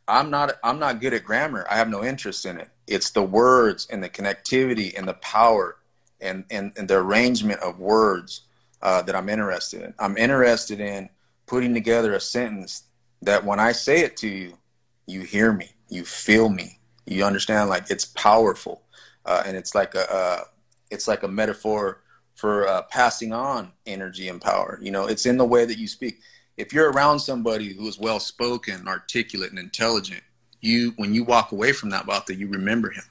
I'm 0.06 0.30
not 0.30 0.56
I'm 0.62 0.78
not 0.78 1.00
good 1.00 1.14
at 1.14 1.24
grammar. 1.24 1.66
I 1.70 1.76
have 1.76 1.88
no 1.88 2.04
interest 2.04 2.44
in 2.44 2.60
it. 2.60 2.68
It's 2.86 3.10
the 3.10 3.22
words 3.22 3.86
and 3.90 4.04
the 4.04 4.10
connectivity 4.10 4.96
and 4.96 5.08
the 5.08 5.14
power 5.14 5.78
and 6.20 6.44
and, 6.50 6.72
and 6.76 6.86
the 6.86 6.98
arrangement 6.98 7.60
of 7.60 7.78
words 7.80 8.42
uh, 8.82 9.00
that 9.02 9.16
I'm 9.16 9.30
interested 9.30 9.80
in. 9.80 9.94
I'm 9.98 10.18
interested 10.18 10.80
in 10.80 11.08
putting 11.46 11.72
together 11.72 12.12
a 12.12 12.20
sentence 12.20 12.82
that 13.22 13.42
when 13.42 13.58
I 13.58 13.72
say 13.72 14.00
it 14.00 14.18
to 14.18 14.28
you, 14.28 14.58
you 15.06 15.22
hear 15.22 15.52
me, 15.52 15.70
you 15.88 16.04
feel 16.04 16.48
me, 16.48 16.78
you 17.06 17.24
understand. 17.24 17.70
Like 17.70 17.90
it's 17.90 18.04
powerful, 18.04 18.82
uh, 19.24 19.42
and 19.46 19.56
it's 19.56 19.74
like 19.74 19.94
a 19.94 20.44
it's 20.90 21.08
like 21.08 21.22
a 21.22 21.28
metaphor 21.28 22.00
for 22.34 22.68
uh, 22.68 22.82
passing 22.82 23.32
on 23.32 23.72
energy 23.86 24.28
and 24.28 24.40
power. 24.40 24.78
You 24.82 24.90
know, 24.90 25.06
it's 25.06 25.26
in 25.26 25.38
the 25.38 25.44
way 25.44 25.64
that 25.64 25.78
you 25.78 25.88
speak. 25.88 26.20
If 26.56 26.72
you're 26.72 26.90
around 26.90 27.20
somebody 27.20 27.72
who 27.72 27.86
is 27.88 27.98
well 27.98 28.20
spoken, 28.20 28.88
articulate, 28.88 29.50
and 29.50 29.58
intelligent, 29.58 30.22
you 30.60 30.92
when 30.96 31.14
you 31.14 31.24
walk 31.24 31.52
away 31.52 31.72
from 31.72 31.90
that 31.90 32.06
Vato, 32.06 32.36
you 32.36 32.48
remember 32.48 32.90
him 32.90 33.04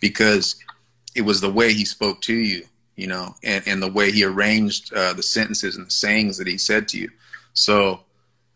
because 0.00 0.56
it 1.14 1.22
was 1.22 1.40
the 1.40 1.50
way 1.50 1.72
he 1.72 1.84
spoke 1.84 2.20
to 2.22 2.34
you, 2.34 2.64
you 2.96 3.06
know, 3.06 3.34
and, 3.42 3.66
and 3.66 3.82
the 3.82 3.90
way 3.90 4.12
he 4.12 4.24
arranged 4.24 4.92
uh, 4.92 5.12
the 5.12 5.22
sentences 5.22 5.76
and 5.76 5.86
the 5.86 5.90
sayings 5.90 6.36
that 6.38 6.46
he 6.46 6.58
said 6.58 6.86
to 6.88 6.98
you. 6.98 7.08
So 7.54 8.00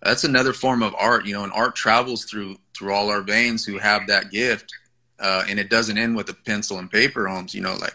that's 0.02 0.24
another 0.24 0.52
form 0.52 0.82
of 0.82 0.94
art, 0.98 1.26
you 1.26 1.32
know, 1.32 1.44
and 1.44 1.52
art 1.52 1.76
travels 1.76 2.24
through 2.24 2.56
through 2.76 2.92
all 2.92 3.10
our 3.10 3.22
veins 3.22 3.64
who 3.64 3.78
have 3.78 4.06
that 4.08 4.30
gift, 4.30 4.72
uh, 5.20 5.44
and 5.48 5.60
it 5.60 5.70
doesn't 5.70 5.98
end 5.98 6.16
with 6.16 6.28
a 6.28 6.34
pencil 6.34 6.78
and 6.78 6.90
paper, 6.90 7.28
homes. 7.28 7.54
You 7.54 7.62
know, 7.62 7.74
like 7.74 7.94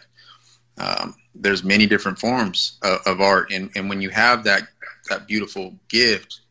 um, 0.78 1.16
there's 1.36 1.64
many 1.64 1.86
different 1.86 2.20
forms 2.20 2.78
of, 2.82 3.00
of, 3.06 3.22
art 3.22 3.52
and, 3.52 3.70
and 3.76 3.90
when 3.90 4.02
you 4.02 4.10
have 4.10 4.44
that 4.44 4.64
that 5.10 5.28
beautiful 5.28 5.76
gift 5.88 6.42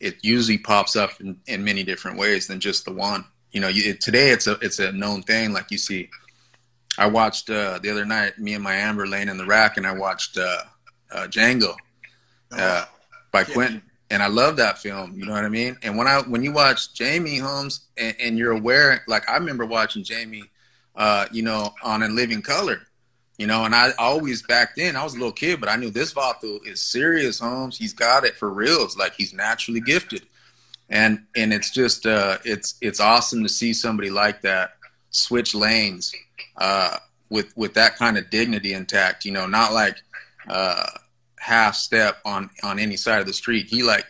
it 0.00 0.16
usually 0.22 0.58
pops 0.58 0.96
up 0.96 1.20
in, 1.20 1.38
in 1.46 1.64
many 1.64 1.82
different 1.84 2.18
ways 2.18 2.46
than 2.46 2.60
just 2.60 2.84
the 2.84 2.92
one 2.92 3.24
you 3.52 3.60
know 3.60 3.68
you, 3.68 3.94
today 3.94 4.30
it's 4.30 4.46
a 4.46 4.52
it's 4.60 4.78
a 4.78 4.92
known 4.92 5.22
thing 5.22 5.52
like 5.52 5.70
you 5.70 5.78
see 5.78 6.08
i 6.98 7.06
watched 7.06 7.48
uh, 7.50 7.78
the 7.82 7.90
other 7.90 8.04
night 8.04 8.38
me 8.38 8.54
and 8.54 8.64
my 8.64 8.74
amber 8.74 9.06
laying 9.06 9.28
in 9.28 9.36
the 9.36 9.46
rack 9.46 9.76
and 9.76 9.86
i 9.86 9.92
watched 9.92 10.36
uh, 10.38 10.62
uh, 11.12 11.26
django 11.28 11.74
uh, 12.52 12.84
by 13.30 13.44
quentin 13.44 13.82
and 14.12 14.22
i 14.22 14.28
love 14.28 14.56
that 14.56 14.78
film 14.78 15.12
you 15.18 15.24
know 15.24 15.32
what 15.32 15.44
i 15.44 15.48
mean 15.48 15.76
and 15.82 15.96
when 15.96 16.06
i 16.06 16.20
when 16.20 16.42
you 16.42 16.52
watch 16.52 16.94
jamie 16.94 17.38
holmes 17.38 17.88
and, 17.96 18.14
and 18.20 18.38
you're 18.38 18.52
aware 18.52 19.02
like 19.08 19.28
i 19.28 19.36
remember 19.36 19.66
watching 19.66 20.04
jamie 20.04 20.44
uh, 20.94 21.26
you 21.32 21.42
know 21.42 21.72
on 21.82 22.02
in 22.02 22.14
living 22.14 22.42
color 22.42 22.82
you 23.42 23.46
know, 23.48 23.64
and 23.64 23.74
I 23.74 23.90
always 23.98 24.42
back 24.42 24.76
then 24.76 24.94
I 24.94 25.02
was 25.02 25.14
a 25.14 25.16
little 25.16 25.32
kid, 25.32 25.58
but 25.58 25.68
I 25.68 25.74
knew 25.74 25.90
this 25.90 26.12
Vato 26.14 26.64
is 26.64 26.82
serious, 26.82 27.40
Holmes. 27.40 27.76
He's 27.76 27.92
got 27.92 28.24
it 28.24 28.36
for 28.36 28.50
real. 28.50 28.84
It's 28.84 28.96
like 28.96 29.14
he's 29.14 29.32
naturally 29.32 29.80
gifted, 29.80 30.26
and 30.88 31.24
and 31.34 31.52
it's 31.52 31.70
just 31.70 32.06
uh, 32.06 32.38
it's 32.44 32.76
it's 32.80 33.00
awesome 33.00 33.42
to 33.42 33.48
see 33.48 33.72
somebody 33.72 34.10
like 34.10 34.42
that 34.42 34.76
switch 35.10 35.56
lanes 35.56 36.14
uh, 36.58 36.98
with 37.30 37.56
with 37.56 37.74
that 37.74 37.96
kind 37.96 38.18
of 38.18 38.30
dignity 38.30 38.74
intact. 38.74 39.24
You 39.24 39.32
know, 39.32 39.46
not 39.46 39.72
like 39.72 39.96
uh, 40.46 40.86
half 41.42 41.74
step 41.74 42.18
on 42.24 42.48
on 42.62 42.78
any 42.78 42.96
side 42.96 43.20
of 43.20 43.26
the 43.26 43.32
street. 43.32 43.66
He 43.66 43.82
like 43.82 44.06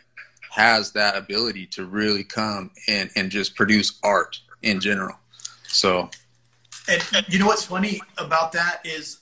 has 0.51 0.93
that 0.93 1.17
ability 1.17 1.67
to 1.67 1.87
really 1.87 2.25
come 2.25 2.71
and 2.87 3.11
and 3.17 3.31
just 3.31 3.57
produce 3.57 3.99
art 4.03 4.39
in 4.63 4.81
general. 4.81 5.17
So. 5.65 6.11
And 6.89 7.25
you 7.29 7.39
know 7.39 7.47
what's 7.47 7.65
funny 7.65 8.01
about 8.19 8.53
that 8.53 8.81
is 8.85 9.21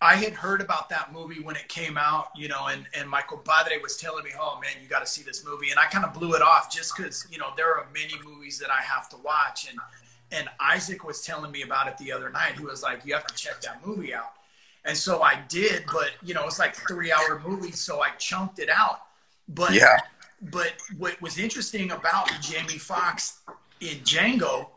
I 0.00 0.14
had 0.14 0.32
heard 0.32 0.60
about 0.60 0.88
that 0.90 1.12
movie 1.12 1.40
when 1.40 1.56
it 1.56 1.68
came 1.68 1.98
out, 1.98 2.28
you 2.36 2.48
know, 2.48 2.68
and, 2.68 2.86
and 2.94 3.08
my 3.08 3.22
compadre 3.22 3.78
was 3.82 3.96
telling 3.96 4.24
me, 4.24 4.30
oh 4.38 4.58
man, 4.60 4.72
you 4.82 4.88
got 4.88 5.00
to 5.00 5.06
see 5.06 5.22
this 5.22 5.44
movie. 5.44 5.70
And 5.70 5.78
I 5.78 5.86
kind 5.86 6.04
of 6.04 6.14
blew 6.14 6.34
it 6.34 6.42
off 6.42 6.72
just 6.72 6.96
because, 6.96 7.26
you 7.30 7.38
know, 7.38 7.50
there 7.56 7.74
are 7.74 7.86
many 7.92 8.14
movies 8.24 8.58
that 8.60 8.70
I 8.70 8.82
have 8.82 9.08
to 9.10 9.16
watch. 9.16 9.68
And, 9.68 9.78
and 10.30 10.48
Isaac 10.60 11.04
was 11.04 11.22
telling 11.22 11.50
me 11.50 11.62
about 11.62 11.88
it 11.88 11.98
the 11.98 12.12
other 12.12 12.30
night. 12.30 12.56
He 12.56 12.64
was 12.64 12.82
like, 12.82 13.04
you 13.04 13.14
have 13.14 13.26
to 13.26 13.34
check 13.34 13.60
that 13.62 13.84
movie 13.84 14.14
out. 14.14 14.32
And 14.84 14.96
so 14.96 15.22
I 15.22 15.40
did, 15.48 15.84
but, 15.92 16.10
you 16.22 16.34
know, 16.34 16.44
it's 16.46 16.58
like 16.58 16.74
three 16.74 17.12
hour 17.12 17.40
movie. 17.46 17.72
So 17.72 18.00
I 18.00 18.10
chunked 18.18 18.58
it 18.58 18.68
out. 18.68 19.02
But 19.48 19.74
yeah. 19.74 19.98
but 20.40 20.72
what 20.98 21.20
was 21.20 21.38
interesting 21.38 21.90
about 21.90 22.30
Jamie 22.40 22.78
Foxx 22.78 23.40
in 23.80 23.98
Django 23.98 24.68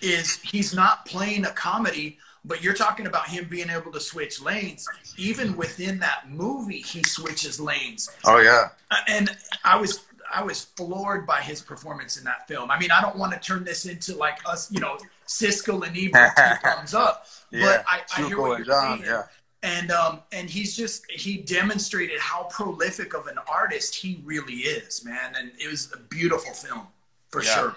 is 0.00 0.40
he's 0.40 0.74
not 0.74 1.06
playing 1.06 1.44
a 1.44 1.50
comedy, 1.50 2.18
but 2.44 2.62
you're 2.62 2.74
talking 2.74 3.06
about 3.06 3.28
him 3.28 3.46
being 3.48 3.70
able 3.70 3.92
to 3.92 4.00
switch 4.00 4.40
lanes. 4.42 4.88
Even 5.16 5.56
within 5.56 5.98
that 6.00 6.28
movie, 6.28 6.80
he 6.80 7.02
switches 7.04 7.60
lanes. 7.60 8.10
Oh 8.24 8.38
yeah. 8.38 8.70
And 9.08 9.30
I 9.64 9.76
was 9.76 10.04
I 10.32 10.42
was 10.42 10.64
floored 10.64 11.26
by 11.26 11.40
his 11.40 11.60
performance 11.60 12.16
in 12.16 12.24
that 12.24 12.48
film. 12.48 12.70
I 12.70 12.78
mean, 12.78 12.90
I 12.90 13.00
don't 13.00 13.16
want 13.16 13.32
to 13.32 13.38
turn 13.38 13.64
this 13.64 13.84
into 13.86 14.16
like 14.16 14.38
us, 14.46 14.72
you 14.72 14.80
know, 14.80 14.98
Siskel 15.40 15.86
and 15.86 15.96
Ebert 15.96 16.36
two 16.36 16.68
thumbs 16.68 16.94
up, 16.94 17.26
Yeah. 17.50 17.60
but 17.66 17.84
I, 17.88 18.00
I 18.22 18.26
hear 18.28 18.40
what 18.40 18.58
you're 18.58 18.66
John, 18.66 18.98
saying. 18.98 19.10
yeah. 19.10 19.22
And 19.64 19.90
um, 19.92 20.20
and 20.32 20.50
he's 20.50 20.76
just 20.76 21.08
he 21.10 21.36
demonstrated 21.36 22.18
how 22.18 22.44
prolific 22.44 23.14
of 23.14 23.28
an 23.28 23.38
artist 23.50 23.94
he 23.94 24.20
really 24.24 24.54
is, 24.54 25.04
man. 25.04 25.34
And 25.38 25.52
it 25.58 25.70
was 25.70 25.92
a 25.92 25.98
beautiful 25.98 26.52
film 26.52 26.86
for 27.30 27.42
Yeah. 27.42 27.54
sure. 27.54 27.76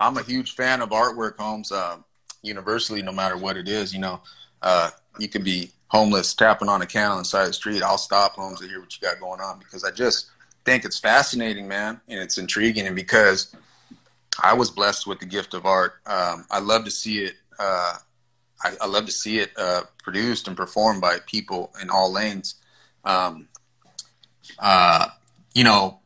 I'm 0.00 0.16
a 0.16 0.22
huge 0.22 0.54
fan 0.54 0.80
of 0.80 0.90
artwork, 0.90 1.36
Holmes. 1.38 1.70
Uh, 1.72 1.98
universally, 2.42 3.02
no 3.02 3.12
matter 3.12 3.36
what 3.36 3.58
it 3.58 3.68
is, 3.68 3.92
you 3.92 4.00
know, 4.00 4.22
uh, 4.62 4.88
you 5.18 5.28
could 5.28 5.44
be 5.44 5.70
homeless 5.88 6.32
tapping 6.32 6.70
on 6.70 6.80
a 6.80 6.86
can 6.86 7.10
on 7.10 7.18
the 7.18 7.24
side 7.24 7.42
of 7.42 7.48
the 7.48 7.52
street. 7.52 7.82
I'll 7.82 7.98
stop, 7.98 8.32
Holmes, 8.32 8.60
to 8.60 8.66
hear 8.66 8.80
what 8.80 8.94
you 8.96 9.06
got 9.06 9.20
going 9.20 9.42
on 9.42 9.58
because 9.58 9.84
I 9.84 9.90
just 9.90 10.30
think 10.64 10.86
it's 10.86 10.98
fascinating, 10.98 11.68
man, 11.68 12.00
and 12.08 12.18
it's 12.18 12.38
intriguing. 12.38 12.86
And 12.86 12.96
because 12.96 13.54
I 14.42 14.54
was 14.54 14.70
blessed 14.70 15.06
with 15.06 15.20
the 15.20 15.26
gift 15.26 15.54
of 15.54 15.66
art, 15.66 15.94
um, 16.06 16.46
I 16.50 16.60
love 16.60 16.84
to 16.84 16.90
see 16.90 17.18
it. 17.18 17.34
Uh, 17.58 17.96
I, 18.62 18.72
I 18.82 18.86
love 18.86 19.06
to 19.06 19.12
see 19.12 19.38
it 19.38 19.50
uh, 19.56 19.82
produced 20.02 20.48
and 20.48 20.56
performed 20.56 21.00
by 21.00 21.18
people 21.26 21.72
in 21.80 21.90
all 21.90 22.12
lanes. 22.12 22.56
Um, 23.04 23.48
uh, 24.58 25.08
you 25.54 25.64
know, 25.64 26.00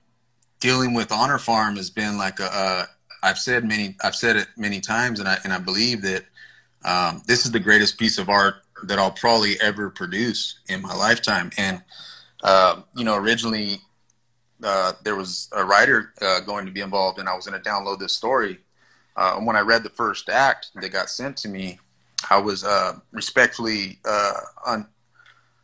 dealing 0.61 0.95
with 0.95 1.13
Honor 1.13 1.39
Farm 1.39 1.77
has 1.77 1.91
been 1.91 2.17
like 2.17 2.41
a, 2.41 2.89
I've 3.25 3.39
said 3.39 3.65
many, 3.65 3.97
I've 4.05 4.15
said 4.15 4.37
it 4.37 4.49
many 4.57 4.81
times, 4.81 5.19
and 5.19 5.29
I 5.29 5.39
and 5.45 5.53
I 5.53 5.59
believe 5.59 6.03
that 6.03 6.25
um, 6.85 7.23
this 7.27 7.47
is 7.47 7.53
the 7.53 7.61
greatest 7.61 7.99
piece 7.99 8.19
of 8.19 8.29
art 8.29 8.57
that 8.85 8.99
I'll 8.99 9.11
probably 9.11 9.59
ever 9.61 9.89
produce 9.91 10.59
in 10.69 10.83
my 10.83 10.95
lifetime. 10.95 11.51
And 11.57 11.83
uh, 12.43 12.83
you 12.95 13.05
know, 13.05 13.17
originally 13.17 13.81
uh, 14.65 14.93
there 15.05 15.17
was 15.17 15.49
a 15.53 15.65
writer 15.65 16.13
uh, 16.21 16.41
going 16.41 16.67
to 16.67 16.73
be 16.73 16.81
involved, 16.81 17.19
and 17.19 17.29
I 17.29 17.35
was 17.35 17.47
going 17.47 17.61
to 17.61 17.69
download 17.69 17.99
this 17.99 18.13
story. 18.13 18.59
Uh, 19.17 19.35
and 19.37 19.47
when 19.47 19.57
I 19.57 19.61
read 19.61 19.83
the 19.83 19.91
first 19.91 20.29
act 20.29 20.71
that 20.75 20.89
got 20.91 21.09
sent 21.09 21.37
to 21.39 21.49
me, 21.49 21.79
I 22.31 22.39
was 22.39 22.65
uh, 22.65 22.99
respectfully 23.13 23.99
uh, 24.05 24.33
un- 24.67 24.89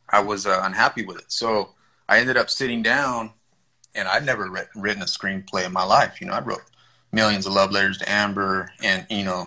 I 0.08 0.20
was 0.20 0.46
uh, 0.46 0.60
unhappy 0.64 1.04
with 1.04 1.18
it. 1.18 1.32
So 1.32 1.70
I 2.08 2.18
ended 2.18 2.36
up 2.36 2.50
sitting 2.50 2.82
down, 2.82 3.32
and 3.94 4.06
I'd 4.06 4.26
never 4.26 4.48
re- 4.50 4.62
written 4.74 5.02
a 5.02 5.06
screenplay 5.06 5.64
in 5.64 5.72
my 5.72 5.84
life. 5.84 6.20
You 6.20 6.26
know, 6.26 6.34
I 6.34 6.40
wrote 6.40 6.62
millions 7.12 7.46
of 7.46 7.52
love 7.52 7.72
letters 7.72 7.98
to 7.98 8.10
Amber, 8.10 8.70
and 8.82 9.06
you 9.10 9.24
know, 9.24 9.46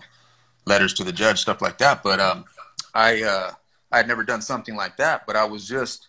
letters 0.66 0.94
to 0.96 1.04
the 1.04 1.12
judge, 1.12 1.40
stuff 1.40 1.62
like 1.62 1.78
that. 1.78 2.04
But 2.04 2.20
um, 2.20 2.46
I 2.94 3.52
I 3.92 3.98
had 3.98 4.08
never 4.08 4.24
done 4.24 4.42
something 4.42 4.76
like 4.76 4.98
that. 4.98 5.26
But 5.28 5.36
I 5.36 5.46
was 5.46 5.68
just 5.68 6.08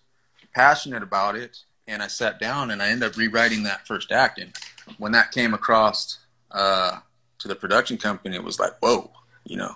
passionate 0.54 1.02
about 1.02 1.36
it, 1.36 1.58
and 1.86 2.02
I 2.02 2.06
sat 2.06 2.38
down 2.40 2.70
and 2.70 2.82
I 2.82 2.88
ended 2.88 3.10
up 3.10 3.16
rewriting 3.16 3.62
that 3.64 3.86
first 3.86 4.12
act. 4.12 4.38
And 4.38 4.52
when 4.98 5.12
that 5.12 5.32
came 5.32 5.54
across 5.54 6.18
uh, 6.50 6.98
to 7.38 7.48
the 7.48 7.54
production 7.54 7.98
company, 7.98 8.36
it 8.36 8.44
was 8.44 8.58
like, 8.58 8.72
whoa, 8.80 9.10
you 9.44 9.56
know. 9.56 9.74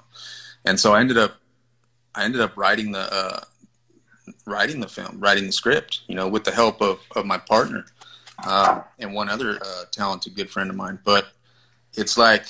And 0.65 0.79
so 0.79 0.95
I 0.95 1.01
ended 1.01 1.19
up 1.19 1.37
I 2.15 2.25
ended 2.25 2.41
up 2.41 2.57
writing 2.57 2.93
the 2.93 3.13
uh, 3.13 3.41
writing 4.47 4.81
the 4.81 4.89
film, 4.89 5.21
writing 5.21 5.47
the 5.47 5.53
script, 5.53 6.01
you 6.09 6.15
know, 6.15 6.29
with 6.29 6.45
the 6.45 6.51
help 6.51 6.81
of, 6.81 7.01
of 7.15 7.27
my 7.27 7.39
partner 7.39 7.85
uh, 8.45 8.83
and 8.99 9.15
one 9.15 9.29
other 9.29 9.59
uh, 9.63 9.85
talented 9.91 10.35
good 10.35 10.51
friend 10.51 10.71
of 10.71 10.77
mine. 10.77 10.99
But 11.05 11.29
it's 11.95 12.19
like 12.19 12.47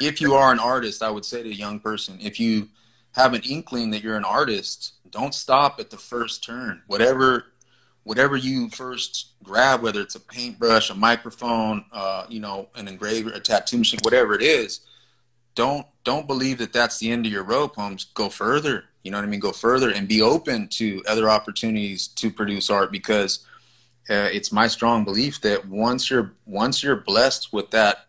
if 0.00 0.20
you 0.20 0.34
are 0.34 0.52
an 0.52 0.58
artist, 0.58 1.02
I 1.02 1.10
would 1.10 1.24
say 1.24 1.42
to 1.42 1.48
a 1.48 1.52
young 1.52 1.80
person, 1.80 2.18
if 2.20 2.38
you 2.38 2.68
have 3.12 3.34
an 3.34 3.42
inkling 3.48 3.90
that 3.90 4.02
you're 4.02 4.16
an 4.16 4.24
artist, 4.24 4.94
don't 5.10 5.34
stop 5.34 5.78
at 5.78 5.90
the 5.90 5.96
first 5.96 6.44
turn. 6.44 6.82
Whatever 6.86 7.46
whatever 8.04 8.36
you 8.36 8.70
first 8.70 9.32
grab, 9.42 9.82
whether 9.82 10.00
it's 10.00 10.14
a 10.14 10.20
paintbrush, 10.20 10.90
a 10.90 10.94
microphone, 10.94 11.84
uh, 11.92 12.26
you 12.28 12.40
know, 12.40 12.68
an 12.76 12.86
engraver, 12.86 13.30
a 13.30 13.40
tattoo 13.40 13.78
machine, 13.78 14.00
whatever 14.02 14.34
it 14.34 14.42
is, 14.42 14.80
don't 15.54 15.86
don't 16.04 16.26
believe 16.26 16.58
that 16.58 16.72
that's 16.72 16.98
the 16.98 17.10
end 17.10 17.26
of 17.26 17.32
your 17.32 17.44
rope, 17.44 17.76
Holmes. 17.76 18.04
Go 18.14 18.28
further. 18.28 18.84
You 19.02 19.10
know 19.10 19.18
what 19.18 19.24
I 19.24 19.28
mean? 19.28 19.40
Go 19.40 19.52
further 19.52 19.90
and 19.90 20.08
be 20.08 20.22
open 20.22 20.68
to 20.68 21.02
other 21.08 21.28
opportunities 21.28 22.08
to 22.08 22.30
produce 22.30 22.70
art 22.70 22.90
because 22.90 23.44
uh, 24.10 24.28
it's 24.32 24.52
my 24.52 24.66
strong 24.66 25.04
belief 25.04 25.40
that 25.42 25.66
once 25.66 26.10
you're 26.10 26.32
once 26.46 26.82
you're 26.82 26.96
blessed 26.96 27.52
with 27.52 27.70
that 27.70 28.06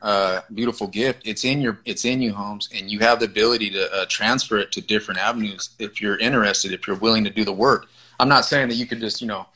uh, 0.00 0.40
beautiful 0.52 0.86
gift, 0.86 1.22
it's 1.26 1.44
in 1.44 1.60
your 1.60 1.80
it's 1.84 2.04
in 2.04 2.22
you, 2.22 2.32
Holmes, 2.32 2.68
and 2.74 2.90
you 2.90 3.00
have 3.00 3.20
the 3.20 3.26
ability 3.26 3.70
to 3.70 3.92
uh, 3.92 4.06
transfer 4.08 4.58
it 4.58 4.72
to 4.72 4.80
different 4.80 5.20
avenues 5.20 5.70
if 5.78 6.00
you're 6.00 6.18
interested, 6.18 6.72
if 6.72 6.86
you're 6.86 6.96
willing 6.96 7.24
to 7.24 7.30
do 7.30 7.44
the 7.44 7.52
work. 7.52 7.88
I'm 8.18 8.28
not 8.28 8.44
saying 8.44 8.68
that 8.68 8.76
you 8.76 8.86
could 8.86 9.00
just 9.00 9.20
you 9.20 9.26
know 9.26 9.46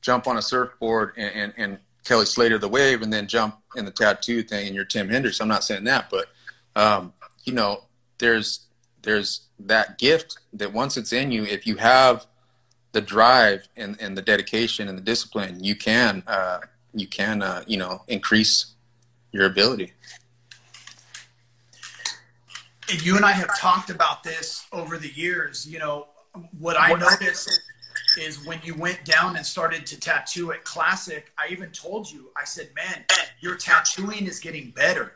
jump 0.00 0.26
on 0.26 0.36
a 0.36 0.42
surfboard 0.42 1.12
and, 1.16 1.34
and, 1.34 1.52
and 1.56 1.78
Kelly 2.04 2.26
Slater 2.26 2.58
the 2.58 2.68
wave 2.68 3.02
and 3.02 3.12
then 3.12 3.26
jump 3.26 3.58
in 3.76 3.84
the 3.84 3.90
tattoo 3.90 4.42
thing 4.42 4.66
and 4.66 4.74
you're 4.74 4.84
Tim 4.84 5.08
Hendricks. 5.08 5.40
I'm 5.40 5.48
not 5.48 5.64
saying 5.64 5.84
that, 5.84 6.08
but 6.10 6.28
um, 6.76 7.12
you 7.44 7.52
know, 7.52 7.84
there's 8.18 8.66
there's 9.02 9.42
that 9.60 9.98
gift 9.98 10.38
that 10.52 10.72
once 10.72 10.96
it's 10.96 11.12
in 11.12 11.32
you, 11.32 11.44
if 11.44 11.66
you 11.66 11.76
have 11.76 12.26
the 12.92 13.00
drive 13.00 13.68
and, 13.76 13.96
and 14.00 14.16
the 14.16 14.22
dedication 14.22 14.88
and 14.88 14.96
the 14.96 15.02
discipline, 15.02 15.62
you 15.62 15.76
can 15.76 16.22
uh, 16.26 16.60
you 16.94 17.06
can 17.06 17.42
uh, 17.42 17.64
you 17.66 17.76
know 17.76 18.02
increase 18.08 18.74
your 19.32 19.46
ability. 19.46 19.92
And 22.90 23.04
you 23.04 23.16
and 23.16 23.24
I 23.24 23.32
have 23.32 23.58
talked 23.58 23.90
about 23.90 24.22
this 24.22 24.66
over 24.72 24.96
the 24.96 25.10
years. 25.10 25.66
You 25.66 25.78
know, 25.78 26.06
what 26.58 26.80
I 26.80 26.94
noticed 26.94 27.60
is 28.16 28.44
when 28.46 28.60
you 28.62 28.74
went 28.74 29.04
down 29.04 29.36
and 29.36 29.44
started 29.44 29.86
to 29.86 30.00
tattoo 30.00 30.52
at 30.52 30.64
Classic, 30.64 31.32
I 31.38 31.48
even 31.50 31.70
told 31.70 32.10
you, 32.10 32.30
I 32.36 32.44
said, 32.44 32.70
man, 32.74 33.04
your 33.40 33.56
tattooing 33.56 34.26
is 34.26 34.40
getting 34.40 34.70
better. 34.70 35.12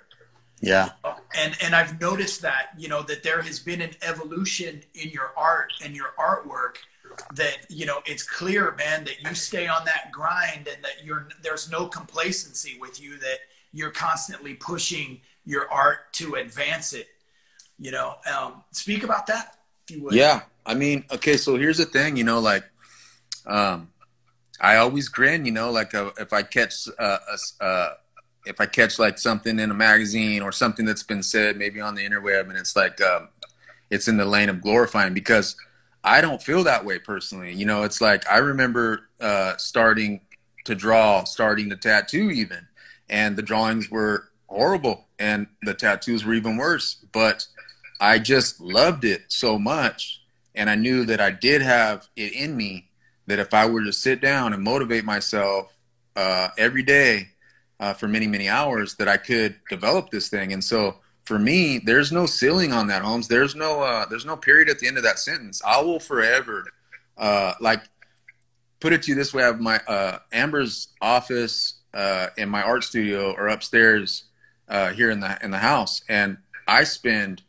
Yeah. 0.60 0.90
And 1.36 1.56
and 1.62 1.74
I've 1.74 2.00
noticed 2.00 2.42
that, 2.42 2.70
you 2.78 2.88
know, 2.88 3.02
that 3.02 3.22
there 3.22 3.42
has 3.42 3.58
been 3.58 3.80
an 3.80 3.90
evolution 4.02 4.82
in 4.94 5.10
your 5.10 5.32
art 5.36 5.72
and 5.84 5.94
your 5.94 6.14
artwork 6.18 6.76
that, 7.34 7.66
you 7.68 7.84
know, 7.84 8.00
it's 8.06 8.22
clear, 8.22 8.74
man, 8.76 9.04
that 9.04 9.20
you 9.22 9.34
stay 9.34 9.66
on 9.66 9.84
that 9.86 10.12
grind 10.12 10.68
and 10.68 10.82
that 10.84 11.04
you're 11.04 11.28
there's 11.42 11.70
no 11.70 11.86
complacency 11.86 12.78
with 12.80 13.02
you 13.02 13.18
that 13.18 13.38
you're 13.72 13.90
constantly 13.90 14.54
pushing 14.54 15.20
your 15.44 15.70
art 15.70 16.12
to 16.12 16.34
advance 16.34 16.92
it. 16.92 17.08
You 17.80 17.90
know, 17.90 18.14
um, 18.32 18.62
speak 18.70 19.02
about 19.02 19.26
that 19.26 19.56
if 19.88 19.96
you 19.96 20.04
would. 20.04 20.14
Yeah. 20.14 20.42
I 20.64 20.74
mean, 20.74 21.04
okay, 21.10 21.36
so 21.36 21.56
here's 21.56 21.78
the 21.78 21.86
thing, 21.86 22.16
you 22.16 22.22
know, 22.22 22.38
like 22.38 22.62
um 23.46 23.88
I 24.60 24.76
always 24.76 25.08
grin, 25.08 25.44
you 25.44 25.50
know, 25.50 25.72
like 25.72 25.92
uh, 25.92 26.10
if 26.18 26.32
I 26.32 26.42
catch 26.42 26.88
uh, 26.98 27.18
a, 27.60 27.64
uh 27.64 27.94
if 28.44 28.60
I 28.60 28.66
catch 28.66 28.98
like 28.98 29.18
something 29.18 29.58
in 29.58 29.70
a 29.70 29.74
magazine 29.74 30.42
or 30.42 30.52
something 30.52 30.84
that's 30.84 31.02
been 31.02 31.22
said 31.22 31.56
maybe 31.56 31.80
on 31.80 31.94
the 31.94 32.08
interweb 32.08 32.48
and 32.48 32.58
it's 32.58 32.74
like 32.74 33.00
um, 33.00 33.28
it's 33.90 34.08
in 34.08 34.16
the 34.16 34.24
lane 34.24 34.48
of 34.48 34.60
glorifying 34.60 35.14
because 35.14 35.56
I 36.04 36.20
don't 36.20 36.42
feel 36.42 36.64
that 36.64 36.84
way 36.84 36.98
personally. 36.98 37.52
You 37.52 37.66
know, 37.66 37.84
it's 37.84 38.00
like 38.00 38.28
I 38.30 38.38
remember 38.38 39.08
uh, 39.20 39.56
starting 39.56 40.22
to 40.64 40.74
draw, 40.74 41.24
starting 41.24 41.70
to 41.70 41.76
tattoo 41.76 42.30
even, 42.30 42.66
and 43.08 43.36
the 43.36 43.42
drawings 43.42 43.90
were 43.90 44.28
horrible 44.48 45.06
and 45.18 45.46
the 45.62 45.74
tattoos 45.74 46.24
were 46.24 46.34
even 46.34 46.56
worse. 46.56 46.96
But 47.12 47.46
I 48.00 48.18
just 48.18 48.60
loved 48.60 49.04
it 49.04 49.22
so 49.28 49.58
much, 49.58 50.22
and 50.54 50.68
I 50.68 50.74
knew 50.74 51.04
that 51.04 51.20
I 51.20 51.30
did 51.30 51.62
have 51.62 52.08
it 52.16 52.32
in 52.32 52.56
me 52.56 52.88
that 53.26 53.38
if 53.38 53.54
I 53.54 53.66
were 53.66 53.84
to 53.84 53.92
sit 53.92 54.20
down 54.20 54.52
and 54.52 54.62
motivate 54.62 55.04
myself 55.04 55.72
uh, 56.16 56.48
every 56.58 56.82
day 56.82 57.28
uh, 57.80 57.92
for 57.92 58.08
many 58.08 58.26
many 58.26 58.48
hours 58.48 58.94
that 58.96 59.08
I 59.08 59.16
could 59.16 59.56
develop 59.68 60.10
this 60.10 60.28
thing. 60.28 60.52
And 60.52 60.62
so 60.62 60.96
for 61.24 61.38
me, 61.38 61.78
there's 61.78 62.12
no 62.12 62.26
ceiling 62.26 62.72
on 62.72 62.88
that, 62.88 63.02
Holmes. 63.02 63.28
There's 63.28 63.54
no 63.54 63.82
uh, 63.82 64.06
there's 64.06 64.26
no 64.26 64.36
period 64.36 64.68
at 64.68 64.78
the 64.78 64.86
end 64.86 64.96
of 64.96 65.04
that 65.04 65.18
sentence. 65.18 65.62
I 65.64 65.80
will 65.80 66.00
forever 66.00 66.64
uh, 67.16 67.54
like 67.60 67.82
put 68.80 68.92
it 68.92 69.02
to 69.02 69.10
you 69.10 69.14
this 69.14 69.32
way: 69.32 69.42
I 69.42 69.46
have 69.46 69.60
my 69.60 69.78
uh, 69.88 70.18
Amber's 70.32 70.88
office 71.00 71.74
uh, 71.94 72.28
and 72.38 72.50
my 72.50 72.62
art 72.62 72.84
studio 72.84 73.34
are 73.34 73.48
upstairs 73.48 74.24
here 74.94 75.10
in 75.10 75.20
the 75.20 75.38
in 75.42 75.50
the 75.50 75.58
house, 75.58 76.02
and 76.08 76.38
I 76.66 76.84
spend 76.84 77.42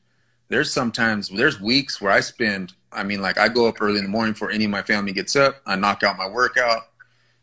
there's 0.49 0.71
sometimes 0.71 1.29
there's 1.29 1.59
weeks 1.59 2.01
where 2.01 2.11
I 2.11 2.19
spend. 2.19 2.73
I 2.93 3.03
mean, 3.03 3.21
like 3.21 3.37
I 3.37 3.47
go 3.47 3.67
up 3.67 3.81
early 3.81 3.97
in 3.97 4.05
the 4.05 4.09
morning 4.09 4.33
before 4.33 4.51
any 4.51 4.65
of 4.65 4.71
my 4.71 4.83
family 4.83 5.11
gets 5.11 5.35
up. 5.35 5.61
I 5.65 5.75
knock 5.75 6.03
out 6.03 6.17
my 6.17 6.27
workout 6.27 6.83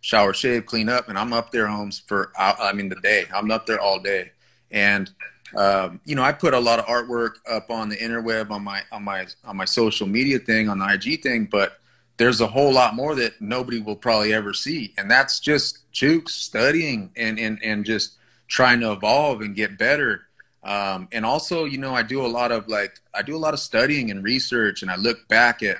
shower, 0.02 0.32
shave, 0.32 0.64
clean 0.64 0.88
up, 0.88 1.08
and 1.08 1.18
I'm 1.18 1.32
up 1.32 1.50
there, 1.50 1.66
homes 1.66 2.02
for 2.06 2.32
I 2.38 2.72
mean 2.72 2.88
the 2.88 2.96
day. 2.96 3.26
I'm 3.34 3.50
up 3.50 3.66
there 3.66 3.80
all 3.80 4.00
day, 4.00 4.32
and 4.70 5.10
um, 5.56 6.00
you 6.04 6.14
know 6.14 6.22
I 6.22 6.32
put 6.32 6.54
a 6.54 6.58
lot 6.58 6.78
of 6.78 6.86
artwork 6.86 7.34
up 7.50 7.70
on 7.70 7.88
the 7.88 7.96
interweb, 7.96 8.50
on 8.50 8.64
my 8.64 8.82
on 8.92 9.04
my 9.04 9.26
on 9.44 9.56
my 9.56 9.64
social 9.64 10.06
media 10.06 10.38
thing, 10.38 10.68
on 10.68 10.78
the 10.78 10.92
IG 10.92 11.22
thing. 11.22 11.46
But 11.50 11.80
there's 12.20 12.42
a 12.42 12.46
whole 12.46 12.70
lot 12.70 12.94
more 12.94 13.14
that 13.14 13.40
nobody 13.40 13.80
will 13.80 13.96
probably 13.96 14.34
ever 14.34 14.52
see. 14.52 14.92
And 14.98 15.10
that's 15.10 15.40
just 15.40 15.90
Chooks 15.90 16.28
studying 16.28 17.10
and, 17.16 17.38
and, 17.38 17.58
and 17.64 17.82
just 17.82 18.18
trying 18.46 18.80
to 18.80 18.92
evolve 18.92 19.40
and 19.40 19.56
get 19.56 19.78
better. 19.78 20.26
Um, 20.62 21.08
and 21.12 21.24
also, 21.24 21.64
you 21.64 21.78
know, 21.78 21.94
I 21.94 22.02
do 22.02 22.24
a 22.24 22.28
lot 22.28 22.52
of 22.52 22.68
like, 22.68 23.00
I 23.14 23.22
do 23.22 23.34
a 23.36 23.38
lot 23.38 23.54
of 23.54 23.60
studying 23.60 24.10
and 24.10 24.22
research 24.22 24.82
and 24.82 24.90
I 24.90 24.96
look 24.96 25.26
back 25.28 25.62
at, 25.62 25.78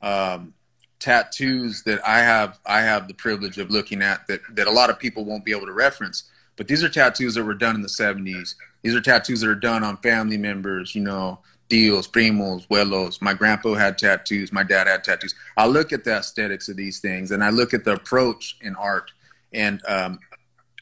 um, 0.00 0.54
tattoos 0.98 1.82
that 1.82 2.00
I 2.06 2.20
have, 2.20 2.58
I 2.64 2.80
have 2.80 3.08
the 3.08 3.14
privilege 3.14 3.58
of 3.58 3.70
looking 3.70 4.00
at 4.00 4.26
that, 4.28 4.40
that 4.54 4.66
a 4.66 4.70
lot 4.70 4.88
of 4.88 4.98
people 4.98 5.24
won't 5.24 5.44
be 5.44 5.52
able 5.52 5.66
to 5.66 5.72
reference. 5.72 6.24
But 6.56 6.68
these 6.68 6.82
are 6.82 6.88
tattoos 6.88 7.34
that 7.34 7.44
were 7.44 7.54
done 7.54 7.74
in 7.74 7.82
the 7.82 7.88
70s. 7.88 8.54
These 8.82 8.94
are 8.94 9.00
tattoos 9.00 9.40
that 9.40 9.50
are 9.50 9.54
done 9.54 9.84
on 9.84 9.96
family 9.98 10.38
members, 10.38 10.94
you 10.94 11.02
know, 11.02 11.40
Dios, 11.68 12.06
primos, 12.06 12.66
abuelos. 12.68 13.20
My 13.22 13.34
grandpa 13.34 13.74
had 13.74 13.98
tattoos. 13.98 14.52
My 14.52 14.62
dad 14.62 14.86
had 14.86 15.02
tattoos. 15.02 15.34
I 15.56 15.66
look 15.66 15.92
at 15.92 16.04
the 16.04 16.16
aesthetics 16.16 16.68
of 16.68 16.76
these 16.76 17.00
things, 17.00 17.30
and 17.30 17.42
I 17.42 17.50
look 17.50 17.72
at 17.72 17.84
the 17.84 17.92
approach 17.92 18.56
in 18.60 18.76
art, 18.76 19.10
and 19.52 19.80
um, 19.88 20.18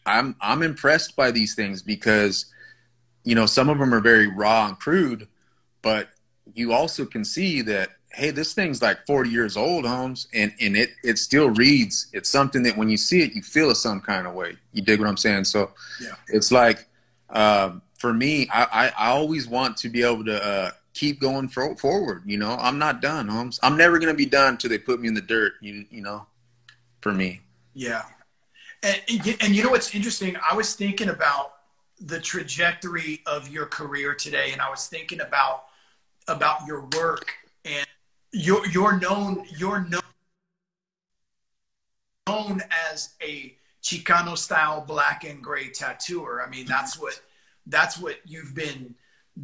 I'm 0.05 0.35
I'm 0.41 0.63
impressed 0.63 1.15
by 1.15 1.31
these 1.31 1.55
things 1.55 1.83
because, 1.83 2.47
you 3.25 3.35
know, 3.35 3.47
some 3.47 3.69
of 3.69 3.79
them 3.79 3.95
are 3.95 4.01
very 4.01 4.27
raw 4.27 4.67
and 4.67 4.79
crude, 4.79 5.29
but 5.81 6.09
you 6.55 6.73
also 6.73 7.05
can 7.05 7.25
see 7.25 7.63
that 7.63 7.91
hey, 8.15 8.31
this 8.31 8.53
thing's 8.53 8.83
like 8.83 9.07
40 9.07 9.31
years 9.31 9.57
old, 9.57 9.87
Holmes, 9.87 10.29
and 10.35 10.53
and 10.61 10.77
it 10.77 10.91
it 11.03 11.19
still 11.19 11.51
reads. 11.51 12.09
It's 12.13 12.29
something 12.29 12.63
that 12.65 12.77
when 12.77 12.89
you 12.89 12.97
see 12.97 13.23
it, 13.23 13.35
you 13.35 13.43
feel 13.43 13.71
it 13.71 13.77
some 13.77 14.01
kind 14.01 14.27
of 14.27 14.35
way. 14.35 14.57
You 14.73 14.83
dig 14.83 15.01
what 15.01 15.09
I'm 15.09 15.17
saying? 15.17 15.45
So, 15.45 15.71
yeah, 16.01 16.15
it's 16.29 16.53
like. 16.53 16.87
Um, 17.31 17.81
for 18.03 18.13
me, 18.13 18.49
I, 18.53 18.65
I, 18.65 19.07
I, 19.07 19.11
always 19.13 19.47
want 19.47 19.77
to 19.79 19.89
be 19.89 20.03
able 20.03 20.25
to 20.25 20.45
uh, 20.45 20.71
keep 20.93 21.21
going 21.21 21.47
for, 21.47 21.75
forward. 21.77 22.25
You 22.27 22.37
know, 22.37 22.57
I'm 22.61 22.77
not 22.77 23.01
done, 23.01 23.29
Holmes. 23.29 23.61
I'm 23.63 23.77
never 23.77 24.01
going 24.01 24.13
to 24.13 24.17
be 24.17 24.27
done 24.27 24.55
until 24.55 24.71
they 24.71 24.77
put 24.77 25.01
me 25.01 25.07
in 25.07 25.15
the 25.15 25.23
dirt. 25.23 25.53
You, 25.61 25.87
you 25.89 26.03
know, 26.03 26.27
for 27.01 27.13
me. 27.13 27.41
Yeah, 27.75 28.03
and 28.83 29.01
and 29.41 29.55
you 29.55 29.63
know 29.63 29.71
what's 29.71 29.95
interesting? 29.95 30.37
I 30.51 30.55
was 30.57 30.75
thinking 30.75 31.09
about 31.09 31.53
the 32.07 32.21
trajectory 32.21 33.21
of 33.27 33.49
your 33.49 33.67
career 33.67 34.15
today, 34.15 34.53
and 34.53 34.61
I 34.61 34.71
was 34.71 34.87
thinking 34.87 35.21
about 35.21 35.65
about 36.29 36.67
your 36.67 36.89
work 36.97 37.33
and 37.65 37.87
you're 38.33 38.67
you're 38.69 38.99
known 38.99 39.45
you're 39.57 39.81
known 39.81 40.01
known 42.29 42.63
as 42.91 43.15
a 43.23 43.57
Chicano 43.83 44.39
style 44.39 44.85
black 44.87 45.25
and 45.25 45.43
gray 45.43 45.69
tattooer. 45.71 46.43
I 46.43 46.49
mean, 46.49 46.67
that's 46.67 46.99
what 46.99 47.21
that's 47.67 47.99
what 47.99 48.17
you've 48.25 48.55
been 48.55 48.95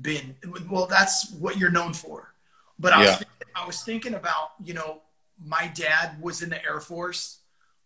been 0.03 0.35
well 0.69 0.87
that's 0.87 1.33
what 1.33 1.57
you're 1.57 1.71
known 1.71 1.95
for 1.95 2.35
but 2.79 2.93
I, 2.93 3.05
yeah. 3.05 3.17
was, 3.17 3.25
I 3.55 3.67
was 3.67 3.83
thinking 3.83 4.15
about 4.15 4.53
you 4.63 4.75
know 4.75 5.01
my 5.45 5.71
dad 5.75 6.21
was 6.21 6.43
in 6.43 6.51
the 6.51 6.63
air 6.65 6.81
force 6.81 7.39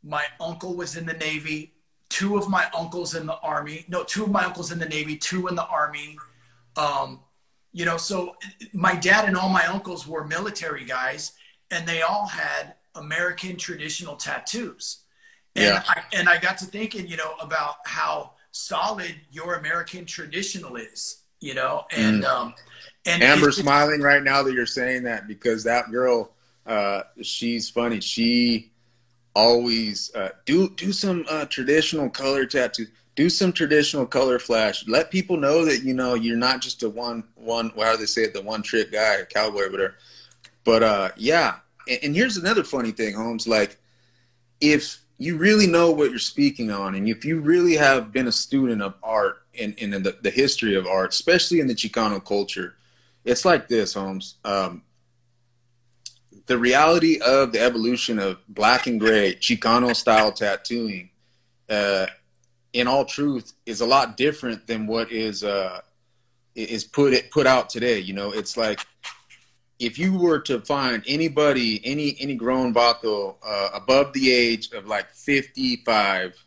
my 0.02 0.24
uncle 0.40 0.74
was 0.74 0.96
in 0.96 1.06
the 1.06 1.12
navy 1.12 1.71
two 2.12 2.37
of 2.37 2.48
my 2.48 2.66
uncles 2.77 3.14
in 3.14 3.27
the 3.27 3.38
army 3.40 3.85
no 3.88 4.05
two 4.05 4.25
of 4.25 4.31
my 4.31 4.44
uncles 4.44 4.70
in 4.70 4.79
the 4.79 4.88
navy 4.88 5.16
two 5.16 5.48
in 5.48 5.55
the 5.55 5.66
army 5.66 6.16
um, 6.77 7.20
you 7.72 7.85
know 7.85 7.96
so 7.96 8.37
my 8.72 8.94
dad 8.94 9.27
and 9.27 9.37
all 9.37 9.48
my 9.48 9.66
uncles 9.66 10.07
were 10.07 10.25
military 10.25 10.85
guys 10.85 11.33
and 11.70 11.87
they 11.87 12.03
all 12.03 12.27
had 12.27 12.75
american 12.94 13.57
traditional 13.57 14.16
tattoos 14.16 14.98
and 15.55 15.64
yeah. 15.64 15.83
I, 15.87 16.03
and 16.14 16.29
I 16.29 16.38
got 16.38 16.59
to 16.59 16.66
thinking 16.66 17.07
you 17.07 17.16
know 17.16 17.35
about 17.40 17.77
how 17.85 18.33
solid 18.53 19.14
your 19.31 19.55
american 19.55 20.05
traditional 20.05 20.77
is 20.77 21.22
you 21.42 21.55
know, 21.55 21.85
and 21.90 22.22
mm. 22.22 22.29
um, 22.29 22.55
and 23.05 23.22
Amber's 23.22 23.57
smiling 23.57 24.01
right 24.01 24.22
now 24.22 24.42
that 24.44 24.55
you're 24.55 24.64
saying 24.64 25.03
that 25.03 25.27
because 25.27 25.64
that 25.64 25.90
girl, 25.90 26.31
uh, 26.66 27.03
she's 27.20 27.68
funny. 27.68 28.01
She 28.01 28.71
always 29.35 30.14
uh, 30.14 30.31
do 30.45 30.71
do 30.71 30.92
some 30.92 31.25
uh, 31.29 31.47
traditional 31.47 32.11
color 32.11 32.47
tattoos. 32.47 32.88
Do 33.14 33.29
some 33.29 33.53
traditional 33.53 34.07
color 34.07 34.38
flash. 34.38 34.88
Let 34.88 35.11
people 35.11 35.37
know 35.37 35.66
that 35.66 35.83
you 35.83 35.92
know 35.92 36.14
you're 36.14 36.37
not 36.37 36.62
just 36.62 36.83
a 36.83 36.88
one 36.88 37.25
one. 37.35 37.71
How 37.77 37.92
do 37.92 37.99
they 37.99 38.07
say 38.07 38.23
it? 38.23 38.33
The 38.33 38.40
one 38.40 38.62
trick 38.62 38.90
guy, 38.90 39.16
a 39.16 39.27
cowboy, 39.27 39.71
whatever. 39.71 39.97
But 40.64 40.83
uh, 40.83 41.11
yeah. 41.16 41.57
And, 41.88 41.99
and 42.05 42.16
here's 42.16 42.37
another 42.37 42.64
funny 42.64 42.90
thing, 42.90 43.14
Holmes. 43.14 43.47
Like, 43.47 43.77
if 44.61 45.03
you 45.18 45.37
really 45.37 45.66
know 45.66 45.90
what 45.90 46.11
you're 46.11 46.18
speaking 46.18 46.71
on, 46.71 46.95
and 46.95 47.09
if 47.09 47.25
you 47.25 47.40
really 47.40 47.77
have 47.77 48.12
been 48.12 48.29
a 48.29 48.33
student 48.33 48.81
of 48.81 48.95
art 49.03 49.42
in, 49.55 49.75
in 49.75 49.90
the, 49.90 50.16
the 50.23 50.31
history 50.31 50.75
of 50.75 50.87
art, 50.87 51.11
especially 51.11 51.61
in 51.61 51.66
the 51.66 51.75
Chicano 51.75 52.25
culture, 52.25 52.77
it's 53.25 53.45
like 53.45 53.68
this, 53.68 53.95
Holmes. 53.95 54.37
Um, 54.45 54.83
the 56.46 56.59
reality 56.59 57.20
of 57.20 57.52
the 57.52 57.61
evolution 57.61 58.18
of 58.18 58.38
black 58.48 58.87
and 58.87 58.98
gray 58.98 59.35
Chicano 59.35 59.94
style 59.94 60.33
tattooing, 60.33 61.11
uh, 61.68 62.07
in 62.72 62.87
all 62.87 63.05
truth, 63.05 63.52
is 63.66 63.81
a 63.81 63.87
lot 63.87 64.16
different 64.16 64.66
than 64.66 64.87
what 64.87 65.12
is 65.12 65.44
uh, 65.44 65.81
is 66.55 66.85
put 66.85 67.12
it 67.12 67.31
put 67.31 67.46
out 67.46 67.70
today. 67.70 67.98
You 67.98 68.14
know, 68.14 68.33
it's 68.33 68.57
like 68.57 68.81
if 69.78 69.98
you 69.98 70.16
were 70.16 70.40
to 70.40 70.61
find 70.61 71.02
anybody, 71.07 71.81
any 71.85 72.16
any 72.18 72.35
grown 72.35 72.72
vato 72.72 73.37
uh, 73.46 73.70
above 73.74 74.12
the 74.12 74.33
age 74.33 74.72
of 74.72 74.87
like 74.87 75.11
fifty 75.11 75.76
five 75.85 76.42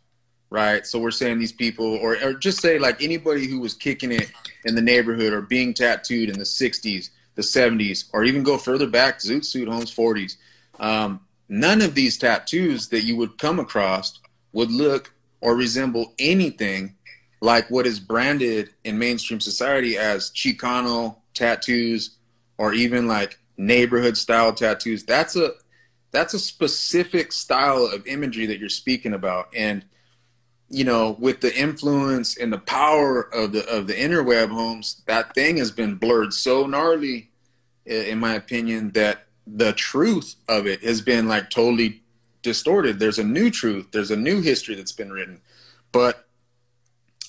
right? 0.49 0.85
So 0.85 0.99
we're 0.99 1.11
saying 1.11 1.39
these 1.39 1.51
people, 1.51 1.85
or, 1.85 2.17
or 2.23 2.33
just 2.33 2.61
say 2.61 2.79
like 2.79 3.01
anybody 3.01 3.47
who 3.47 3.59
was 3.59 3.73
kicking 3.73 4.11
it 4.11 4.31
in 4.63 4.75
the 4.75 4.81
neighborhood 4.81 5.33
or 5.33 5.41
being 5.41 5.73
tattooed 5.73 6.29
in 6.29 6.37
the 6.37 6.45
60s, 6.45 7.09
the 7.35 7.41
70s, 7.41 8.05
or 8.13 8.23
even 8.23 8.43
go 8.43 8.57
further 8.57 8.87
back, 8.87 9.19
Zoot 9.19 9.45
Suit 9.45 9.67
Home's 9.67 9.93
40s. 9.93 10.37
Um, 10.79 11.21
none 11.47 11.81
of 11.81 11.95
these 11.95 12.17
tattoos 12.17 12.89
that 12.89 13.03
you 13.03 13.15
would 13.17 13.37
come 13.37 13.59
across 13.59 14.19
would 14.53 14.71
look 14.71 15.13
or 15.41 15.55
resemble 15.55 16.13
anything 16.17 16.95
like 17.41 17.69
what 17.69 17.85
is 17.85 17.99
branded 17.99 18.69
in 18.83 18.97
mainstream 18.97 19.39
society 19.39 19.97
as 19.97 20.31
Chicano 20.31 21.17
tattoos 21.33 22.17
or 22.57 22.73
even 22.73 23.07
like 23.07 23.37
neighborhood 23.57 24.17
style 24.17 24.53
tattoos. 24.53 25.03
That's 25.03 25.35
a 25.35 25.51
that's 26.11 26.33
a 26.33 26.39
specific 26.39 27.33
style 27.33 27.85
of 27.85 28.07
imagery 28.07 28.45
that 28.45 28.57
you're 28.57 28.69
speaking 28.69 29.13
about. 29.13 29.49
And 29.55 29.83
you 30.69 30.83
know, 30.83 31.15
with 31.19 31.41
the 31.41 31.55
influence 31.55 32.37
and 32.37 32.51
the 32.51 32.57
power 32.57 33.21
of 33.33 33.51
the 33.51 33.67
of 33.69 33.87
the 33.87 33.93
interweb 33.93 34.49
Holmes, 34.49 35.01
that 35.05 35.33
thing 35.33 35.57
has 35.57 35.71
been 35.71 35.95
blurred 35.95 36.33
so 36.33 36.65
gnarly, 36.65 37.29
in 37.85 38.19
my 38.19 38.33
opinion, 38.33 38.91
that 38.91 39.25
the 39.45 39.73
truth 39.73 40.35
of 40.47 40.65
it 40.65 40.83
has 40.83 41.01
been 41.01 41.27
like 41.27 41.49
totally 41.49 42.01
distorted. 42.41 42.99
There's 42.99 43.19
a 43.19 43.23
new 43.23 43.49
truth. 43.49 43.87
There's 43.91 44.11
a 44.11 44.15
new 44.15 44.41
history 44.41 44.75
that's 44.75 44.91
been 44.91 45.11
written. 45.11 45.41
But 45.91 46.25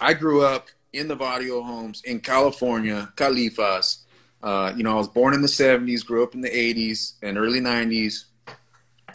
I 0.00 0.14
grew 0.14 0.42
up 0.42 0.68
in 0.92 1.08
the 1.08 1.16
barrio 1.16 1.62
homes 1.62 2.02
in 2.04 2.20
California, 2.20 3.12
Califas. 3.16 3.98
Uh, 4.42 4.72
you 4.76 4.82
know, 4.82 4.92
I 4.92 4.96
was 4.96 5.08
born 5.08 5.34
in 5.34 5.42
the 5.42 5.48
70s, 5.48 6.04
grew 6.04 6.22
up 6.22 6.34
in 6.34 6.40
the 6.40 6.50
80s 6.50 7.14
and 7.22 7.38
early 7.38 7.60
90s. 7.60 8.24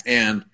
And 0.05 0.45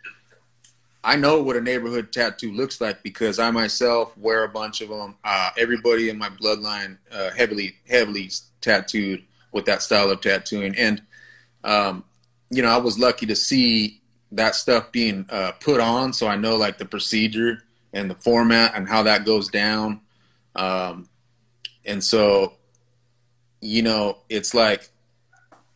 I 1.08 1.16
know 1.16 1.42
what 1.42 1.56
a 1.56 1.62
neighborhood 1.62 2.12
tattoo 2.12 2.52
looks 2.52 2.82
like 2.82 3.02
because 3.02 3.40
I 3.40 3.50
myself 3.50 4.16
wear 4.18 4.44
a 4.44 4.50
bunch 4.50 4.82
of 4.82 4.90
them. 4.90 5.16
Uh, 5.24 5.52
everybody 5.58 6.10
in 6.10 6.18
my 6.18 6.28
bloodline 6.28 6.98
uh, 7.10 7.30
heavily, 7.32 7.78
heavily 7.90 8.30
tattooed 8.60 9.24
with 9.54 9.64
that 9.68 9.82
style 9.82 10.12
of 10.12 10.20
tattooing, 10.20 10.76
and 10.76 11.02
um, 11.64 12.04
you 12.50 12.62
know, 12.62 12.68
I 12.68 12.76
was 12.76 13.00
lucky 13.00 13.26
to 13.26 13.38
see 13.38 14.02
that 14.34 14.54
stuff 14.54 14.92
being 14.92 15.26
uh, 15.30 15.54
put 15.62 15.80
on, 15.80 16.12
so 16.12 16.28
I 16.28 16.36
know 16.36 16.58
like 16.58 16.78
the 16.78 16.84
procedure 16.84 17.64
and 17.94 18.12
the 18.12 18.16
format 18.16 18.74
and 18.76 18.86
how 18.86 19.04
that 19.04 19.24
goes 19.24 19.48
down. 19.48 20.02
Um, 20.58 21.08
and 21.86 22.04
so, 22.04 22.56
you 23.62 23.82
know, 23.82 24.18
it's 24.28 24.54
like 24.54 24.90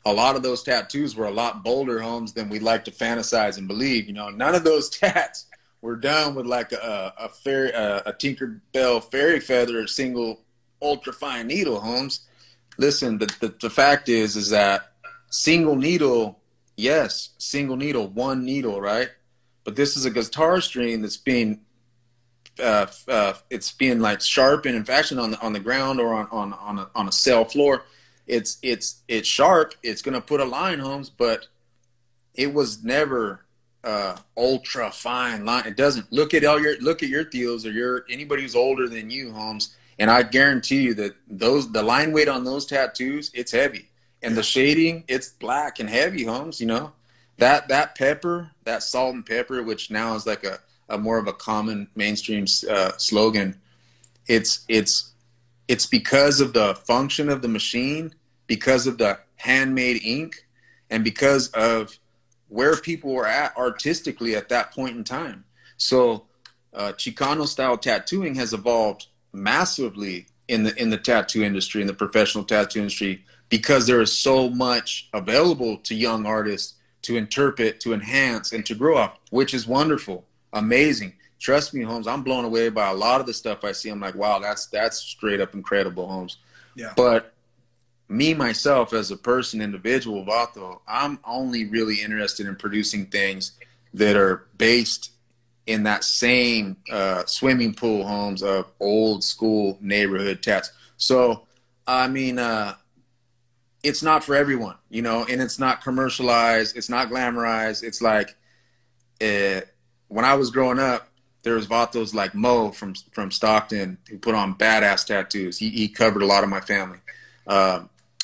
a 0.06 0.14
lot 0.14 0.36
of 0.36 0.44
those 0.44 0.64
tattoos 0.64 1.16
were 1.16 1.28
a 1.28 1.32
lot 1.32 1.64
bolder 1.64 2.00
homes 2.00 2.34
than 2.34 2.50
we 2.50 2.60
like 2.60 2.86
to 2.86 2.92
fantasize 2.92 3.58
and 3.58 3.68
believe. 3.68 4.08
You 4.08 4.14
know, 4.14 4.30
none 4.30 4.56
of 4.56 4.64
those 4.64 4.90
tats 5.00 5.46
were 5.82 5.96
done 5.96 6.36
with 6.36 6.46
like 6.46 6.72
a 6.72 7.14
a 7.18 7.30
fairy 7.30 7.72
a, 7.72 7.98
a 8.06 8.14
Tinkerbell 8.14 9.04
fairy 9.12 9.40
feather 9.40 9.86
single 9.88 10.42
ultra 10.82 11.14
fine 11.14 11.48
needle 11.48 11.80
homes. 11.80 12.22
Listen, 12.78 13.18
the, 13.18 13.28
the 13.40 13.56
the 13.62 13.70
fact 13.70 14.10
is 14.10 14.36
is 14.36 14.50
that 14.50 14.94
single 15.30 15.76
needle, 15.76 16.40
yes, 16.76 17.30
single 17.38 17.78
needle, 17.78 18.08
one 18.08 18.44
needle, 18.44 18.82
right? 18.82 19.10
But 19.64 19.76
this 19.76 19.96
is 19.96 20.06
a 20.06 20.10
guitar 20.10 20.62
string 20.62 21.02
that's 21.02 21.18
being 21.18 21.62
uh, 22.60 22.88
uh, 23.08 23.34
it's 23.50 23.72
being 23.72 24.00
like 24.00 24.22
sharpened 24.22 24.76
and 24.76 24.86
fashioned 24.86 25.20
on 25.20 25.32
the 25.32 25.42
on 25.42 25.54
the 25.54 25.60
ground 25.60 26.00
or 26.00 26.14
on 26.14 26.28
on 26.32 26.54
on 26.54 26.80
a, 26.80 26.90
on 26.96 27.08
a 27.08 27.12
cell 27.12 27.46
floor 27.46 27.84
it's 28.28 28.58
it's 28.62 29.02
it's 29.08 29.28
sharp. 29.28 29.74
It's 29.84 30.02
gonna 30.02 30.22
put 30.22 30.40
a 30.40 30.46
line, 30.46 30.80
Holmes, 30.80 31.10
but 31.10 31.48
it 32.36 32.54
was 32.54 32.84
never 32.84 33.42
uh, 33.84 34.18
ultra 34.38 34.92
fine 34.92 35.46
line. 35.46 35.66
It 35.66 35.76
doesn't 35.76 36.12
look 36.12 36.34
at 36.34 36.46
all 36.46 36.60
your 36.60 36.80
look 36.80 37.04
at 37.04 37.10
your 37.10 37.24
deals 37.24 37.66
or 37.66 37.72
your 37.72 38.06
anybody 38.10 38.44
who's 38.44 38.56
older 38.56 38.88
than 38.88 39.10
you, 39.10 39.32
Holmes, 39.32 39.76
and 40.00 40.10
I 40.10 40.24
guarantee 40.24 40.82
you 40.82 40.94
that 40.96 41.16
those 41.28 41.72
the 41.72 41.84
line 41.84 42.12
weight 42.12 42.28
on 42.28 42.44
those 42.44 42.66
tattoos, 42.66 43.32
it's 43.34 43.52
heavy, 43.52 43.90
and 44.22 44.36
the 44.36 44.44
shading, 44.44 45.04
it's 45.08 45.30
black 45.30 45.80
and 45.80 45.90
heavy, 45.90 46.24
Holmes. 46.26 46.60
You 46.60 46.68
know, 46.68 46.94
that 47.38 47.68
that 47.70 47.96
pepper, 47.96 48.52
that 48.64 48.84
salt 48.84 49.16
and 49.16 49.26
pepper, 49.26 49.64
which 49.64 49.90
now 49.90 50.16
is 50.16 50.28
like 50.28 50.44
a, 50.44 50.60
a 50.90 50.98
more 50.98 51.18
of 51.18 51.28
a 51.28 51.34
common 51.34 51.88
mainstream 51.96 52.46
uh, 52.70 52.92
slogan. 52.98 53.60
It's 54.28 54.64
it's 54.68 55.11
it's 55.72 55.86
because 55.86 56.42
of 56.42 56.52
the 56.52 56.76
function 56.76 57.30
of 57.30 57.42
the 57.42 57.48
machine, 57.48 58.14
because 58.46 58.88
of 58.88 58.98
the 58.98 59.18
handmade 59.38 60.02
ink, 60.04 60.46
and 60.90 61.02
because 61.02 61.48
of 61.52 61.98
where 62.50 62.76
people 62.76 63.14
were 63.14 63.26
at 63.26 63.56
artistically 63.56 64.36
at 64.36 64.50
that 64.50 64.74
point 64.74 64.98
in 64.98 65.06
time. 65.06 65.46
So, 65.78 66.26
uh, 66.74 66.92
Chicano 66.98 67.48
style 67.48 67.78
tattooing 67.78 68.36
has 68.36 68.52
evolved 68.52 69.08
massively 69.32 70.26
in 70.50 70.64
the 70.64 70.76
in 70.76 70.90
the 70.90 70.98
tattoo 70.98 71.42
industry, 71.42 71.80
in 71.80 71.88
the 71.88 71.94
professional 71.94 72.44
tattoo 72.44 72.80
industry, 72.80 73.24
because 73.48 73.88
there 73.88 74.02
is 74.02 74.12
so 74.12 74.50
much 74.50 75.08
available 75.14 75.78
to 75.78 75.96
young 75.96 76.26
artists 76.26 76.74
to 77.04 77.16
interpret, 77.16 77.80
to 77.80 77.94
enhance, 77.94 78.52
and 78.52 78.66
to 78.66 78.76
grow 78.76 78.98
up, 78.98 79.22
which 79.30 79.54
is 79.54 79.66
wonderful, 79.66 80.26
amazing. 80.52 81.14
Trust 81.42 81.74
me, 81.74 81.84
Holmes, 81.84 82.08
I'm 82.08 82.22
blown 82.22 82.46
away 82.46 82.70
by 82.70 82.90
a 82.90 82.94
lot 82.94 83.20
of 83.20 83.26
the 83.26 83.34
stuff 83.34 83.64
I 83.64 83.72
see. 83.72 83.90
I'm 83.90 84.00
like, 84.00 84.14
wow, 84.14 84.38
that's 84.38 84.68
that's 84.68 84.98
straight 84.98 85.42
up 85.42 85.56
incredible, 85.56 86.08
Holmes. 86.08 86.38
Yeah. 86.76 86.94
But 86.96 87.34
me 88.08 88.36
myself 88.36 88.94
as 88.94 89.10
a 89.10 89.18
person, 89.18 89.60
individual, 89.60 90.24
Vato, 90.24 90.82
I'm 90.88 91.18
only 91.26 91.66
really 91.66 92.00
interested 92.00 92.46
in 92.46 92.56
producing 92.58 93.08
things 93.08 93.54
that 93.96 94.16
are 94.16 94.46
based 94.58 95.12
in 95.66 95.84
that 95.84 96.04
same 96.04 96.78
uh, 96.92 97.26
swimming 97.26 97.74
pool 97.74 98.06
homes 98.06 98.44
of 98.44 98.68
old 98.80 99.24
school 99.24 99.80
neighborhood 99.82 100.44
tats. 100.44 100.72
So, 100.98 101.48
I 101.88 102.08
mean, 102.08 102.38
uh, 102.38 102.76
it's 103.82 104.04
not 104.04 104.24
for 104.24 104.36
everyone, 104.36 104.76
you 104.90 105.02
know, 105.02 105.26
and 105.28 105.42
it's 105.42 105.58
not 105.58 105.84
commercialized, 105.84 106.78
it's 106.78 106.90
not 106.90 107.10
glamorized. 107.10 107.82
It's 107.82 108.02
like 108.02 108.36
uh, 109.22 109.62
when 110.08 110.26
I 110.26 110.36
was 110.36 110.52
growing 110.52 110.78
up, 110.78 111.08
there 111.44 111.56
was 111.56 111.68
vatos 111.68 112.14
like 112.14 112.36
Mo 112.36 112.72
from 112.72 112.94
from 113.12 113.32
Stockton 113.32 113.98
who 114.10 114.18
put 114.18 114.36
on 114.36 114.56
badass 114.56 115.06
tattoos. 115.06 115.58
He, 115.58 115.70
he 115.70 115.88
covered 115.88 116.22
a 116.22 116.26
lot 116.26 116.44
of 116.44 116.50
my 116.50 116.62
family. 116.62 117.00
Uh, 117.48 117.84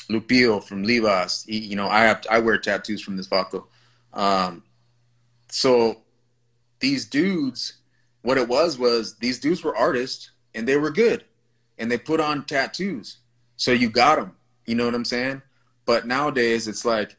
Lupio 0.10 0.63
from 0.63 0.86
Livas. 0.86 1.45
He, 1.47 1.58
you 1.58 1.75
know, 1.75 1.88
I 1.88 2.03
have 2.03 2.25
I 2.30 2.39
wear 2.39 2.58
tattoos 2.58 3.01
from 3.01 3.17
this 3.17 3.27
vato. 3.27 3.65
Um, 4.13 4.63
so 5.49 6.01
these 6.80 7.06
dudes, 7.06 7.73
what 8.21 8.38
it 8.38 8.47
was 8.47 8.77
was 8.77 9.15
these 9.17 9.39
dudes 9.39 9.63
were 9.63 9.75
artists 9.75 10.32
and 10.53 10.67
they 10.67 10.77
were 10.77 10.91
good, 10.91 11.25
and 11.77 11.91
they 11.91 11.97
put 11.97 12.19
on 12.19 12.45
tattoos. 12.45 13.17
So 13.58 13.71
you 13.71 13.89
got 13.89 14.17
them. 14.17 14.36
You 14.65 14.75
know 14.75 14.86
what 14.86 14.95
I'm 14.95 15.06
saying? 15.06 15.41
But 15.86 16.06
nowadays 16.06 16.67
it's 16.67 16.86
like 16.86 17.15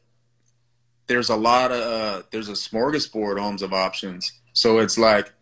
there's 1.06 1.30
a 1.30 1.36
lot 1.36 1.72
of 1.72 1.80
uh, 1.80 2.22
there's 2.30 2.48
a 2.48 2.52
smorgasbord 2.52 3.38
homes 3.38 3.62
of 3.62 3.72
options. 3.72 4.32
So 4.52 4.78
it's 4.78 4.98
like 4.98 5.32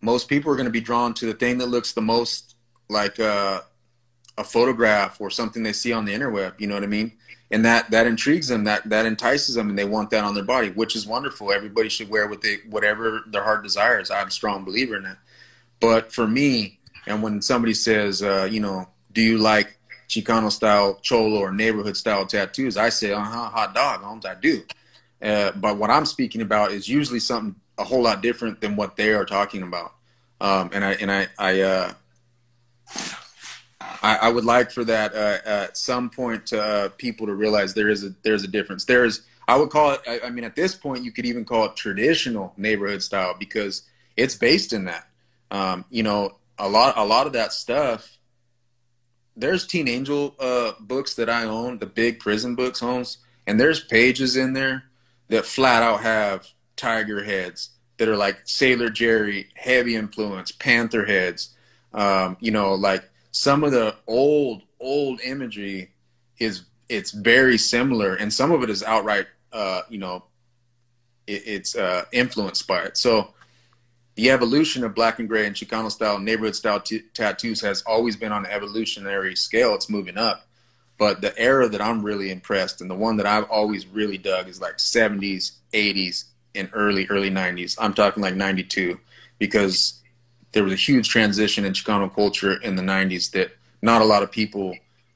most 0.00 0.28
people 0.28 0.50
are 0.52 0.56
going 0.56 0.66
to 0.66 0.72
be 0.72 0.80
drawn 0.80 1.14
to 1.14 1.26
the 1.26 1.34
thing 1.34 1.58
that 1.58 1.66
looks 1.66 1.92
the 1.92 2.02
most 2.02 2.56
like 2.88 3.18
uh, 3.18 3.60
a 4.38 4.44
photograph 4.44 5.20
or 5.20 5.30
something 5.30 5.62
they 5.62 5.72
see 5.72 5.92
on 5.92 6.04
the 6.04 6.14
interweb. 6.14 6.54
You 6.58 6.66
know 6.66 6.74
what 6.74 6.84
I 6.84 6.88
mean? 6.88 7.12
And 7.50 7.64
that 7.64 7.90
that 7.92 8.06
intrigues 8.06 8.48
them, 8.48 8.64
that 8.64 8.88
that 8.88 9.06
entices 9.06 9.54
them, 9.54 9.68
and 9.68 9.78
they 9.78 9.84
want 9.84 10.10
that 10.10 10.24
on 10.24 10.34
their 10.34 10.44
body, 10.44 10.70
which 10.70 10.96
is 10.96 11.06
wonderful. 11.06 11.52
Everybody 11.52 11.88
should 11.88 12.10
wear 12.10 12.28
what 12.28 12.42
they 12.42 12.56
whatever 12.68 13.22
their 13.28 13.44
heart 13.44 13.62
desires. 13.62 14.10
I'm 14.10 14.28
a 14.28 14.30
strong 14.30 14.64
believer 14.64 14.96
in 14.96 15.04
that. 15.04 15.18
But 15.80 16.12
for 16.12 16.26
me, 16.26 16.80
and 17.06 17.22
when 17.22 17.40
somebody 17.42 17.74
says, 17.74 18.22
uh, 18.22 18.48
you 18.50 18.60
know, 18.60 18.88
do 19.12 19.22
you 19.22 19.38
like 19.38 19.78
Chicano 20.08 20.50
style 20.50 20.94
cholo 21.02 21.38
or 21.38 21.52
neighborhood 21.52 21.96
style 21.96 22.26
tattoos, 22.26 22.76
I 22.76 22.88
say, 22.88 23.12
uh 23.12 23.20
huh, 23.20 23.50
hot 23.50 23.74
dog, 23.74 24.24
I 24.24 24.34
do. 24.34 24.62
Uh, 25.22 25.52
but 25.52 25.76
what 25.76 25.90
I'm 25.90 26.06
speaking 26.06 26.42
about 26.42 26.72
is 26.72 26.88
usually 26.88 27.20
something 27.20 27.60
a 27.78 27.84
whole 27.84 28.02
lot 28.02 28.22
different 28.22 28.60
than 28.60 28.76
what 28.76 28.96
they 28.96 29.12
are 29.12 29.24
talking 29.24 29.62
about. 29.62 29.94
Um, 30.40 30.70
and 30.72 30.84
I 30.84 30.92
and 30.92 31.10
I 31.10 31.28
I, 31.38 31.60
uh, 31.60 31.92
I, 34.02 34.16
I 34.22 34.28
would 34.28 34.44
like 34.44 34.70
for 34.70 34.84
that 34.84 35.14
uh, 35.14 35.38
at 35.44 35.76
some 35.76 36.10
point 36.10 36.46
to 36.46 36.62
uh, 36.62 36.88
people 36.90 37.26
to 37.26 37.34
realize 37.34 37.74
there 37.74 37.88
is 37.88 38.04
a 38.04 38.14
there's 38.22 38.44
a 38.44 38.48
difference. 38.48 38.84
There's 38.84 39.22
I 39.48 39.56
would 39.56 39.70
call 39.70 39.92
it. 39.92 40.00
I, 40.06 40.20
I, 40.26 40.30
mean, 40.30 40.44
at 40.44 40.56
this 40.56 40.74
point, 40.74 41.04
you 41.04 41.12
could 41.12 41.24
even 41.24 41.44
call 41.44 41.66
it 41.66 41.76
traditional 41.76 42.52
neighborhood 42.56 43.02
style 43.02 43.34
because 43.38 43.82
it's 44.16 44.34
based 44.34 44.72
in 44.72 44.86
that. 44.86 45.08
Um, 45.50 45.84
you 45.88 46.02
know, 46.02 46.36
a 46.58 46.68
lot 46.68 46.94
a 46.96 47.04
lot 47.04 47.26
of 47.26 47.32
that 47.34 47.52
stuff. 47.52 48.18
There's 49.36 49.66
Teen 49.66 49.86
Angel 49.86 50.34
uh, 50.40 50.72
books 50.80 51.14
that 51.14 51.28
I 51.28 51.44
own, 51.44 51.78
the 51.78 51.86
big 51.86 52.20
prison 52.20 52.54
books, 52.54 52.80
homes, 52.80 53.18
and 53.46 53.60
there's 53.60 53.80
pages 53.80 54.36
in 54.36 54.54
there 54.54 54.84
that 55.28 55.44
flat 55.44 55.82
out 55.82 56.00
have 56.00 56.46
tiger 56.76 57.24
heads 57.24 57.70
that 57.98 58.08
are 58.08 58.16
like 58.16 58.40
Sailor 58.44 58.90
Jerry, 58.90 59.48
heavy 59.54 59.96
influence, 59.96 60.52
Panther 60.52 61.04
heads. 61.04 61.54
Um, 61.92 62.36
you 62.40 62.50
know, 62.50 62.74
like 62.74 63.08
some 63.30 63.64
of 63.64 63.72
the 63.72 63.96
old 64.06 64.62
old 64.80 65.20
imagery 65.22 65.90
is 66.38 66.62
it's 66.88 67.10
very 67.10 67.58
similar, 67.58 68.14
and 68.14 68.32
some 68.32 68.52
of 68.52 68.62
it 68.62 68.70
is 68.70 68.82
outright, 68.82 69.26
uh, 69.52 69.82
you 69.88 69.98
know, 69.98 70.24
it, 71.26 71.42
it's 71.46 71.74
uh, 71.74 72.04
influenced 72.12 72.66
by 72.66 72.82
it. 72.82 72.96
So 72.96 73.32
the 74.14 74.30
evolution 74.30 74.84
of 74.84 74.94
black 74.94 75.18
and 75.18 75.28
gray 75.28 75.46
and 75.46 75.54
Chicano 75.54 75.90
style, 75.90 76.18
neighborhood 76.18 76.56
style 76.56 76.80
t- 76.80 77.02
tattoos 77.12 77.60
has 77.60 77.82
always 77.82 78.16
been 78.16 78.32
on 78.32 78.46
an 78.46 78.50
evolutionary 78.50 79.36
scale. 79.36 79.74
It's 79.74 79.90
moving 79.90 80.16
up. 80.16 80.46
But 80.98 81.20
the 81.20 81.38
era 81.38 81.68
that 81.68 81.82
I'm 81.82 82.02
really 82.02 82.30
impressed 82.30 82.80
and 82.80 82.90
the 82.90 82.94
one 82.94 83.18
that 83.18 83.26
I've 83.26 83.50
always 83.50 83.86
really 83.86 84.16
dug 84.16 84.48
is 84.48 84.62
like 84.62 84.78
70s, 84.78 85.52
80s, 85.74 86.24
and 86.56 86.68
early, 86.72 87.06
early 87.08 87.30
90s. 87.30 87.76
I'm 87.78 87.94
talking 87.94 88.22
like 88.22 88.34
92 88.34 88.98
because 89.38 90.02
there 90.52 90.64
was 90.64 90.72
a 90.72 90.76
huge 90.76 91.08
transition 91.08 91.64
in 91.64 91.72
Chicano 91.72 92.12
culture 92.12 92.60
in 92.62 92.76
the 92.76 92.82
90s 92.82 93.30
that 93.32 93.50
not 93.82 94.02
a 94.02 94.04
lot 94.04 94.22
of 94.22 94.30
people 94.30 94.74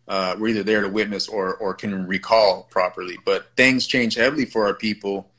uh, 0.09 0.37
were 0.39 0.49
either 0.49 0.63
there 0.63 0.83
to 0.83 0.89
witness 0.89 1.29
or, 1.29 1.55
or 1.57 1.73
can 1.73 2.07
recall 2.07 2.65
properly. 2.71 3.17
But 3.25 3.47
things 3.57 3.87
changed 3.87 4.19
heavily 4.19 4.45
for 4.45 4.67
our 4.67 4.75
people 4.75 5.31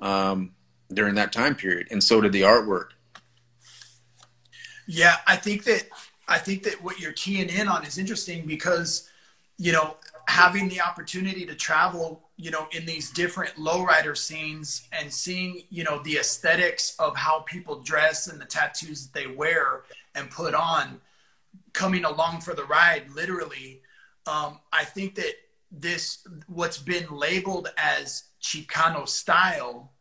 um, 0.00 0.52
during 0.92 1.16
that 1.16 1.32
time 1.32 1.54
period, 1.54 1.88
and 1.90 2.02
so 2.02 2.20
did 2.20 2.32
the 2.32 2.42
artwork. 2.42 2.90
Yeah, 4.86 5.16
I 5.26 5.36
think 5.36 5.64
that 5.64 5.84
I 6.26 6.38
think 6.38 6.62
that 6.62 6.82
what 6.82 7.00
you're 7.00 7.12
keying 7.12 7.48
in 7.48 7.68
on 7.68 7.84
is 7.84 7.98
interesting 7.98 8.46
because 8.46 9.08
you 9.58 9.72
know 9.72 9.96
having 10.26 10.68
the 10.68 10.80
opportunity 10.80 11.44
to 11.46 11.54
travel 11.54 12.29
you 12.40 12.50
know 12.50 12.66
in 12.72 12.86
these 12.86 13.10
different 13.10 13.54
lowrider 13.56 14.16
scenes 14.16 14.88
and 14.92 15.12
seeing 15.12 15.62
you 15.68 15.84
know 15.84 16.02
the 16.02 16.16
aesthetics 16.16 16.96
of 16.98 17.14
how 17.14 17.40
people 17.40 17.80
dress 17.80 18.28
and 18.28 18.40
the 18.40 18.44
tattoos 18.46 19.06
that 19.06 19.18
they 19.18 19.26
wear 19.26 19.82
and 20.14 20.30
put 20.30 20.54
on 20.54 21.00
coming 21.72 22.04
along 22.04 22.40
for 22.40 22.54
the 22.54 22.64
ride 22.64 23.04
literally 23.14 23.82
um, 24.26 24.58
i 24.72 24.84
think 24.84 25.14
that 25.14 25.32
this 25.70 26.26
what's 26.48 26.78
been 26.78 27.06
labeled 27.10 27.68
as 27.76 28.24
chicano 28.42 29.06
style 29.06 29.92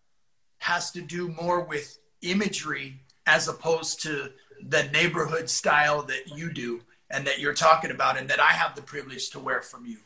has 0.59 0.91
to 0.91 1.01
do 1.01 1.27
more 1.27 1.61
with 1.61 1.99
imagery 2.21 3.01
as 3.27 3.47
opposed 3.47 4.01
to 4.01 4.31
the 4.67 4.83
neighborhood 4.91 5.49
style 5.49 6.01
that 6.03 6.37
you 6.37 6.51
do 6.51 6.81
and 7.11 7.25
that 7.27 7.39
you're 7.39 7.53
talking 7.53 7.91
about 7.91 8.17
and 8.17 8.29
that 8.29 8.39
i 8.39 8.51
have 8.51 8.75
the 8.75 8.81
privilege 8.81 9.29
to 9.29 9.39
wear 9.39 9.61
from 9.61 9.85
you. 9.85 9.97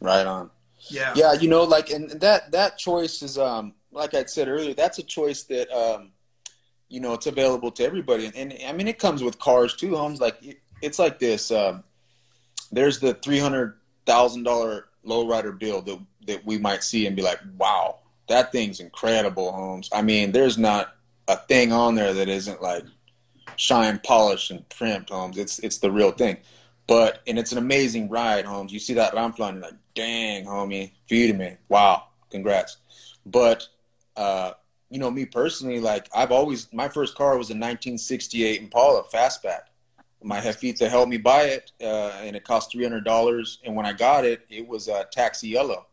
Right 0.00 0.26
on 0.26 0.50
yeah. 0.90 1.12
Yeah, 1.16 1.32
you 1.34 1.48
know, 1.48 1.64
like, 1.64 1.90
and 1.90 2.10
that 2.20 2.52
that 2.52 2.78
choice 2.78 3.22
is, 3.22 3.38
um, 3.38 3.74
like 3.92 4.14
I 4.14 4.24
said 4.24 4.48
earlier, 4.48 4.74
that's 4.74 4.98
a 4.98 5.02
choice 5.02 5.44
that, 5.44 5.70
um, 5.70 6.12
you 6.88 7.00
know, 7.00 7.14
it's 7.14 7.26
available 7.26 7.70
to 7.72 7.84
everybody, 7.84 8.26
and, 8.26 8.36
and 8.36 8.54
I 8.66 8.72
mean, 8.72 8.88
it 8.88 8.98
comes 8.98 9.22
with 9.22 9.38
cars 9.38 9.74
too. 9.74 9.96
Homes 9.96 10.20
like 10.20 10.38
it's 10.82 10.98
like 10.98 11.18
this. 11.18 11.50
Um, 11.50 11.82
there's 12.70 13.00
the 13.00 13.14
three 13.14 13.38
hundred 13.38 13.74
thousand 14.04 14.44
dollar 14.44 14.88
lowrider 15.04 15.58
bill 15.58 15.82
that 15.82 15.98
that 16.26 16.44
we 16.44 16.58
might 16.58 16.82
see 16.82 17.06
and 17.06 17.16
be 17.16 17.22
like, 17.22 17.40
wow, 17.58 17.98
that 18.28 18.52
thing's 18.52 18.80
incredible, 18.80 19.52
Homes. 19.52 19.88
I 19.92 20.02
mean, 20.02 20.32
there's 20.32 20.58
not 20.58 20.94
a 21.28 21.36
thing 21.36 21.72
on 21.72 21.94
there 21.94 22.12
that 22.12 22.28
isn't 22.28 22.62
like 22.62 22.84
shine, 23.56 24.00
polished, 24.04 24.50
and 24.50 24.68
primed, 24.68 25.10
Homes. 25.10 25.38
It's 25.38 25.58
it's 25.60 25.78
the 25.78 25.90
real 25.90 26.12
thing. 26.12 26.36
But 26.86 27.22
and 27.26 27.38
it's 27.38 27.52
an 27.52 27.58
amazing 27.58 28.08
ride, 28.08 28.44
Holmes. 28.44 28.72
You 28.72 28.78
see 28.78 28.94
that 28.94 29.12
Ramflan, 29.12 29.54
you're 29.54 29.62
like, 29.62 29.74
dang, 29.96 30.44
homie, 30.44 30.92
feeding 31.08 31.38
me. 31.38 31.56
Wow, 31.68 32.04
congrats. 32.30 32.76
But 33.24 33.66
uh, 34.16 34.52
you 34.90 35.00
know, 35.00 35.10
me 35.10 35.26
personally, 35.26 35.80
like 35.80 36.08
I've 36.14 36.30
always 36.30 36.72
my 36.72 36.88
first 36.88 37.16
car 37.16 37.36
was 37.36 37.50
a 37.50 37.54
1968 37.54 38.62
Impala 38.62 39.02
fastback. 39.12 39.62
My 40.22 40.40
Jefita 40.40 40.88
helped 40.88 41.10
me 41.10 41.18
buy 41.18 41.42
it, 41.44 41.72
uh, 41.82 42.20
and 42.22 42.36
it 42.36 42.44
cost 42.44 42.70
three 42.70 42.84
hundred 42.84 43.04
dollars. 43.04 43.58
And 43.64 43.74
when 43.74 43.86
I 43.86 43.92
got 43.92 44.24
it, 44.24 44.46
it 44.48 44.66
was 44.66 44.86
a 44.86 45.06
taxi 45.10 45.48
yellow. 45.48 45.86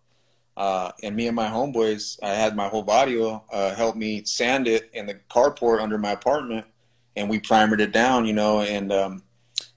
Uh, 0.55 0.91
and 1.01 1.15
me 1.15 1.25
and 1.25 1.35
my 1.35 1.47
homeboys, 1.47 2.19
I 2.21 2.29
had 2.29 2.55
my 2.55 2.67
whole 2.67 2.83
body 2.83 3.19
uh, 3.19 3.73
help 3.73 3.95
me 3.95 4.23
sand 4.23 4.67
it 4.67 4.91
in 4.93 5.07
the 5.07 5.15
carport 5.31 5.81
under 5.81 5.97
my 5.97 6.11
apartment, 6.11 6.67
and 7.15 7.27
we 7.27 7.39
primered 7.39 7.81
it 7.81 7.91
down, 7.91 8.25
you 8.25 8.33
know, 8.33 8.61
and 8.61 8.91
um, 8.91 9.23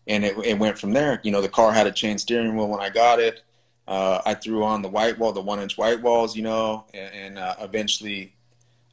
and 0.06 0.24
it, 0.24 0.36
it 0.44 0.58
went 0.58 0.78
from 0.78 0.92
there. 0.92 1.20
You 1.22 1.32
know, 1.32 1.40
the 1.40 1.48
car 1.48 1.72
had 1.72 1.86
a 1.86 1.92
chain 1.92 2.18
steering 2.18 2.56
wheel 2.56 2.68
when 2.68 2.80
I 2.80 2.90
got 2.90 3.18
it. 3.20 3.42
Uh, 3.86 4.20
I 4.26 4.34
threw 4.34 4.64
on 4.64 4.82
the 4.82 4.88
white 4.88 5.18
wall, 5.18 5.32
the 5.32 5.40
one 5.40 5.60
inch 5.60 5.78
white 5.78 6.02
walls, 6.02 6.36
you 6.36 6.42
know, 6.42 6.86
and, 6.92 7.14
and 7.14 7.38
uh, 7.38 7.54
eventually 7.60 8.34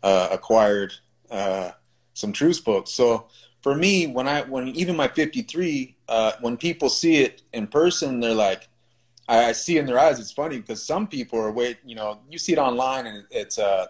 uh, 0.04 0.28
acquired 0.32 0.94
uh, 1.32 1.72
some 2.14 2.32
Tru-Spokes. 2.32 2.91
So 2.91 3.28
for 3.62 3.74
me, 3.74 4.08
when 4.08 4.28
I 4.28 4.41
when 4.41 4.68
even 4.70 4.96
my 4.96 5.08
53, 5.08 5.96
uh, 6.10 6.34
when 6.41 6.58
people 6.58 6.89
see 6.89 7.18
it 7.18 7.41
in 7.54 7.68
person, 7.68 8.20
they're 8.20 8.36
like, 8.36 8.68
I, 9.28 9.46
I, 9.46 9.52
see 9.54 9.78
in 9.78 9.86
their 9.86 9.98
eyes. 9.98 10.20
It's 10.20 10.32
funny 10.32 10.60
because 10.60 10.86
some 10.86 11.08
people 11.08 11.39
are 11.39 11.52
wait, 11.52 11.78
you 11.86 11.96
know, 11.96 12.20
you 12.30 12.38
see 12.38 12.54
it 12.54 12.60
online 12.60 13.08
and 13.08 13.26
it's 13.32 13.58
uh, 13.58 13.88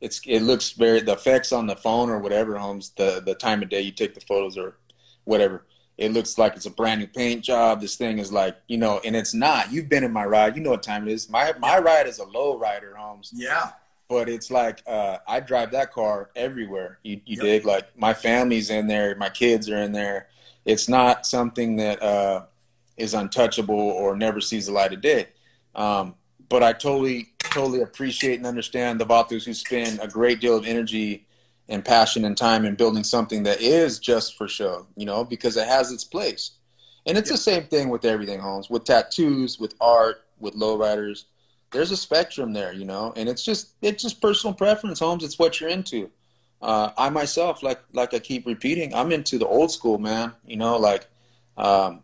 it's 0.00 0.20
it 0.26 0.40
looks 0.40 0.72
very 0.72 1.00
the 1.00 1.12
effects 1.12 1.52
on 1.52 1.66
the 1.66 1.76
phone 1.76 2.10
or 2.10 2.18
whatever 2.18 2.58
homes 2.58 2.90
the 2.96 3.22
the 3.24 3.34
time 3.34 3.62
of 3.62 3.68
day 3.68 3.80
you 3.80 3.92
take 3.92 4.14
the 4.14 4.20
photos 4.20 4.58
or 4.58 4.76
whatever. 5.24 5.64
It 5.98 6.12
looks 6.12 6.38
like 6.38 6.54
it's 6.54 6.66
a 6.66 6.70
brand 6.70 7.00
new 7.00 7.08
paint 7.08 7.44
job. 7.44 7.80
This 7.80 7.96
thing 7.96 8.18
is 8.18 8.32
like, 8.32 8.56
you 8.68 8.78
know, 8.78 9.00
and 9.04 9.16
it's 9.16 9.34
not. 9.34 9.72
You've 9.72 9.88
been 9.88 10.04
in 10.04 10.12
my 10.12 10.24
ride. 10.24 10.56
You 10.56 10.62
know 10.62 10.70
what 10.70 10.82
time 10.82 11.06
it 11.06 11.12
is. 11.12 11.28
My 11.28 11.52
my 11.58 11.78
ride 11.78 12.06
is 12.06 12.18
a 12.20 12.24
low 12.24 12.56
rider, 12.56 12.94
Holmes. 12.94 13.32
Yeah 13.34 13.72
but 14.08 14.28
it's 14.28 14.50
like 14.50 14.82
uh, 14.86 15.18
I 15.26 15.40
drive 15.40 15.70
that 15.72 15.92
car 15.92 16.30
everywhere. 16.34 16.98
You, 17.02 17.20
you 17.26 17.36
yep. 17.36 17.42
dig? 17.42 17.64
Like 17.66 17.96
my 17.96 18.14
family's 18.14 18.70
in 18.70 18.86
there, 18.86 19.14
my 19.16 19.28
kids 19.28 19.68
are 19.68 19.76
in 19.76 19.92
there. 19.92 20.28
It's 20.64 20.88
not 20.88 21.26
something 21.26 21.76
that 21.76 22.02
uh, 22.02 22.44
is 22.96 23.14
untouchable 23.14 23.78
or 23.78 24.16
never 24.16 24.40
sees 24.40 24.66
the 24.66 24.72
light 24.72 24.92
of 24.92 25.00
day. 25.00 25.28
Um, 25.74 26.14
but 26.48 26.62
I 26.62 26.72
totally, 26.72 27.28
totally 27.38 27.82
appreciate 27.82 28.36
and 28.36 28.46
understand 28.46 28.98
the 28.98 29.06
Vatos 29.06 29.44
who 29.44 29.54
spend 29.54 30.00
a 30.00 30.08
great 30.08 30.40
deal 30.40 30.56
of 30.56 30.66
energy 30.66 31.26
and 31.68 31.84
passion 31.84 32.24
and 32.24 32.36
time 32.36 32.64
and 32.64 32.76
building 32.76 33.04
something 33.04 33.42
that 33.42 33.60
is 33.60 33.98
just 33.98 34.36
for 34.36 34.48
show, 34.48 34.86
you 34.96 35.04
know, 35.04 35.24
because 35.24 35.56
it 35.56 35.68
has 35.68 35.92
its 35.92 36.04
place. 36.04 36.52
And 37.06 37.16
it's 37.16 37.30
yep. 37.30 37.36
the 37.36 37.42
same 37.42 37.64
thing 37.64 37.88
with 37.88 38.04
everything, 38.04 38.40
Holmes, 38.40 38.68
with 38.68 38.84
tattoos, 38.84 39.58
with 39.58 39.74
art, 39.80 40.24
with 40.38 40.54
lowriders 40.54 41.24
there's 41.70 41.90
a 41.90 41.96
spectrum 41.96 42.52
there, 42.52 42.72
you 42.72 42.84
know, 42.84 43.12
and 43.16 43.28
it's 43.28 43.44
just 43.44 43.74
it's 43.82 44.02
just 44.02 44.20
personal 44.20 44.54
preference, 44.54 45.00
Holmes. 45.00 45.24
It's 45.24 45.38
what 45.38 45.60
you're 45.60 45.70
into. 45.70 46.10
Uh, 46.60 46.90
I 46.96 47.10
myself, 47.10 47.62
like 47.62 47.80
like 47.92 48.14
I 48.14 48.18
keep 48.18 48.46
repeating, 48.46 48.94
I'm 48.94 49.12
into 49.12 49.38
the 49.38 49.46
old 49.46 49.70
school, 49.70 49.98
man. 49.98 50.32
You 50.46 50.56
know, 50.56 50.78
like 50.78 51.06
um, 51.56 52.02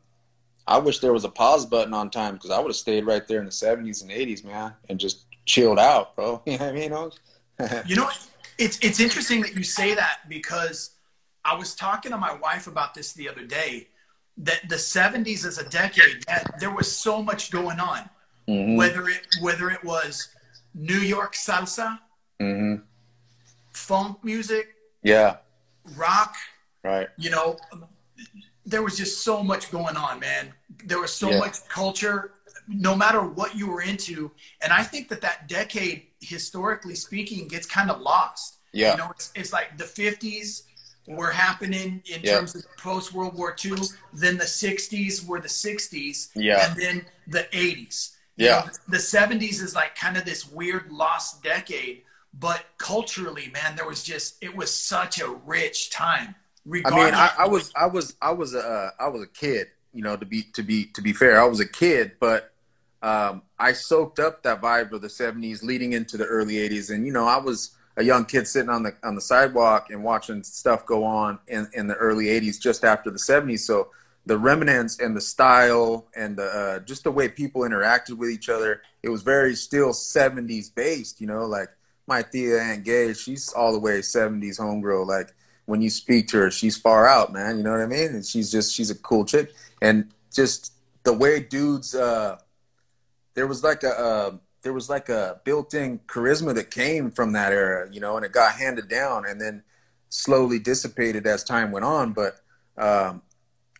I 0.66 0.78
wish 0.78 0.98
there 0.98 1.12
was 1.12 1.24
a 1.24 1.30
pause 1.30 1.66
button 1.66 1.94
on 1.94 2.10
time 2.10 2.34
because 2.34 2.50
I 2.50 2.58
would 2.58 2.68
have 2.68 2.76
stayed 2.76 3.06
right 3.06 3.26
there 3.26 3.38
in 3.38 3.44
the 3.46 3.50
70s 3.50 4.02
and 4.02 4.10
80s, 4.10 4.44
man, 4.44 4.74
and 4.88 5.00
just 5.00 5.24
chilled 5.46 5.78
out, 5.78 6.14
bro. 6.14 6.42
You 6.46 6.58
know 6.58 6.64
what 6.64 6.68
I 6.68 6.72
mean? 6.72 6.82
You 7.86 7.96
know, 7.96 8.10
it's 8.58 8.78
it's 8.78 9.00
interesting 9.00 9.42
that 9.42 9.54
you 9.54 9.62
say 9.62 9.94
that 9.94 10.20
because 10.28 10.90
I 11.44 11.54
was 11.54 11.74
talking 11.74 12.12
to 12.12 12.18
my 12.18 12.32
wife 12.34 12.66
about 12.66 12.94
this 12.94 13.12
the 13.12 13.28
other 13.28 13.44
day. 13.44 13.88
That 14.38 14.68
the 14.68 14.74
70s 14.74 15.46
as 15.46 15.58
a 15.58 15.68
decade, 15.68 16.24
that 16.26 16.58
there 16.58 16.74
was 16.74 16.90
so 16.90 17.22
much 17.22 17.52
going 17.52 17.78
on 17.78 18.10
mm-hmm. 18.48 18.76
whether 18.76 19.08
it 19.08 19.26
whether 19.40 19.70
it 19.70 19.82
was 19.84 20.28
New 20.74 20.98
York 20.98 21.34
salsa, 21.34 21.98
mm-hmm. 22.40 22.82
funk 23.72 24.22
music, 24.22 24.74
yeah, 25.02 25.36
rock, 25.96 26.34
right. 26.82 27.08
You 27.16 27.30
know, 27.30 27.56
there 28.66 28.82
was 28.82 28.96
just 28.96 29.24
so 29.24 29.42
much 29.42 29.70
going 29.70 29.96
on, 29.96 30.20
man. 30.20 30.52
There 30.84 31.00
was 31.00 31.12
so 31.12 31.30
yeah. 31.30 31.38
much 31.38 31.66
culture, 31.68 32.32
no 32.68 32.94
matter 32.94 33.22
what 33.22 33.56
you 33.56 33.68
were 33.68 33.82
into, 33.82 34.30
and 34.62 34.72
I 34.72 34.82
think 34.82 35.08
that 35.08 35.20
that 35.22 35.48
decade, 35.48 36.06
historically 36.20 36.94
speaking, 36.94 37.48
gets 37.48 37.66
kind 37.66 37.90
of 37.90 38.00
lost. 38.00 38.58
Yeah, 38.72 38.92
you 38.92 38.98
know, 38.98 39.10
it's, 39.10 39.32
it's 39.34 39.52
like 39.52 39.78
the 39.78 39.84
'50s 39.84 40.62
were 41.06 41.30
happening 41.30 42.02
in 42.06 42.22
yeah. 42.22 42.36
terms 42.36 42.54
of 42.54 42.64
post 42.78 43.12
World 43.12 43.36
War 43.36 43.54
II. 43.62 43.76
Then 44.12 44.38
the 44.38 44.44
'60s 44.44 45.26
were 45.26 45.40
the 45.40 45.48
'60s, 45.48 46.30
yeah, 46.34 46.68
and 46.68 46.80
then 46.80 47.06
the 47.26 47.46
'80s. 47.52 48.14
Yeah. 48.36 48.60
You 48.60 48.66
know, 48.66 48.72
the 48.88 48.96
70s 48.96 49.62
is 49.62 49.74
like 49.74 49.94
kind 49.94 50.16
of 50.16 50.24
this 50.24 50.48
weird 50.48 50.90
lost 50.90 51.42
decade, 51.42 52.02
but 52.32 52.64
culturally, 52.78 53.50
man, 53.52 53.76
there 53.76 53.86
was 53.86 54.02
just 54.02 54.42
it 54.42 54.54
was 54.54 54.74
such 54.74 55.20
a 55.20 55.28
rich 55.28 55.90
time. 55.90 56.34
I 56.66 56.90
mean, 56.90 57.14
I, 57.14 57.30
I 57.40 57.46
was 57.46 57.70
I 57.76 57.86
was 57.86 58.16
I 58.22 58.32
was 58.32 58.54
a 58.54 58.60
uh, 58.60 58.90
I 58.98 59.08
was 59.08 59.22
a 59.22 59.26
kid, 59.26 59.68
you 59.92 60.02
know, 60.02 60.16
to 60.16 60.24
be 60.24 60.44
to 60.54 60.62
be 60.62 60.86
to 60.86 61.02
be 61.02 61.12
fair. 61.12 61.40
I 61.40 61.44
was 61.44 61.60
a 61.60 61.68
kid, 61.68 62.12
but 62.18 62.53
um, 63.04 63.42
I 63.58 63.72
soaked 63.72 64.18
up 64.18 64.42
that 64.42 64.60
vibe 64.60 64.92
of 64.92 65.02
the 65.02 65.08
70s 65.08 65.62
leading 65.62 65.92
into 65.92 66.16
the 66.16 66.24
early 66.24 66.54
80s 66.54 66.92
and 66.92 67.06
you 67.06 67.12
know, 67.12 67.26
I 67.26 67.36
was 67.36 67.76
a 67.96 68.02
young 68.02 68.24
kid 68.24 68.48
sitting 68.48 68.70
on 68.70 68.82
the 68.82 68.94
on 69.04 69.14
the 69.14 69.20
sidewalk 69.20 69.90
and 69.90 70.02
watching 70.02 70.42
stuff 70.42 70.84
go 70.86 71.04
on 71.04 71.38
in, 71.46 71.68
in 71.74 71.86
the 71.86 71.94
early 71.94 72.26
80s 72.26 72.60
just 72.60 72.84
after 72.84 73.10
the 73.10 73.18
70s. 73.18 73.60
So 73.60 73.90
the 74.26 74.38
remnants 74.38 74.98
and 75.00 75.16
the 75.16 75.20
style 75.20 76.06
and 76.16 76.36
the 76.36 76.46
uh, 76.46 76.78
just 76.80 77.04
the 77.04 77.10
way 77.10 77.28
people 77.28 77.62
interacted 77.62 78.16
with 78.16 78.30
each 78.30 78.48
other. 78.48 78.82
It 79.02 79.10
was 79.10 79.22
very 79.22 79.54
still 79.54 79.90
'70s 79.90 80.74
based, 80.74 81.20
you 81.20 81.26
know. 81.26 81.44
Like 81.44 81.68
my 82.06 82.22
Thea 82.22 82.60
Aunt 82.60 82.84
Gay, 82.84 83.12
she's 83.12 83.52
all 83.52 83.72
the 83.72 83.78
way 83.78 84.00
'70s 84.00 84.58
homegirl. 84.58 85.06
Like 85.06 85.34
when 85.66 85.82
you 85.82 85.90
speak 85.90 86.28
to 86.28 86.38
her, 86.38 86.50
she's 86.50 86.76
far 86.76 87.06
out, 87.06 87.32
man. 87.32 87.58
You 87.58 87.64
know 87.64 87.72
what 87.72 87.80
I 87.80 87.86
mean? 87.86 88.08
And 88.08 88.24
she's 88.24 88.50
just 88.50 88.74
she's 88.74 88.90
a 88.90 88.94
cool 88.94 89.24
chick. 89.24 89.52
And 89.82 90.10
just 90.32 90.72
the 91.02 91.12
way 91.12 91.40
dudes, 91.40 91.94
uh, 91.94 92.38
there 93.34 93.46
was 93.46 93.62
like 93.62 93.82
a 93.82 93.98
uh, 93.98 94.36
there 94.62 94.72
was 94.72 94.88
like 94.88 95.08
a 95.08 95.40
built-in 95.44 95.98
charisma 96.06 96.54
that 96.54 96.70
came 96.70 97.10
from 97.10 97.32
that 97.32 97.52
era, 97.52 97.88
you 97.92 98.00
know, 98.00 98.16
and 98.16 98.24
it 98.24 98.32
got 98.32 98.54
handed 98.54 98.88
down 98.88 99.26
and 99.26 99.40
then 99.40 99.62
slowly 100.08 100.58
dissipated 100.58 101.26
as 101.26 101.44
time 101.44 101.70
went 101.70 101.84
on. 101.84 102.12
But 102.12 102.40
um, 102.78 103.22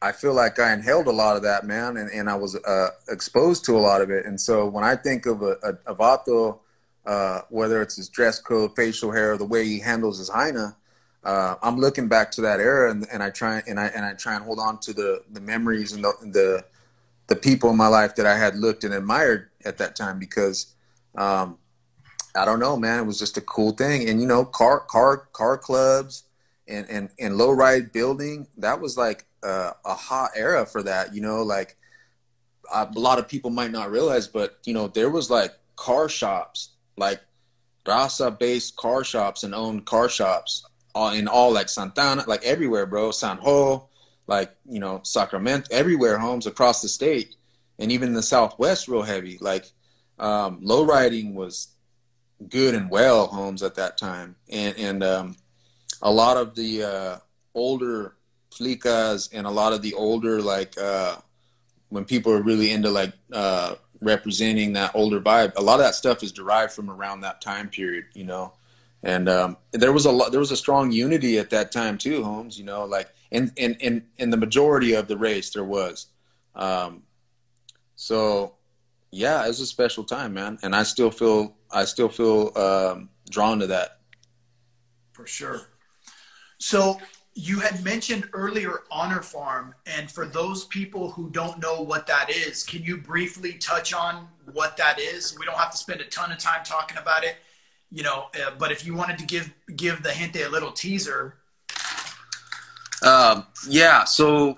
I 0.03 0.13
feel 0.13 0.35
like 0.35 0.59
I 0.59 0.75
inhaled 0.75 1.07
a 1.07 1.13
lot 1.13 1.37
of 1.37 1.43
that, 1.43 1.65
man, 1.65 1.97
and, 1.97 2.11
and 2.11 2.29
I 2.29 2.35
was 2.35 2.55
uh, 2.55 2.89
exposed 3.09 3.65
to 3.65 3.77
a 3.77 3.81
lot 3.81 4.03
of 4.03 4.11
it. 4.11 4.27
And 4.27 4.39
so 4.39 4.69
when 4.69 4.85
I 4.85 4.95
think 4.97 5.25
of 5.25 5.41
a, 5.43 5.57
a, 5.63 5.93
a 5.93 5.95
Vato, 5.95 6.59
uh, 7.07 7.41
whether 7.49 7.81
it's 7.81 7.97
his 7.97 8.11
dress 8.11 8.39
code, 8.39 8.77
facial 8.77 9.11
hair, 9.11 9.39
the 9.39 9.47
way 9.47 9.65
he 9.65 9.79
handles 9.79 10.19
his 10.19 10.29
hyena, 10.29 10.77
uh, 11.25 11.55
I'm 11.63 11.79
looking 11.79 12.09
back 12.09 12.31
to 12.33 12.43
that 12.43 12.61
era, 12.61 12.91
and, 12.91 13.07
and 13.11 13.23
I 13.23 13.31
try 13.31 13.63
and 13.67 13.81
I 13.81 13.87
and 13.87 14.05
I 14.05 14.13
try 14.13 14.35
and 14.35 14.45
hold 14.45 14.59
on 14.59 14.79
to 14.81 14.93
the 14.93 15.23
the 15.33 15.41
memories 15.41 15.93
and 15.93 16.05
the 16.05 16.13
the 16.21 16.65
the 17.27 17.37
people 17.37 17.71
in 17.71 17.77
my 17.77 17.89
life 17.89 18.17
that 18.17 18.27
I 18.27 18.37
had 18.37 18.57
looked 18.57 18.85
and 18.85 18.93
admired 18.93 19.51
at 19.65 19.79
that 19.79 19.97
time 19.97 20.19
because 20.19 20.75
um, 21.17 21.59
I 22.37 22.45
don't 22.45 22.61
know, 22.61 22.77
man, 22.77 23.01
it 23.01 23.07
was 23.07 23.19
just 23.19 23.37
a 23.37 23.41
cool 23.41 23.73
thing. 23.73 24.09
And 24.09 24.21
you 24.21 24.27
know, 24.27 24.45
car 24.45 24.81
car 24.81 25.29
car 25.33 25.57
clubs 25.57 26.25
and 26.69 26.89
and 26.91 27.09
and 27.19 27.37
low 27.37 27.51
ride 27.51 27.93
building 27.93 28.47
that 28.59 28.81
was 28.81 28.97
like 28.97 29.27
uh, 29.43 29.73
a 29.85 29.95
hot 29.95 30.31
era 30.35 30.67
for 30.67 30.83
that. 30.83 31.15
You 31.15 31.21
know, 31.21 31.43
like 31.43 31.77
a 32.73 32.89
lot 32.95 33.19
of 33.19 33.29
people 33.29 33.51
might 33.51 33.71
not 33.71 33.91
realize, 33.91 34.27
but 34.27 34.59
you 34.65 34.75
know, 34.75 34.89
there 34.89 35.11
was 35.11 35.31
like 35.31 35.53
car 35.77 36.09
shops, 36.09 36.71
like 36.97 37.21
Raza 37.85 38.37
based 38.39 38.77
car 38.77 39.05
shops 39.05 39.43
and 39.43 39.55
owned 39.55 39.85
car 39.87 40.09
shops 40.09 40.65
in 41.13 41.29
all 41.29 41.53
like 41.53 41.69
Santa 41.69 42.01
Ana, 42.01 42.25
like 42.27 42.45
everywhere, 42.45 42.87
bro. 42.87 43.11
San 43.11 43.39
Ho, 43.39 43.89
like 44.27 44.55
you 44.69 44.81
know, 44.81 45.01
Sacramento, 45.03 45.69
everywhere, 45.71 46.19
homes 46.19 46.47
across 46.47 46.83
the 46.83 46.89
state, 46.89 47.37
and 47.79 47.93
even 47.93 48.13
the 48.13 48.23
Southwest, 48.23 48.89
real 48.89 49.03
heavy. 49.03 49.39
Like 49.41 49.67
um, 50.19 50.59
low 50.63 50.85
riding 50.85 51.35
was 51.35 51.69
good 52.49 52.75
and 52.75 52.91
well 52.91 53.27
homes 53.27 53.63
at 53.63 53.75
that 53.77 53.99
time, 53.99 54.37
and 54.51 54.77
and 54.79 55.03
um, 55.03 55.37
a 56.03 56.11
lot 56.11 56.37
of 56.37 56.55
the 56.55 56.83
uh, 56.83 57.19
older 57.55 58.17
flicas 58.53 59.29
and 59.33 59.47
a 59.47 59.51
lot 59.51 59.73
of 59.73 59.83
the 59.83 59.95
older 59.95 60.41
like 60.41 60.79
uh, 60.79 61.17
when 61.89 62.05
people 62.05 62.33
are 62.33 62.43
really 62.43 62.71
into 62.71 62.91
like 62.91 63.13
uh, 63.33 63.75
representing 64.01 64.73
that 64.75 64.93
older 64.95 65.21
vibe, 65.21 65.53
a 65.57 65.63
lot 65.63 65.81
of 65.81 65.87
that 65.87 65.95
stuff 65.95 66.23
is 66.23 66.33
derived 66.33 66.73
from 66.73 66.91
around 66.91 67.21
that 67.21 67.41
time 67.41 67.69
period, 67.69 68.05
you 68.15 68.25
know. 68.25 68.53
And 69.03 69.29
um, 69.29 69.57
there 69.73 69.93
was 69.93 70.07
a 70.07 70.13
lot, 70.13 70.31
there 70.31 70.41
was 70.41 70.51
a 70.51 70.57
strong 70.57 70.91
unity 70.91 71.39
at 71.39 71.51
that 71.51 71.73
time 71.73 71.99
too, 71.99 72.23
Holmes. 72.25 72.59
You 72.59 72.65
know, 72.65 72.85
like 72.85 73.09
in 73.35 73.53
in 73.57 73.75
in 73.81 74.05
in 74.19 74.31
the 74.31 74.37
majority 74.37 74.95
of 74.95 75.09
the 75.09 75.17
race 75.17 75.51
there 75.51 75.65
was. 75.65 76.07
Um, 76.55 77.03
so 77.97 78.55
yeah, 79.11 79.45
it 79.45 79.49
was 79.49 79.61
a 79.61 79.67
special 79.67 80.05
time, 80.05 80.33
man, 80.33 80.59
and 80.63 80.75
I 80.75 80.85
still 80.85 81.11
feel 81.11 81.57
I 81.71 81.85
still 81.85 82.09
feel 82.09 82.57
um, 82.57 83.11
drawn 83.29 83.59
to 83.59 83.67
that. 83.67 83.99
For 85.13 85.27
sure. 85.27 85.63
So 86.59 86.99
you 87.35 87.59
had 87.59 87.85
mentioned 87.85 88.29
earlier 88.33 88.85
Honor 88.91 89.23
Farm, 89.23 89.75
and 89.87 90.09
for 90.09 90.27
those 90.27 90.67
people 90.67 91.11
who 91.11 91.29
don't 91.31 91.61
know 91.61 91.81
what 91.81 92.07
that 92.07 92.31
is, 92.31 92.63
can 92.63 92.83
you 92.85 92.97
briefly 92.97 93.55
touch 93.55 93.93
on 93.93 94.29
what 94.53 94.77
that 94.77 95.01
is? 95.01 95.37
We 95.37 95.45
don't 95.45 95.59
have 95.59 95.73
to 95.73 95.77
spend 95.77 96.01
a 96.01 96.05
ton 96.05 96.31
of 96.31 96.39
time 96.39 96.65
talking 96.65 96.99
about 96.99 97.25
it, 97.25 97.37
you 97.91 98.05
know. 98.05 98.27
Uh, 98.35 98.53
but 98.57 98.71
if 98.71 98.87
you 98.87 98.95
wanted 98.95 99.19
to 99.19 99.27
give 99.27 99.53
give 99.75 100.05
the 100.05 100.13
gente 100.13 100.43
a 100.43 100.49
little 100.49 100.71
teaser. 100.71 101.39
Um, 103.03 103.47
yeah. 103.69 104.05
So 104.05 104.57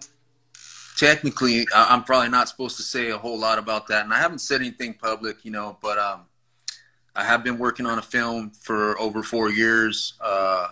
technically, 0.96 1.66
I'm 1.74 2.04
probably 2.04 2.28
not 2.28 2.48
supposed 2.48 2.76
to 2.76 2.82
say 2.82 3.10
a 3.10 3.18
whole 3.18 3.38
lot 3.38 3.58
about 3.58 3.86
that, 3.88 4.04
and 4.04 4.12
I 4.12 4.18
haven't 4.18 4.40
said 4.40 4.60
anything 4.60 4.94
public, 4.94 5.44
you 5.44 5.50
know. 5.50 5.78
But 5.80 5.98
um, 5.98 6.22
I 7.14 7.24
have 7.24 7.42
been 7.42 7.58
working 7.58 7.86
on 7.86 7.98
a 7.98 8.02
film 8.02 8.50
for 8.50 8.98
over 9.00 9.22
four 9.22 9.50
years. 9.50 10.14
Uh, 10.20 10.68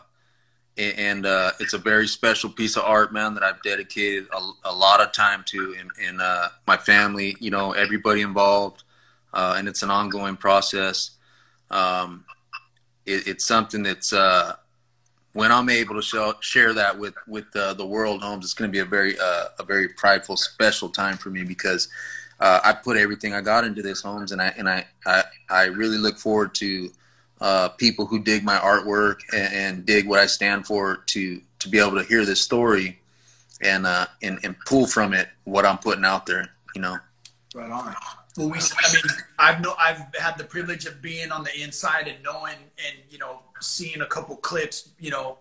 and 0.76 1.24
uh, 1.24 1.52
it's 1.60 1.72
a 1.72 1.78
very 1.78 2.08
special 2.08 2.50
piece 2.50 2.76
of 2.76 2.82
art, 2.82 3.12
man, 3.12 3.34
that 3.34 3.42
I've 3.42 3.62
dedicated 3.62 4.26
a, 4.32 4.50
a 4.64 4.74
lot 4.74 5.00
of 5.00 5.12
time 5.12 5.44
to, 5.46 5.76
and, 6.04 6.20
uh, 6.20 6.48
my 6.66 6.76
family, 6.76 7.36
you 7.38 7.50
know, 7.50 7.72
everybody 7.72 8.22
involved, 8.22 8.82
uh, 9.32 9.54
and 9.56 9.68
it's 9.68 9.82
an 9.82 9.90
ongoing 9.90 10.36
process. 10.36 11.12
Um, 11.70 12.24
it, 13.06 13.28
it's 13.28 13.44
something 13.44 13.82
that's 13.84 14.12
uh, 14.12 14.56
when 15.34 15.50
I'm 15.52 15.68
able 15.68 15.96
to 15.96 16.02
show, 16.02 16.34
share 16.40 16.72
that 16.72 16.98
with 16.98 17.14
with 17.28 17.54
uh, 17.54 17.74
the 17.74 17.84
world 17.84 18.22
homes, 18.22 18.44
it's 18.44 18.54
going 18.54 18.70
to 18.70 18.72
be 18.72 18.78
a 18.78 18.84
very 18.84 19.18
uh, 19.18 19.46
a 19.58 19.64
very 19.64 19.88
prideful, 19.88 20.36
special 20.36 20.88
time 20.88 21.16
for 21.18 21.28
me 21.28 21.44
because 21.44 21.88
uh, 22.40 22.60
I 22.64 22.72
put 22.72 22.96
everything 22.96 23.34
I 23.34 23.40
got 23.40 23.64
into 23.64 23.82
this 23.82 24.00
homes, 24.00 24.32
and 24.32 24.40
I 24.40 24.54
and 24.56 24.68
I 24.68 24.86
I, 25.04 25.24
I 25.50 25.64
really 25.64 25.98
look 25.98 26.18
forward 26.18 26.54
to 26.56 26.90
uh, 27.40 27.68
people 27.70 28.06
who 28.06 28.22
dig 28.22 28.44
my 28.44 28.56
artwork 28.56 29.16
and, 29.32 29.54
and, 29.54 29.86
dig 29.86 30.06
what 30.06 30.20
I 30.20 30.26
stand 30.26 30.66
for 30.66 30.98
to 31.06 31.40
to 31.58 31.68
be 31.68 31.78
able 31.78 31.96
to 32.00 32.04
hear 32.04 32.24
this 32.24 32.40
story 32.40 33.00
and 33.60 33.86
uh, 33.86 34.06
and 34.22 34.38
and 34.44 34.56
pull 34.66 34.86
from 34.86 35.12
it 35.12 35.28
what 35.42 35.66
I'm 35.66 35.78
putting 35.78 36.04
out 36.04 36.26
there. 36.26 36.48
You 36.74 36.80
know. 36.80 36.98
Right 37.54 37.70
on. 37.70 37.94
Well, 38.36 38.50
we, 38.50 38.58
I 38.58 38.92
mean, 38.92 39.02
I've 39.38 39.60
no, 39.60 39.74
I've 39.78 40.02
had 40.18 40.38
the 40.38 40.44
privilege 40.44 40.86
of 40.86 41.00
being 41.00 41.30
on 41.30 41.44
the 41.44 41.62
inside 41.62 42.08
and 42.08 42.20
knowing, 42.24 42.56
and 42.84 42.96
you 43.08 43.18
know, 43.18 43.42
seeing 43.64 44.00
a 44.02 44.06
couple 44.06 44.36
clips, 44.36 44.90
you 44.98 45.10
know, 45.10 45.38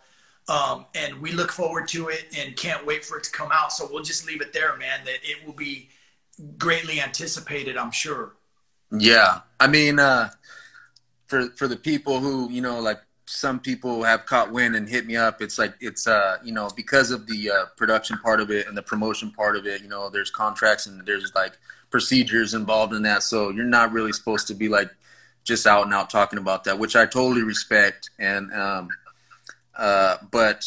um, 0.50 0.86
and 0.96 1.22
we 1.22 1.32
look 1.32 1.52
forward 1.52 1.88
to 1.90 2.10
it 2.10 2.26
and 2.38 2.56
can't 2.56 2.86
wait 2.86 3.06
for 3.06 3.18
it 3.18 3.24
to 3.26 3.32
come 3.32 3.50
out. 3.52 3.72
So 3.72 3.88
we'll 3.90 4.04
just 4.04 4.28
leave 4.28 4.42
it 4.42 4.54
there, 4.54 4.76
man. 4.78 5.00
That 5.06 5.20
it 5.24 5.46
will 5.46 5.54
be 5.54 5.90
greatly 6.58 7.00
anticipated, 7.00 7.78
I'm 7.78 7.92
sure. 7.92 8.34
Yeah, 8.92 9.40
I 9.60 9.68
mean, 9.68 10.00
uh, 10.00 10.30
for 11.28 11.50
for 11.52 11.68
the 11.68 11.78
people 11.78 12.20
who 12.20 12.50
you 12.52 12.62
know, 12.62 12.80
like 12.80 13.00
some 13.26 13.60
people 13.60 14.04
have 14.04 14.26
caught 14.26 14.52
wind 14.52 14.76
and 14.76 14.88
hit 14.88 15.06
me 15.06 15.16
up. 15.16 15.42
It's 15.42 15.58
like 15.58 15.74
it's 15.80 16.08
uh, 16.08 16.38
you 16.44 16.52
know 16.52 16.70
because 16.76 17.12
of 17.12 17.26
the 17.28 17.50
uh, 17.50 17.66
production 17.78 18.18
part 18.18 18.40
of 18.40 18.52
it 18.52 18.68
and 18.68 18.78
the 18.78 18.82
promotion 18.84 19.32
part 19.32 19.56
of 19.56 19.66
it. 19.66 19.82
You 19.82 19.88
know, 19.88 20.10
there's 20.10 20.30
contracts 20.30 20.86
and 20.86 21.06
there's 21.06 21.34
like 21.34 21.58
procedures 21.90 22.54
involved 22.54 22.94
in 22.94 23.04
that. 23.04 23.24
So 23.24 23.50
you're 23.50 23.66
not 23.66 23.92
really 23.92 24.12
supposed 24.12 24.48
to 24.48 24.54
be 24.54 24.68
like 24.68 24.90
just 25.44 25.68
out 25.68 25.84
and 25.86 25.94
out 25.94 26.10
talking 26.10 26.40
about 26.40 26.64
that, 26.64 26.78
which 26.78 26.96
I 26.96 27.06
totally 27.06 27.44
respect. 27.44 28.10
And 28.20 28.52
um, 28.54 28.90
uh, 29.78 30.18
but 30.32 30.66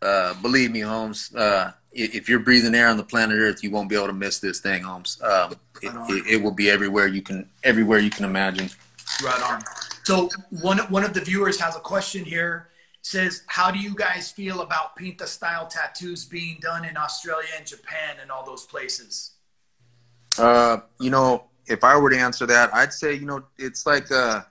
uh, 0.00 0.34
believe 0.42 0.70
me, 0.70 0.80
Holmes, 0.80 1.34
uh, 1.34 1.72
if 1.92 2.28
you're 2.28 2.40
breathing 2.40 2.74
air 2.74 2.88
on 2.88 2.96
the 2.96 3.04
planet 3.04 3.38
Earth, 3.38 3.62
you 3.62 3.70
won't 3.70 3.88
be 3.88 3.96
able 3.96 4.06
to 4.08 4.12
miss 4.12 4.38
this 4.38 4.60
thing, 4.60 4.82
Holmes. 4.82 5.20
Um, 5.22 5.52
it, 5.82 5.92
it, 6.10 6.26
it, 6.34 6.42
will 6.42 6.52
be 6.52 6.70
everywhere 6.70 7.06
you 7.06 7.22
can 7.22 7.48
everywhere 7.64 7.98
you 7.98 8.10
can 8.10 8.24
imagine. 8.24 8.70
Right 9.22 9.42
on. 9.42 9.62
So 10.04 10.28
one 10.60 10.78
one 10.78 11.04
of 11.04 11.14
the 11.14 11.20
viewers 11.20 11.60
has 11.60 11.76
a 11.76 11.80
question 11.80 12.24
here. 12.24 12.68
Says, 13.04 13.42
how 13.48 13.72
do 13.72 13.80
you 13.80 13.96
guys 13.96 14.30
feel 14.30 14.60
about 14.60 14.94
pinta 14.94 15.26
style 15.26 15.66
tattoos 15.66 16.24
being 16.24 16.58
done 16.60 16.84
in 16.84 16.96
Australia 16.96 17.48
and 17.56 17.66
Japan 17.66 18.18
and 18.22 18.30
all 18.30 18.46
those 18.46 18.64
places? 18.64 19.32
Uh, 20.38 20.78
you 21.00 21.10
know, 21.10 21.46
if 21.66 21.84
I 21.84 21.96
were 21.96 22.10
to 22.10 22.18
answer 22.18 22.46
that, 22.46 22.74
I'd 22.74 22.92
say, 22.92 23.14
you 23.14 23.26
know, 23.26 23.44
it's 23.58 23.86
like, 23.86 24.10
uh, 24.10 24.42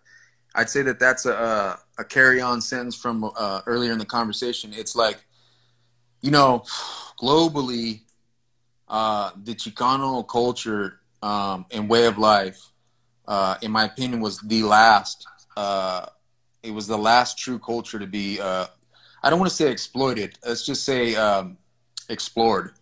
I'd 0.56 0.70
say 0.70 0.82
that 0.84 1.00
that's 1.00 1.26
a, 1.26 1.80
a 1.98 2.04
carry-on 2.04 2.62
sentence 2.62 2.96
from 2.96 3.24
uh, 3.24 3.62
earlier 3.66 3.92
in 3.92 3.98
the 4.00 4.06
conversation. 4.06 4.74
It's 4.74 4.96
like, 4.96 5.24
you 6.22 6.32
know, 6.32 6.64
globally, 7.20 8.02
uh, 8.88 9.32
the 9.44 9.56
Chicano 9.56 10.28
culture 10.28 11.00
um, 11.24 11.66
and 11.72 11.90
way 11.90 12.06
of 12.06 12.18
life, 12.18 12.72
uh, 13.28 13.56
in 13.62 13.72
my 13.72 13.86
opinion, 13.86 14.22
was 14.22 14.40
the 14.40 14.64
last. 14.64 15.26
Uh, 15.56 16.06
it 16.64 16.72
was 16.72 16.88
the 16.88 16.98
last 16.98 17.38
true 17.38 17.60
culture 17.60 18.00
to 18.00 18.08
be. 18.08 18.40
Uh, 18.40 18.66
I 19.24 19.30
don't 19.30 19.40
want 19.40 19.50
to 19.50 19.56
say 19.56 19.72
exploited. 19.72 20.38
Let's 20.46 20.66
just 20.66 20.84
say 20.84 21.16
um, 21.16 21.58
explored 22.10 22.74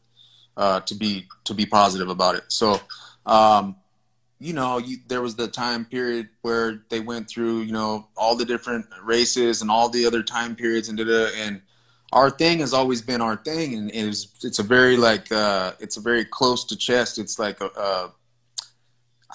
uh, 0.58 0.80
to 0.82 0.96
be 0.96 1.28
to 1.46 1.54
be 1.54 1.66
positive 1.66 2.10
about 2.10 2.36
it. 2.36 2.44
So, 2.48 2.80
um, 3.26 3.76
you 4.40 4.54
know, 4.54 4.78
you, 4.78 4.98
there 5.08 5.22
was 5.22 5.36
the 5.36 5.48
time 5.48 5.86
period 5.86 6.30
where 6.42 6.84
they 6.90 7.00
went 7.00 7.30
through, 7.30 7.62
you 7.62 7.74
know, 7.74 8.08
all 8.16 8.36
the 8.36 8.46
different 8.46 8.86
races 9.04 9.62
and 9.62 9.70
all 9.70 9.90
the 9.90 10.06
other 10.06 10.24
time 10.24 10.56
periods 10.56 10.90
and 10.90 10.98
da 10.98 11.28
and 11.36 11.62
our 12.12 12.30
thing 12.30 12.60
has 12.60 12.74
always 12.74 13.02
been 13.02 13.22
our 13.22 13.36
thing, 13.36 13.76
and 13.76 13.92
it's 13.94 14.28
it's 14.44 14.60
a 14.60 14.64
very 14.64 14.98
like 14.98 15.32
uh, 15.32 15.74
it's 15.80 15.98
a 15.98 16.02
very 16.02 16.26
close 16.26 16.66
to 16.66 16.76
chest. 16.76 17.20
It's 17.20 17.38
like 17.38 17.62
a, 17.62 17.68
a 17.68 18.12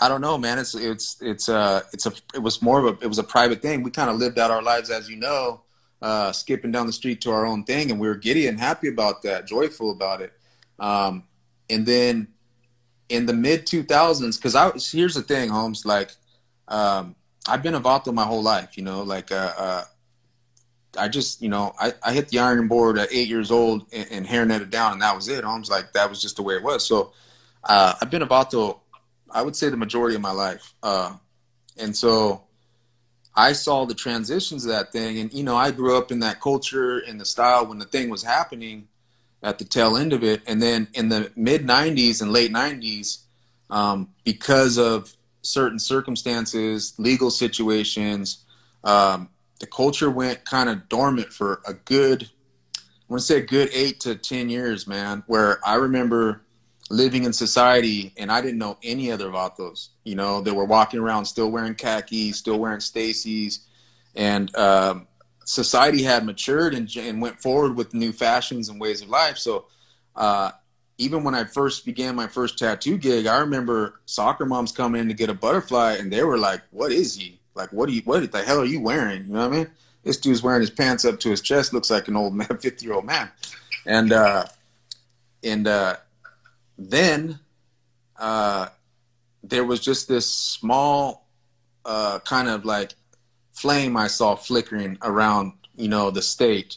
I 0.01 0.09
don't 0.09 0.21
know, 0.21 0.37
man. 0.37 0.59
It's 0.59 0.75
it's 0.75 1.17
it's 1.21 1.49
uh 1.49 1.83
it's 1.93 2.07
a 2.07 2.13
it 2.35 2.41
was 2.41 2.61
more 2.63 2.85
of 2.85 2.87
a 2.87 3.05
it 3.05 3.07
was 3.07 3.19
a 3.19 3.25
private 3.25 3.63
thing. 3.63 3.83
We 3.83 3.91
kind 3.91 4.11
of 4.11 4.17
lived 4.17 4.39
out 4.39 4.51
our 4.51 4.63
lives 4.63 4.91
as 4.91 5.09
you 5.09 5.17
know, 5.17 5.63
uh, 6.03 6.33
skipping 6.33 6.73
down 6.73 6.87
the 6.87 6.93
street 6.93 7.21
to 7.23 7.31
our 7.31 7.47
own 7.47 7.65
thing, 7.65 7.93
and 7.93 8.01
we 8.01 8.09
were 8.09 8.17
giddy 8.17 8.49
and 8.49 8.59
happy 8.59 8.89
about 8.89 9.23
that, 9.23 9.47
joyful 9.47 9.93
about 9.93 10.21
it. 10.21 10.33
Um, 10.81 11.25
and 11.71 11.87
then 11.87 12.29
in 13.15 13.27
the 13.27 13.33
mid 13.33 13.67
2000s, 13.67 14.37
because 14.37 14.55
I 14.55 14.69
was, 14.69 14.91
here's 14.91 15.15
the 15.15 15.23
thing, 15.23 15.49
Holmes, 15.49 15.87
like, 15.87 16.11
um, 16.69 17.15
I've 17.49 17.63
been 17.63 17.75
a 17.75 17.81
vato 17.81 18.13
my 18.13 18.25
whole 18.25 18.43
life, 18.43 18.77
you 18.77 18.83
know, 18.83 19.03
like, 19.03 19.31
uh, 19.31 19.53
uh, 19.57 19.85
I 20.97 21.09
just, 21.09 21.43
you 21.43 21.49
know, 21.49 21.75
I, 21.79 21.93
I 22.03 22.13
hit 22.13 22.29
the 22.29 22.39
iron 22.39 22.69
board 22.69 22.99
at 22.99 23.13
eight 23.13 23.29
years 23.29 23.51
old 23.51 23.87
and, 23.93 24.07
and 24.11 24.27
hairnet 24.27 24.61
it 24.61 24.71
down, 24.71 24.93
and 24.93 25.03
that 25.03 25.15
was 25.15 25.29
it. 25.29 25.45
Holmes, 25.45 25.71
like, 25.71 25.93
that 25.93 26.09
was 26.09 26.23
just 26.23 26.37
the 26.37 26.43
way 26.43 26.55
it 26.55 26.63
was. 26.63 26.87
So, 26.87 27.13
uh, 27.65 27.95
I've 28.01 28.11
been 28.11 28.23
a 28.23 28.27
vato, 28.27 28.81
I 29.31 29.43
would 29.43 29.57
say, 29.57 29.69
the 29.69 29.77
majority 29.77 30.15
of 30.15 30.23
my 30.23 30.33
life. 30.33 30.75
Uh, 30.83 31.17
and 31.77 31.97
so 31.97 32.43
I 33.35 33.53
saw 33.53 33.85
the 33.85 33.95
transitions 33.95 34.65
of 34.65 34.71
that 34.71 34.93
thing. 34.93 35.19
And, 35.19 35.33
you 35.33 35.43
know, 35.43 35.57
I 35.57 35.71
grew 35.71 35.97
up 35.97 36.13
in 36.13 36.21
that 36.21 36.41
culture 36.41 36.99
and 36.99 37.21
the 37.21 37.25
style 37.25 37.67
when 37.67 37.79
the 37.79 37.87
thing 37.87 38.09
was 38.11 38.23
happening 38.23 38.89
at 39.45 39.59
the 39.59 39.65
tail 39.65 39.97
end 39.97 40.13
of 40.13 40.25
it. 40.25 40.43
And 40.47 40.61
then 40.61 40.89
in 40.95 41.11
the 41.11 41.31
mid 41.37 41.67
90s 41.67 42.23
and 42.23 42.33
late 42.33 42.53
90s, 42.53 43.19
um, 43.71 44.09
because 44.25 44.79
of 44.79 45.15
certain 45.43 45.79
circumstances, 45.79 46.95
legal 46.99 47.31
situations, 47.31 48.45
um, 48.83 49.29
the 49.61 49.67
culture 49.67 50.11
went 50.11 50.45
kind 50.45 50.69
of 50.69 50.89
dormant 50.89 51.33
for 51.33 51.61
a 51.67 51.75
good, 51.75 52.31
I 52.77 52.81
want 53.09 53.21
to 53.21 53.27
say 53.27 53.39
a 53.39 53.47
good 53.47 53.69
eight 53.73 54.01
to 54.01 54.17
10 54.17 54.49
years, 54.49 54.87
man, 54.87 55.23
where 55.27 55.61
I 55.65 55.75
remember 55.75 56.43
living 56.91 57.25
in 57.25 57.33
society 57.33 58.13
and 58.17 58.33
I 58.33 58.41
didn't 58.41 58.59
know 58.59 58.79
any 58.83 59.13
other 59.13 59.29
vatos. 59.29 59.89
You 60.05 60.17
know, 60.17 60.41
they 60.41 60.53
were 60.53 60.65
walking 60.65 61.01
around 61.01 61.27
still 61.27 61.51
wearing 61.51 61.75
khakis, 61.75 62.39
still 62.39 62.59
wearing 62.59 62.81
Stacy's. 62.81 63.67
And, 64.15 64.55
um, 64.57 65.07
society 65.45 66.03
had 66.03 66.25
matured 66.25 66.75
and, 66.75 66.95
and 66.97 67.21
went 67.21 67.41
forward 67.41 67.77
with 67.77 67.95
new 67.95 68.13
fashions 68.13 68.69
and 68.69 68.81
ways 68.81 69.03
of 69.03 69.09
life. 69.09 69.39
So 69.39 69.67
uh, 70.17 70.53
even 70.99 71.25
when 71.25 71.35
I 71.35 71.45
first 71.45 71.85
began 71.85 72.15
my 72.15 72.27
first 72.27 72.59
tattoo 72.59 72.99
gig, 72.99 73.27
I 73.27 73.39
remember 73.39 74.01
soccer 74.07 74.47
moms 74.47 74.73
coming 74.73 75.01
in 75.01 75.09
to 75.09 75.15
get 75.15 75.31
a 75.31 75.35
butterfly, 75.35 75.95
and 75.95 76.13
they 76.13 76.23
were 76.23 76.39
like, 76.39 76.63
"What 76.71 76.93
is 76.93 77.15
he? 77.17 77.41
Like, 77.55 77.73
what 77.73 77.89
do 77.89 77.95
you? 77.95 78.03
What 78.05 78.31
the 78.31 78.43
hell 78.43 78.61
are 78.61 78.65
you 78.65 78.81
wearing? 78.81 79.27
You 79.27 79.33
know 79.33 79.49
what 79.49 79.55
I 79.55 79.57
mean? 79.59 79.71
This 80.03 80.19
dude's 80.19 80.43
wearing 80.43 80.61
his 80.61 80.71
pants 80.71 81.05
up 81.05 81.19
to 81.21 81.31
his 81.31 81.41
chest, 81.41 81.73
looks 81.73 81.91
like 81.91 82.09
an 82.09 82.17
old 82.17 82.35
man, 82.35 82.47
fifty 82.61 82.87
year 82.87 82.95
old 82.95 83.07
man." 83.07 83.31
And 83.87 84.13
uh, 84.13 84.45
and 85.43 85.67
uh, 85.67 85.97
then 86.79 87.41
uh, 88.19 88.69
there 89.43 89.65
was 89.65 89.81
just 89.81 90.09
this 90.09 90.27
small 90.27 91.27
uh, 91.85 92.21
kind 92.21 92.49
of 92.49 92.65
like 92.65 92.95
flame 93.55 93.97
I 93.97 94.09
saw 94.09 94.35
flickering 94.35 94.99
around, 95.03 95.53
you 95.77 95.89
know, 95.89 96.11
the 96.11 96.23
state. 96.23 96.77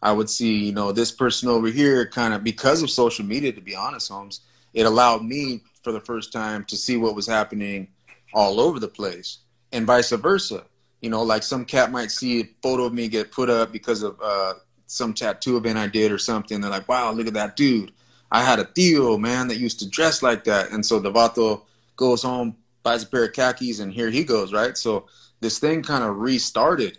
I 0.00 0.12
would 0.12 0.30
see, 0.30 0.66
you 0.66 0.72
know, 0.72 0.92
this 0.92 1.10
person 1.10 1.48
over 1.48 1.68
here 1.68 2.06
kind 2.06 2.32
of 2.32 2.44
because 2.44 2.82
of 2.82 2.90
social 2.90 3.24
media, 3.24 3.52
to 3.52 3.60
be 3.60 3.74
honest, 3.74 4.10
Holmes, 4.10 4.40
it 4.72 4.86
allowed 4.86 5.24
me 5.24 5.62
for 5.82 5.90
the 5.90 6.00
first 6.00 6.32
time 6.32 6.64
to 6.66 6.76
see 6.76 6.96
what 6.96 7.16
was 7.16 7.26
happening 7.26 7.88
all 8.32 8.60
over 8.60 8.78
the 8.78 8.88
place 8.88 9.38
and 9.72 9.86
vice 9.86 10.10
versa. 10.10 10.64
You 11.00 11.10
know, 11.10 11.22
like 11.22 11.42
some 11.42 11.64
cat 11.64 11.90
might 11.90 12.10
see 12.10 12.40
a 12.40 12.48
photo 12.62 12.84
of 12.84 12.92
me 12.92 13.08
get 13.08 13.32
put 13.32 13.50
up 13.50 13.72
because 13.72 14.02
of 14.02 14.20
uh, 14.22 14.54
some 14.86 15.14
tattoo 15.14 15.56
event 15.56 15.78
I 15.78 15.86
did 15.86 16.12
or 16.12 16.18
something. 16.18 16.60
They're 16.60 16.70
like, 16.70 16.88
wow, 16.88 17.10
look 17.12 17.26
at 17.26 17.34
that 17.34 17.56
dude. 17.56 17.92
I 18.30 18.42
had 18.42 18.58
a 18.58 18.64
Theo, 18.64 19.16
man, 19.16 19.48
that 19.48 19.56
used 19.56 19.78
to 19.80 19.88
dress 19.88 20.22
like 20.22 20.44
that. 20.44 20.70
And 20.70 20.84
so 20.84 20.98
the 20.98 21.10
vato 21.10 21.62
goes 21.96 22.22
home, 22.22 22.56
buys 22.82 23.02
a 23.02 23.06
pair 23.06 23.24
of 23.24 23.32
khakis, 23.32 23.80
and 23.80 23.92
here 23.92 24.10
he 24.10 24.24
goes, 24.24 24.52
right? 24.52 24.76
So 24.76 25.06
this 25.40 25.58
thing 25.58 25.82
kind 25.82 26.04
of 26.04 26.18
restarted. 26.18 26.98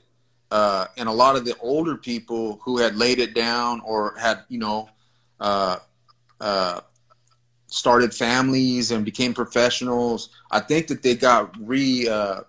Uh, 0.52 0.88
and 0.98 1.08
a 1.08 1.12
lot 1.12 1.36
of 1.36 1.46
the 1.46 1.56
older 1.60 1.96
people 1.96 2.60
who 2.64 2.78
had 2.80 2.96
laid 2.96 3.20
it 3.20 3.36
down 3.36 3.82
or 3.82 4.16
had, 4.18 4.44
you 4.50 4.58
know, 4.58 4.90
uh, 5.40 5.78
uh, 6.42 6.82
started 7.68 8.14
families 8.14 8.92
and 8.92 9.06
became 9.06 9.34
professionals, 9.34 10.30
I 10.50 10.60
think 10.60 10.88
that 10.88 11.04
they 11.04 11.16
got 11.16 11.56
re 11.60 12.08
uh, 12.08 12.42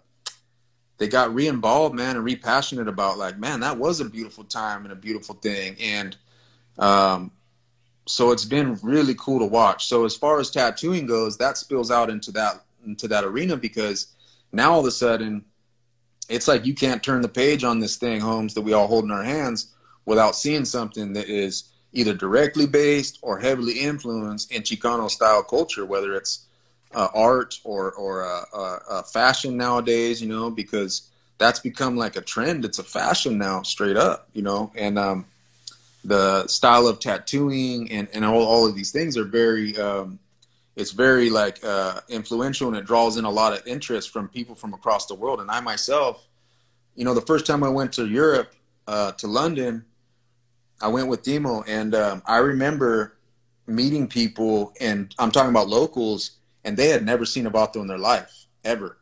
they 0.99 1.09
got 1.09 1.35
re-involved, 1.35 1.95
man, 1.95 2.17
and 2.17 2.25
re-passionate 2.25 2.87
about 2.87 3.17
like, 3.17 3.39
man, 3.39 3.61
that 3.61 3.79
was 3.79 4.01
a 4.01 4.05
beautiful 4.05 4.45
time 4.45 4.85
and 4.85 4.93
a 4.93 4.97
beautiful 4.97 5.35
thing. 5.35 5.75
And 5.81 6.15
um, 6.79 7.33
so 8.07 8.33
it's 8.33 8.45
been 8.45 8.79
really 8.83 9.15
cool 9.15 9.39
to 9.39 9.47
watch. 9.47 9.87
So 9.87 10.05
as 10.05 10.15
far 10.15 10.41
as 10.41 10.51
tattooing 10.51 11.07
goes, 11.07 11.39
that 11.39 11.57
spills 11.57 11.91
out 11.91 12.11
into 12.11 12.31
that 12.33 12.65
into 12.87 13.09
that 13.09 13.25
arena 13.25 13.57
because 13.57 14.09
now 14.53 14.73
all 14.73 14.81
of 14.81 14.87
a 14.87 14.91
sudden 14.91 15.45
it's 16.31 16.49
like 16.49 16.65
you 16.65 16.75
can't 16.75 17.03
turn 17.03 17.23
the 17.23 17.29
page 17.29 17.65
on 17.65 17.81
this 17.81 17.97
thing, 17.97 18.21
Holmes, 18.21 18.55
that 18.55 18.63
we 18.63 18.73
all 18.73 18.87
hold 18.87 19.05
in 19.05 19.11
our 19.11 19.25
hands 19.25 19.75
without 20.07 20.37
seeing 20.37 20.65
something 20.65 21.13
that 21.13 21.29
is 21.29 21.65
either 21.93 22.15
directly 22.15 22.67
based 22.67 23.19
or 23.23 23.39
heavily 23.39 23.81
influenced 23.81 24.53
in 24.53 24.63
Chicano 24.63 25.11
style 25.11 25.43
culture, 25.43 25.85
whether 25.85 26.15
it's 26.15 26.47
uh, 26.95 27.09
art 27.15 27.59
or 27.65 27.93
or 27.93 28.25
uh, 28.25 28.45
uh, 28.55 28.79
uh 28.89 29.03
fashion 29.03 29.57
nowadays. 29.57 30.23
You 30.23 30.29
know, 30.29 30.51
because 30.51 31.11
that's 31.39 31.59
become 31.59 31.97
like 31.97 32.17
a 32.17 32.21
trend. 32.21 32.65
It's 32.65 32.79
a 32.79 32.85
fashion 32.85 33.39
now, 33.39 33.63
straight 33.63 33.97
up, 33.97 34.29
you 34.33 34.43
know. 34.43 34.71
And 34.77 34.99
um, 34.99 35.27
the 36.05 36.47
style 36.47 36.87
of 36.87 37.01
tattooing 37.01 37.91
and 37.91 38.09
and 38.13 38.25
all, 38.25 38.43
all 38.43 38.67
of 38.67 38.75
these 38.75 38.93
things 38.93 39.17
are 39.17 39.25
very 39.25 39.77
um, 39.79 40.19
it's 40.77 40.93
very 40.93 41.31
like 41.31 41.63
uh, 41.65 42.01
influential 42.09 42.69
and 42.69 42.77
it 42.77 42.87
draws 42.87 43.17
in 43.17 43.25
a 43.25 43.31
lot 43.31 43.53
of 43.53 43.67
interest 43.67 44.11
from 44.11 44.29
people 44.29 44.55
from 44.55 44.73
across 44.73 45.07
the 45.07 45.15
world. 45.15 45.41
And 45.41 45.51
I 45.51 45.61
myself, 45.61 46.27
you 46.95 47.05
know, 47.05 47.15
the 47.15 47.21
first 47.21 47.47
time 47.47 47.63
I 47.63 47.69
went 47.69 47.93
to 47.95 48.07
Europe 48.07 48.55
uh, 48.87 49.13
to 49.13 49.27
London, 49.27 49.85
I 50.81 50.89
went 50.89 51.09
with 51.09 51.23
Demo, 51.23 51.63
and 51.63 51.95
um, 51.95 52.23
I 52.27 52.39
remember 52.39 53.17
meeting 53.67 54.09
people, 54.09 54.73
and 54.81 55.15
I'm 55.19 55.31
talking 55.31 55.51
about 55.51 55.69
locals, 55.69 56.33
and 56.65 56.77
they 56.77 56.89
had 56.89 57.05
never 57.05 57.25
seen 57.25 57.47
a 57.47 57.51
vato 57.51 57.77
in 57.77 57.87
their 57.87 57.99
life 57.99 58.47
ever. 58.65 58.97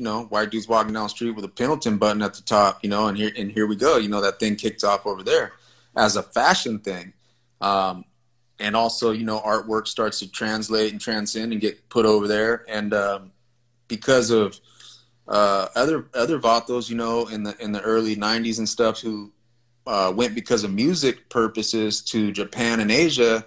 You 0.00 0.04
know, 0.04 0.22
white 0.30 0.50
dudes 0.50 0.66
walking 0.66 0.94
down 0.94 1.02
the 1.02 1.08
street 1.10 1.32
with 1.32 1.44
a 1.44 1.48
Pendleton 1.48 1.98
button 1.98 2.22
at 2.22 2.32
the 2.32 2.40
top, 2.40 2.82
you 2.82 2.88
know, 2.88 3.08
and 3.08 3.18
here 3.18 3.30
and 3.36 3.52
here 3.52 3.66
we 3.66 3.76
go. 3.76 3.98
You 3.98 4.08
know, 4.08 4.22
that 4.22 4.40
thing 4.40 4.56
kicked 4.56 4.82
off 4.82 5.04
over 5.04 5.22
there 5.22 5.52
as 5.94 6.16
a 6.16 6.22
fashion 6.22 6.78
thing. 6.78 7.12
Um, 7.60 8.06
and 8.58 8.74
also, 8.74 9.10
you 9.10 9.26
know, 9.26 9.40
artwork 9.40 9.86
starts 9.86 10.20
to 10.20 10.30
translate 10.30 10.92
and 10.92 10.98
transcend 10.98 11.52
and 11.52 11.60
get 11.60 11.86
put 11.90 12.06
over 12.06 12.26
there. 12.26 12.64
And 12.66 12.94
um, 12.94 13.32
because 13.88 14.30
of 14.30 14.58
uh, 15.28 15.68
other 15.76 16.06
other 16.14 16.38
vatos, 16.38 16.88
you 16.88 16.96
know, 16.96 17.26
in 17.26 17.42
the 17.42 17.54
in 17.62 17.72
the 17.72 17.82
early 17.82 18.16
'90s 18.16 18.56
and 18.56 18.66
stuff, 18.66 19.02
who 19.02 19.30
uh, 19.86 20.14
went 20.16 20.34
because 20.34 20.64
of 20.64 20.72
music 20.72 21.28
purposes 21.28 22.00
to 22.04 22.32
Japan 22.32 22.80
and 22.80 22.90
Asia. 22.90 23.44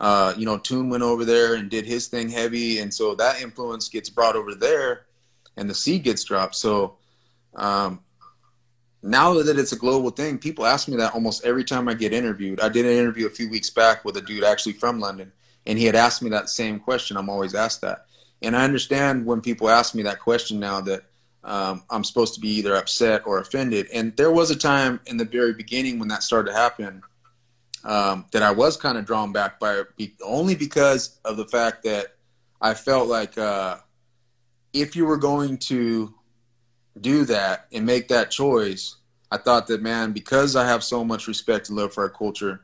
Uh, 0.00 0.34
you 0.36 0.44
know, 0.44 0.58
Tune 0.58 0.90
went 0.90 1.04
over 1.04 1.24
there 1.24 1.54
and 1.54 1.70
did 1.70 1.86
his 1.86 2.08
thing 2.08 2.28
heavy, 2.28 2.80
and 2.80 2.92
so 2.92 3.14
that 3.14 3.40
influence 3.40 3.88
gets 3.88 4.10
brought 4.10 4.34
over 4.34 4.56
there 4.56 5.06
and 5.56 5.68
the 5.68 5.74
seed 5.74 6.02
gets 6.02 6.24
dropped. 6.24 6.54
So 6.56 6.96
um, 7.54 8.00
now 9.02 9.34
that 9.34 9.58
it's 9.58 9.72
a 9.72 9.76
global 9.76 10.10
thing, 10.10 10.38
people 10.38 10.66
ask 10.66 10.88
me 10.88 10.96
that 10.96 11.14
almost 11.14 11.44
every 11.44 11.64
time 11.64 11.88
I 11.88 11.94
get 11.94 12.12
interviewed. 12.12 12.60
I 12.60 12.68
did 12.68 12.86
an 12.86 12.92
interview 12.92 13.26
a 13.26 13.30
few 13.30 13.50
weeks 13.50 13.70
back 13.70 14.04
with 14.04 14.16
a 14.16 14.22
dude 14.22 14.44
actually 14.44 14.72
from 14.72 14.98
London, 14.98 15.32
and 15.66 15.78
he 15.78 15.84
had 15.84 15.94
asked 15.94 16.22
me 16.22 16.30
that 16.30 16.48
same 16.48 16.80
question. 16.80 17.16
I'm 17.16 17.28
always 17.28 17.54
asked 17.54 17.82
that. 17.82 18.06
And 18.42 18.56
I 18.56 18.64
understand 18.64 19.24
when 19.24 19.40
people 19.40 19.68
ask 19.68 19.94
me 19.94 20.02
that 20.02 20.20
question 20.20 20.60
now 20.60 20.80
that 20.82 21.04
um, 21.44 21.82
I'm 21.90 22.04
supposed 22.04 22.34
to 22.34 22.40
be 22.40 22.48
either 22.48 22.74
upset 22.74 23.26
or 23.26 23.38
offended. 23.38 23.88
And 23.92 24.16
there 24.16 24.32
was 24.32 24.50
a 24.50 24.56
time 24.56 25.00
in 25.06 25.16
the 25.16 25.24
very 25.24 25.52
beginning 25.52 25.98
when 25.98 26.08
that 26.08 26.22
started 26.22 26.50
to 26.50 26.56
happen 26.56 27.02
um, 27.84 28.24
that 28.32 28.42
I 28.42 28.50
was 28.50 28.76
kind 28.76 28.96
of 28.96 29.04
drawn 29.04 29.32
back 29.32 29.60
by 29.60 29.82
only 30.24 30.54
because 30.54 31.18
of 31.24 31.36
the 31.36 31.46
fact 31.46 31.84
that 31.84 32.14
I 32.60 32.72
felt 32.72 33.08
like 33.08 33.36
uh, 33.36 33.76
if 34.74 34.96
you 34.96 35.06
were 35.06 35.16
going 35.16 35.56
to 35.56 36.12
do 37.00 37.24
that 37.24 37.66
and 37.72 37.86
make 37.86 38.08
that 38.08 38.30
choice, 38.30 38.96
I 39.30 39.38
thought 39.38 39.68
that 39.68 39.80
man, 39.80 40.12
because 40.12 40.56
I 40.56 40.66
have 40.66 40.84
so 40.84 41.04
much 41.04 41.28
respect 41.28 41.68
and 41.68 41.78
love 41.78 41.94
for 41.94 42.02
our 42.02 42.10
culture, 42.10 42.60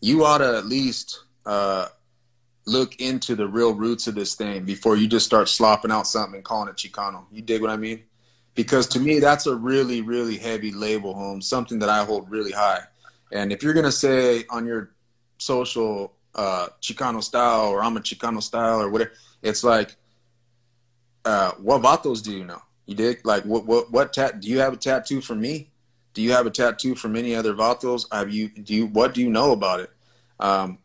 you 0.00 0.24
ought 0.24 0.38
to 0.38 0.56
at 0.56 0.66
least 0.66 1.24
uh, 1.46 1.88
look 2.66 3.00
into 3.00 3.36
the 3.36 3.46
real 3.46 3.74
roots 3.74 4.06
of 4.06 4.14
this 4.14 4.34
thing 4.34 4.64
before 4.64 4.96
you 4.96 5.06
just 5.06 5.26
start 5.26 5.48
slopping 5.48 5.90
out 5.90 6.06
something 6.06 6.36
and 6.36 6.44
calling 6.44 6.68
it 6.68 6.76
Chicano. 6.76 7.24
You 7.30 7.42
dig 7.42 7.60
what 7.60 7.70
I 7.70 7.76
mean? 7.76 8.02
Because 8.54 8.86
to 8.88 9.00
me, 9.00 9.20
that's 9.20 9.46
a 9.46 9.54
really, 9.54 10.00
really 10.00 10.36
heavy 10.36 10.72
label, 10.72 11.14
home, 11.14 11.40
something 11.40 11.78
that 11.78 11.88
I 11.88 12.04
hold 12.04 12.30
really 12.30 12.52
high. 12.52 12.80
And 13.32 13.52
if 13.52 13.62
you're 13.62 13.74
gonna 13.74 13.92
say 13.92 14.44
on 14.50 14.66
your 14.66 14.90
social 15.38 16.14
uh, 16.34 16.68
Chicano 16.82 17.22
style 17.22 17.68
or 17.68 17.82
I'm 17.82 17.96
a 17.96 18.00
Chicano 18.00 18.42
style 18.42 18.80
or 18.80 18.90
whatever, 18.90 19.12
it's 19.42 19.62
like 19.62 19.96
uh, 21.24 21.52
what 21.52 21.82
vatos 21.82 22.22
do 22.22 22.32
you 22.32 22.44
know? 22.44 22.62
You 22.86 22.94
dig? 22.94 23.24
Like, 23.24 23.44
what, 23.44 23.66
what, 23.66 23.90
what 23.90 24.12
tat? 24.12 24.40
Do 24.40 24.48
you 24.48 24.58
have 24.58 24.72
a 24.72 24.76
tattoo 24.76 25.20
for 25.20 25.34
me? 25.34 25.70
Do 26.12 26.22
you 26.22 26.32
have 26.32 26.46
a 26.46 26.50
tattoo 26.50 26.94
from 26.94 27.14
any 27.14 27.34
other 27.34 27.54
vatos? 27.54 28.06
Have 28.12 28.30
you? 28.30 28.48
Do 28.48 28.74
you? 28.74 28.86
What 28.86 29.14
do 29.14 29.20
you 29.20 29.30
know 29.30 29.52
about 29.52 29.80
it? 29.80 29.90
Um, 30.40 30.78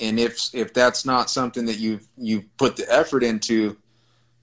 and 0.00 0.18
if 0.18 0.50
if 0.52 0.74
that's 0.74 1.06
not 1.06 1.30
something 1.30 1.64
that 1.66 1.78
you've 1.78 2.06
you 2.18 2.44
put 2.58 2.76
the 2.76 2.92
effort 2.92 3.22
into, 3.22 3.76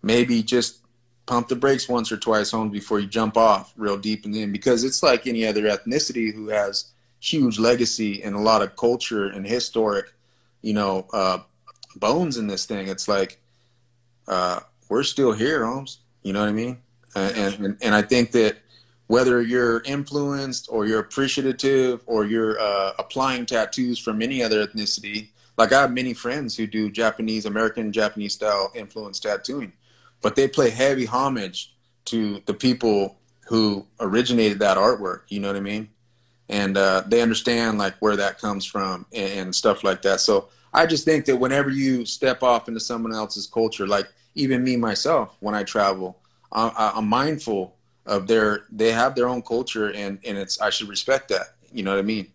maybe 0.01 0.41
just 0.41 0.79
pump 1.25 1.47
the 1.47 1.55
brakes 1.55 1.87
once 1.87 2.11
or 2.11 2.17
twice 2.17 2.49
home 2.49 2.71
before 2.71 2.99
you 2.99 3.05
jump 3.05 3.37
off 3.37 3.71
real 3.77 3.97
deep 3.97 4.25
in 4.25 4.31
the 4.31 4.41
end. 4.41 4.51
Because 4.51 4.83
it's 4.83 5.03
like 5.03 5.27
any 5.27 5.45
other 5.45 5.63
ethnicity 5.63 6.33
who 6.33 6.47
has 6.47 6.85
huge 7.19 7.59
legacy 7.59 8.23
and 8.23 8.35
a 8.35 8.39
lot 8.39 8.63
of 8.63 8.75
culture 8.75 9.27
and 9.27 9.45
historic, 9.45 10.11
you 10.61 10.73
know, 10.73 11.05
uh, 11.13 11.39
bones 11.95 12.37
in 12.37 12.47
this 12.47 12.65
thing. 12.65 12.87
It's 12.87 13.07
like 13.07 13.39
uh, 14.27 14.61
we're 14.89 15.03
still 15.03 15.31
here, 15.31 15.65
Holmes. 15.65 15.99
You 16.23 16.33
know 16.33 16.41
what 16.41 16.49
I 16.49 16.53
mean? 16.53 16.79
And, 17.15 17.37
and, 17.37 17.77
and 17.81 17.95
I 17.95 18.01
think 18.01 18.31
that 18.31 18.57
whether 19.07 19.41
you're 19.41 19.81
influenced 19.85 20.67
or 20.69 20.85
you're 20.85 20.99
appreciative 20.99 22.01
or 22.05 22.25
you're 22.25 22.59
uh, 22.59 22.93
applying 22.99 23.45
tattoos 23.45 23.97
from 23.97 24.21
any 24.21 24.43
other 24.43 24.65
ethnicity, 24.65 25.29
like 25.57 25.73
I 25.73 25.81
have 25.81 25.91
many 25.91 26.13
friends 26.13 26.55
who 26.55 26.67
do 26.67 26.91
Japanese, 26.91 27.45
American, 27.45 27.91
Japanese 27.91 28.33
style 28.33 28.71
influence 28.75 29.19
tattooing, 29.19 29.73
but 30.21 30.35
they 30.35 30.47
play 30.47 30.69
heavy 30.69 31.05
homage 31.05 31.73
to 32.05 32.41
the 32.45 32.53
people 32.53 33.17
who 33.47 33.85
originated 33.99 34.59
that 34.59 34.77
artwork. 34.77 35.21
You 35.29 35.39
know 35.39 35.47
what 35.47 35.57
I 35.57 35.61
mean? 35.61 35.89
And 36.47 36.77
uh, 36.77 37.03
they 37.07 37.21
understand 37.21 37.77
like 37.77 37.95
where 37.99 38.15
that 38.15 38.39
comes 38.39 38.65
from 38.65 39.05
and, 39.11 39.39
and 39.39 39.55
stuff 39.55 39.83
like 39.83 40.01
that. 40.03 40.19
So 40.19 40.49
I 40.71 40.85
just 40.85 41.03
think 41.03 41.25
that 41.25 41.37
whenever 41.37 41.69
you 41.69 42.05
step 42.05 42.43
off 42.43 42.67
into 42.67 42.79
someone 42.79 43.13
else's 43.13 43.47
culture, 43.47 43.87
like 43.87 44.07
even 44.35 44.63
me 44.63 44.77
myself 44.77 45.35
when 45.39 45.55
I 45.55 45.63
travel, 45.63 46.17
I, 46.51 46.93
I'm 46.95 47.07
mindful 47.07 47.75
of 48.05 48.27
their 48.27 48.65
they 48.71 48.91
have 48.91 49.15
their 49.15 49.27
own 49.29 49.41
culture 49.41 49.89
and 49.91 50.19
and 50.25 50.37
it's 50.37 50.59
I 50.59 50.69
should 50.69 50.89
respect 50.89 51.29
that. 51.29 51.55
You 51.71 51.83
know 51.83 51.91
what 51.91 51.99
I 51.99 52.03
mean? 52.03 52.31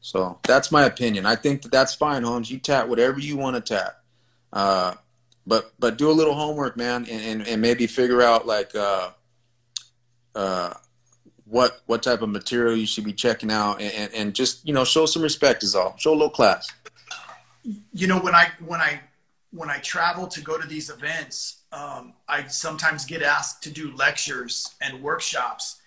So 0.00 0.38
that's 0.44 0.70
my 0.70 0.84
opinion. 0.84 1.26
I 1.26 1.34
think 1.34 1.62
that 1.62 1.72
that's 1.72 1.94
fine, 1.94 2.22
Holmes. 2.22 2.50
You 2.50 2.58
tap 2.58 2.88
whatever 2.88 3.18
you 3.18 3.36
want 3.36 3.56
to 3.56 3.60
tap, 3.60 4.00
uh, 4.52 4.94
but 5.46 5.72
but 5.78 5.98
do 5.98 6.10
a 6.10 6.12
little 6.12 6.34
homework, 6.34 6.76
man, 6.76 7.06
and, 7.10 7.40
and, 7.40 7.48
and 7.48 7.60
maybe 7.60 7.86
figure 7.86 8.22
out 8.22 8.46
like 8.46 8.74
uh, 8.76 9.10
uh, 10.36 10.74
what 11.46 11.80
what 11.86 12.02
type 12.02 12.22
of 12.22 12.28
material 12.28 12.76
you 12.76 12.86
should 12.86 13.04
be 13.04 13.12
checking 13.12 13.50
out, 13.50 13.80
and, 13.80 13.92
and, 13.92 14.14
and 14.14 14.34
just 14.34 14.66
you 14.66 14.72
know 14.72 14.84
show 14.84 15.04
some 15.04 15.22
respect 15.22 15.64
is 15.64 15.74
all. 15.74 15.96
Show 15.98 16.12
a 16.12 16.14
little 16.14 16.30
class. 16.30 16.70
You 17.92 18.06
know 18.06 18.20
when 18.20 18.34
I 18.34 18.50
when 18.64 18.80
I 18.80 19.00
when 19.50 19.70
I 19.70 19.78
travel 19.78 20.26
to 20.26 20.40
go 20.40 20.58
to 20.58 20.66
these 20.66 20.90
events, 20.90 21.62
um, 21.72 22.14
I 22.28 22.46
sometimes 22.46 23.04
get 23.04 23.22
asked 23.22 23.62
to 23.64 23.70
do 23.70 23.94
lectures 23.96 24.74
and 24.80 25.02
workshops. 25.02 25.80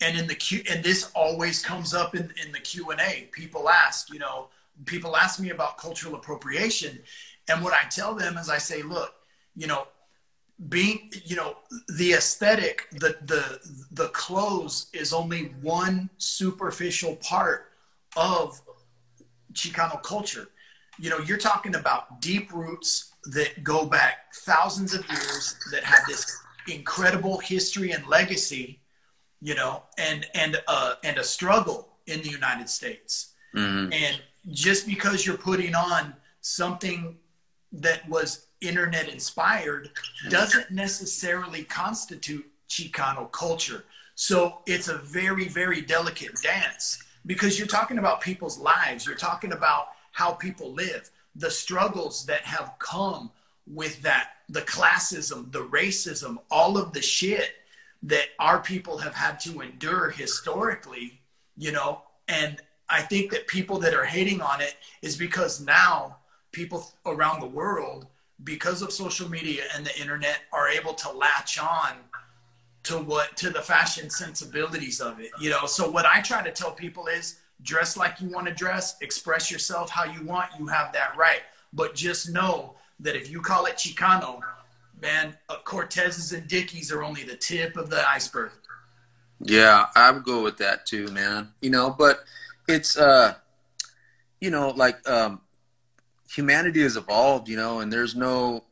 And 0.00 0.18
in 0.18 0.26
the 0.26 0.34
Q, 0.34 0.62
and 0.70 0.84
this 0.84 1.10
always 1.14 1.62
comes 1.62 1.94
up 1.94 2.14
in, 2.14 2.32
in 2.44 2.52
the 2.52 2.60
Q 2.60 2.90
and 2.90 3.00
A. 3.00 3.28
People 3.32 3.70
ask, 3.70 4.12
you 4.12 4.18
know, 4.18 4.48
people 4.84 5.16
ask 5.16 5.40
me 5.40 5.50
about 5.50 5.78
cultural 5.78 6.14
appropriation, 6.14 6.98
and 7.48 7.64
what 7.64 7.72
I 7.72 7.88
tell 7.88 8.14
them 8.14 8.36
is, 8.36 8.50
I 8.50 8.58
say, 8.58 8.82
look, 8.82 9.14
you 9.54 9.66
know, 9.66 9.86
being, 10.68 11.10
you 11.24 11.36
know, 11.36 11.56
the 11.96 12.12
aesthetic, 12.12 12.88
the 12.92 13.16
the 13.24 13.58
the 13.92 14.08
clothes 14.08 14.88
is 14.92 15.14
only 15.14 15.54
one 15.62 16.10
superficial 16.18 17.16
part 17.16 17.72
of 18.16 18.60
Chicano 19.54 20.02
culture 20.02 20.48
you 20.98 21.10
know, 21.10 21.18
you're 21.18 21.38
talking 21.38 21.74
about 21.74 22.20
deep 22.20 22.52
roots 22.52 23.12
that 23.32 23.62
go 23.62 23.86
back 23.86 24.32
thousands 24.34 24.94
of 24.94 25.06
years 25.08 25.56
that 25.72 25.84
have 25.84 26.00
this 26.06 26.38
incredible 26.68 27.38
history 27.38 27.92
and 27.92 28.06
legacy, 28.06 28.80
you 29.40 29.54
know, 29.54 29.82
and 29.98 30.26
and 30.34 30.60
uh, 30.68 30.94
and 31.04 31.18
a 31.18 31.24
struggle 31.24 31.88
in 32.06 32.22
the 32.22 32.28
United 32.28 32.68
States. 32.68 33.34
Mm-hmm. 33.54 33.92
And 33.92 34.22
just 34.50 34.86
because 34.86 35.26
you're 35.26 35.36
putting 35.36 35.74
on 35.74 36.14
something 36.40 37.16
that 37.72 38.08
was 38.08 38.46
internet 38.60 39.08
inspired 39.08 39.90
doesn't 40.30 40.70
necessarily 40.70 41.64
constitute 41.64 42.46
Chicano 42.68 43.30
culture. 43.32 43.84
So 44.14 44.60
it's 44.66 44.88
a 44.88 44.96
very, 44.98 45.48
very 45.48 45.82
delicate 45.82 46.40
dance 46.42 47.02
because 47.26 47.58
you're 47.58 47.68
talking 47.68 47.98
about 47.98 48.20
people's 48.20 48.58
lives. 48.58 49.04
You're 49.04 49.16
talking 49.16 49.52
about 49.52 49.88
how 50.16 50.32
people 50.32 50.72
live, 50.72 51.10
the 51.34 51.50
struggles 51.50 52.24
that 52.24 52.40
have 52.40 52.72
come 52.78 53.30
with 53.66 54.00
that, 54.00 54.30
the 54.48 54.62
classism, 54.62 55.52
the 55.52 55.66
racism, 55.66 56.38
all 56.50 56.78
of 56.78 56.94
the 56.94 57.02
shit 57.02 57.50
that 58.02 58.28
our 58.38 58.58
people 58.58 58.96
have 58.96 59.12
had 59.12 59.38
to 59.38 59.60
endure 59.60 60.08
historically, 60.08 61.20
you 61.58 61.70
know, 61.70 62.00
and 62.28 62.62
I 62.88 63.02
think 63.02 63.30
that 63.32 63.46
people 63.46 63.78
that 63.80 63.92
are 63.92 64.06
hating 64.06 64.40
on 64.40 64.62
it 64.62 64.76
is 65.02 65.18
because 65.18 65.60
now 65.60 66.16
people 66.50 66.90
around 67.04 67.40
the 67.40 67.46
world, 67.46 68.06
because 68.42 68.80
of 68.80 68.92
social 68.92 69.30
media 69.30 69.64
and 69.74 69.84
the 69.84 70.00
internet, 70.00 70.38
are 70.50 70.70
able 70.70 70.94
to 70.94 71.12
latch 71.12 71.58
on 71.58 71.92
to 72.84 72.96
what 72.96 73.36
to 73.36 73.50
the 73.50 73.60
fashion 73.60 74.08
sensibilities 74.08 74.98
of 75.02 75.20
it. 75.20 75.30
You 75.38 75.50
know, 75.50 75.66
so 75.66 75.90
what 75.90 76.06
I 76.06 76.22
try 76.22 76.42
to 76.42 76.52
tell 76.52 76.70
people 76.70 77.06
is 77.06 77.36
dress 77.62 77.96
like 77.96 78.20
you 78.20 78.28
want 78.28 78.46
to 78.46 78.54
dress, 78.54 78.96
express 79.00 79.50
yourself 79.50 79.90
how 79.90 80.04
you 80.04 80.24
want, 80.24 80.50
you 80.58 80.66
have 80.66 80.92
that 80.92 81.16
right. 81.16 81.40
But 81.72 81.94
just 81.94 82.30
know 82.30 82.74
that 83.00 83.16
if 83.16 83.30
you 83.30 83.40
call 83.40 83.66
it 83.66 83.76
Chicano, 83.76 84.40
man, 85.00 85.36
uh, 85.48 85.56
Cortez's 85.64 86.32
and 86.32 86.46
Dickies 86.48 86.90
are 86.92 87.02
only 87.02 87.22
the 87.22 87.36
tip 87.36 87.76
of 87.76 87.90
the 87.90 88.08
iceberg. 88.08 88.52
Yeah, 89.40 89.86
I 89.94 90.10
would 90.10 90.24
go 90.24 90.42
with 90.42 90.58
that 90.58 90.86
too, 90.86 91.08
man. 91.08 91.52
You 91.60 91.70
know, 91.70 91.94
but 91.96 92.24
it's 92.68 92.96
uh 92.96 93.34
you 94.40 94.50
know, 94.50 94.70
like 94.70 95.06
um 95.08 95.40
humanity 96.32 96.82
has 96.82 96.96
evolved, 96.96 97.48
you 97.48 97.56
know, 97.56 97.80
and 97.80 97.92
there's 97.92 98.14
no 98.16 98.64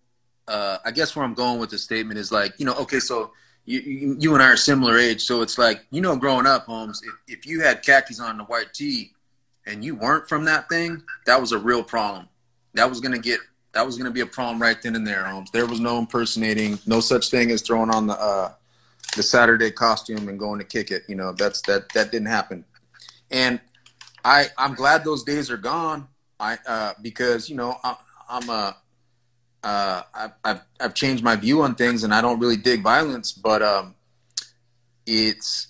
uh 0.48 0.78
I 0.84 0.90
guess 0.90 1.14
where 1.14 1.24
I'm 1.24 1.34
going 1.34 1.60
with 1.60 1.70
the 1.70 1.78
statement 1.78 2.18
is 2.18 2.32
like, 2.32 2.58
you 2.58 2.64
know, 2.64 2.74
okay, 2.76 3.00
so 3.00 3.32
you, 3.66 4.16
you, 4.18 4.34
and 4.34 4.42
I 4.42 4.48
are 4.48 4.56
similar 4.56 4.98
age, 4.98 5.22
so 5.22 5.40
it's 5.40 5.56
like, 5.56 5.84
you 5.90 6.00
know, 6.00 6.16
growing 6.16 6.46
up, 6.46 6.66
Holmes, 6.66 7.02
if, 7.02 7.38
if 7.38 7.46
you 7.46 7.62
had 7.62 7.82
khakis 7.82 8.20
on 8.20 8.36
the 8.36 8.44
white 8.44 8.74
tee 8.74 9.12
and 9.66 9.84
you 9.84 9.94
weren't 9.94 10.28
from 10.28 10.44
that 10.44 10.68
thing, 10.68 11.02
that 11.26 11.40
was 11.40 11.52
a 11.52 11.58
real 11.58 11.82
problem. 11.82 12.28
That 12.74 12.88
was 12.88 13.00
gonna 13.00 13.18
get 13.18 13.40
that 13.72 13.86
was 13.86 13.96
gonna 13.96 14.10
be 14.10 14.20
a 14.20 14.26
problem 14.26 14.60
right 14.60 14.80
then 14.82 14.96
and 14.96 15.06
there, 15.06 15.24
Holmes. 15.24 15.50
There 15.50 15.66
was 15.66 15.80
no 15.80 15.98
impersonating, 15.98 16.78
no 16.86 17.00
such 17.00 17.30
thing 17.30 17.50
as 17.50 17.62
throwing 17.62 17.90
on 17.90 18.06
the 18.06 18.14
uh 18.20 18.52
the 19.16 19.22
Saturday 19.22 19.70
costume 19.70 20.28
and 20.28 20.38
going 20.38 20.58
to 20.58 20.64
kick 20.64 20.90
it. 20.90 21.04
You 21.08 21.14
know, 21.14 21.32
that's 21.32 21.62
that 21.62 21.88
that 21.90 22.10
didn't 22.10 22.28
happen. 22.28 22.64
And 23.30 23.60
I 24.24 24.48
I'm 24.58 24.74
glad 24.74 25.04
those 25.04 25.24
days 25.24 25.50
are 25.50 25.56
gone. 25.56 26.08
I 26.40 26.58
uh, 26.66 26.92
because 27.00 27.48
you 27.48 27.56
know 27.56 27.76
I, 27.82 27.96
I'm 28.28 28.48
a 28.50 28.76
uh, 29.64 30.02
I've, 30.14 30.32
I've 30.44 30.60
I've 30.78 30.94
changed 30.94 31.24
my 31.24 31.36
view 31.36 31.62
on 31.62 31.74
things 31.74 32.04
and 32.04 32.14
I 32.14 32.20
don't 32.20 32.38
really 32.38 32.58
dig 32.58 32.82
violence, 32.82 33.32
but 33.32 33.62
um, 33.62 33.94
it's 35.06 35.68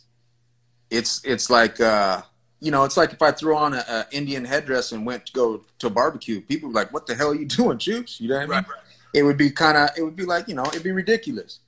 it's 0.90 1.24
it's 1.24 1.49
like 1.49 1.80
uh, 1.80 2.22
you 2.61 2.72
know 2.72 2.82
it's 2.82 2.97
like 2.97 3.12
if 3.12 3.22
I 3.22 3.30
threw 3.30 3.57
on 3.57 3.72
an 3.72 4.05
Indian 4.11 4.45
headdress 4.45 4.90
and 4.90 5.07
went 5.07 5.26
to 5.26 5.32
go 5.32 5.62
to 5.78 5.86
a 5.86 5.90
barbecue, 5.90 6.40
people 6.40 6.70
were 6.70 6.74
like, 6.74 6.92
"What 6.92 7.07
the 7.07 7.14
hell 7.14 7.30
are 7.30 7.36
you 7.36 7.47
doing, 7.47 7.78
Choops?" 7.78 8.20
You 8.20 8.28
know 8.28 8.34
what 8.34 8.42
I 8.42 8.47
mean? 8.47 8.51
Right, 8.51 8.68
right. 8.68 8.80
It 9.14 9.22
would 9.22 9.36
be 9.36 9.51
kind 9.51 9.78
of 9.78 9.90
it 9.97 10.03
would 10.03 10.16
be 10.16 10.24
like 10.24 10.49
you 10.49 10.57
know 10.57 10.64
it'd 10.64 10.82
be 10.82 10.92
ridiculous. 10.92 11.61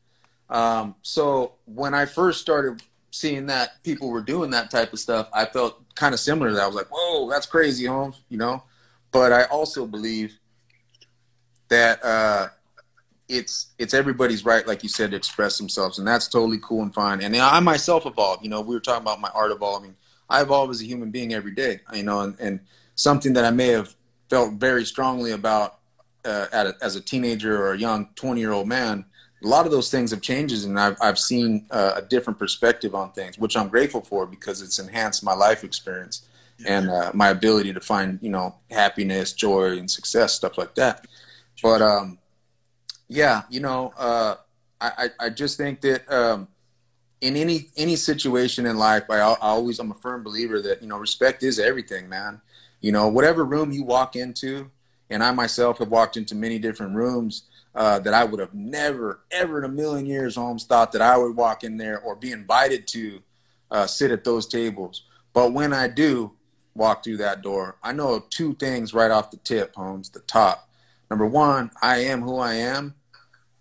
Um, 0.50 0.96
so 1.02 1.52
when 1.64 1.94
I 1.94 2.06
first 2.06 2.40
started 2.40 2.82
seeing 3.12 3.46
that 3.46 3.82
people 3.84 4.10
were 4.10 4.20
doing 4.20 4.50
that 4.50 4.70
type 4.70 4.92
of 4.92 4.98
stuff, 4.98 5.28
I 5.32 5.44
felt 5.44 5.80
kind 5.94 6.12
of 6.12 6.18
similar. 6.18 6.52
That 6.52 6.64
I 6.64 6.66
was 6.66 6.74
like, 6.74 6.88
"Whoa, 6.90 7.30
that's 7.30 7.46
crazy, 7.46 7.86
Holmes," 7.86 8.20
you 8.28 8.36
know. 8.36 8.64
But 9.12 9.32
I 9.32 9.44
also 9.44 9.86
believe 9.86 10.40
that 11.68 12.04
uh, 12.04 12.48
it's 13.28 13.68
it's 13.78 13.94
everybody's 13.94 14.44
right, 14.44 14.66
like 14.66 14.82
you 14.82 14.88
said, 14.88 15.10
to 15.10 15.16
express 15.16 15.58
themselves, 15.58 15.98
and 15.98 16.06
that's 16.06 16.28
totally 16.28 16.58
cool 16.62 16.82
and 16.82 16.94
fine. 16.94 17.20
And 17.22 17.36
I 17.36 17.60
myself 17.60 18.06
evolve. 18.06 18.42
You 18.42 18.50
know, 18.50 18.60
we 18.60 18.74
were 18.74 18.80
talking 18.80 19.02
about 19.02 19.20
my 19.20 19.30
art 19.34 19.52
evolving. 19.52 19.96
I 20.28 20.42
evolve 20.42 20.70
as 20.70 20.80
a 20.80 20.84
human 20.84 21.10
being 21.10 21.34
every 21.34 21.54
day. 21.54 21.80
You 21.94 22.02
know, 22.02 22.20
and, 22.20 22.36
and 22.40 22.60
something 22.94 23.32
that 23.34 23.44
I 23.44 23.50
may 23.50 23.68
have 23.68 23.94
felt 24.28 24.54
very 24.54 24.84
strongly 24.84 25.32
about 25.32 25.78
uh, 26.24 26.46
a, 26.52 26.74
as 26.82 26.96
a 26.96 27.00
teenager 27.00 27.60
or 27.60 27.72
a 27.72 27.78
young 27.78 28.08
twenty 28.14 28.40
year 28.40 28.52
old 28.52 28.68
man 28.68 29.04
a 29.42 29.46
lot 29.46 29.66
of 29.66 29.72
those 29.72 29.90
things 29.90 30.10
have 30.10 30.22
changed 30.22 30.64
and 30.64 30.78
I've, 30.78 30.96
I've 31.00 31.18
seen 31.18 31.66
uh, 31.70 31.92
a 31.96 32.02
different 32.02 32.38
perspective 32.38 32.94
on 32.94 33.12
things, 33.12 33.38
which 33.38 33.56
I'm 33.56 33.68
grateful 33.68 34.00
for 34.00 34.26
because 34.26 34.62
it's 34.62 34.78
enhanced 34.78 35.22
my 35.22 35.34
life 35.34 35.62
experience 35.62 36.22
yeah. 36.58 36.78
and 36.78 36.90
uh, 36.90 37.10
my 37.14 37.28
ability 37.28 37.72
to 37.74 37.80
find, 37.80 38.18
you 38.22 38.30
know, 38.30 38.54
happiness, 38.70 39.32
joy, 39.32 39.78
and 39.78 39.90
success, 39.90 40.32
stuff 40.32 40.56
like 40.56 40.74
that. 40.76 41.06
But 41.62 41.82
um, 41.82 42.18
yeah, 43.08 43.42
you 43.50 43.60
know, 43.60 43.92
uh, 43.96 44.36
I, 44.80 45.10
I 45.18 45.30
just 45.30 45.56
think 45.56 45.80
that 45.82 46.10
um, 46.12 46.48
in 47.20 47.36
any 47.36 47.68
any 47.76 47.96
situation 47.96 48.66
in 48.66 48.76
life, 48.76 49.04
I, 49.08 49.16
I 49.16 49.36
always 49.40 49.78
I'm 49.78 49.90
a 49.90 49.94
firm 49.94 50.22
believer 50.22 50.60
that 50.62 50.82
you 50.82 50.88
know 50.88 50.98
respect 50.98 51.42
is 51.42 51.58
everything, 51.58 52.08
man. 52.08 52.40
You 52.80 52.92
know, 52.92 53.08
whatever 53.08 53.44
room 53.44 53.72
you 53.72 53.84
walk 53.84 54.16
into, 54.16 54.70
and 55.10 55.22
I 55.22 55.32
myself 55.32 55.78
have 55.78 55.88
walked 55.88 56.16
into 56.16 56.34
many 56.34 56.58
different 56.58 56.94
rooms 56.94 57.44
uh, 57.74 57.98
that 58.00 58.14
I 58.14 58.24
would 58.24 58.40
have 58.40 58.54
never, 58.54 59.20
ever 59.30 59.58
in 59.58 59.64
a 59.64 59.72
million 59.72 60.06
years, 60.06 60.36
Holmes, 60.36 60.64
thought 60.64 60.92
that 60.92 61.02
I 61.02 61.16
would 61.16 61.36
walk 61.36 61.64
in 61.64 61.76
there 61.76 62.00
or 62.00 62.16
be 62.16 62.32
invited 62.32 62.86
to 62.88 63.20
uh, 63.70 63.86
sit 63.86 64.10
at 64.10 64.24
those 64.24 64.46
tables. 64.46 65.02
But 65.32 65.52
when 65.52 65.72
I 65.72 65.88
do 65.88 66.32
walk 66.74 67.04
through 67.04 67.18
that 67.18 67.42
door, 67.42 67.76
I 67.82 67.92
know 67.92 68.24
two 68.30 68.54
things 68.54 68.94
right 68.94 69.10
off 69.10 69.30
the 69.30 69.36
tip, 69.38 69.74
Holmes, 69.74 70.10
the 70.10 70.20
top. 70.20 70.65
Number 71.10 71.26
one, 71.26 71.70
I 71.82 71.98
am 71.98 72.22
who 72.22 72.38
I 72.38 72.54
am, 72.54 72.94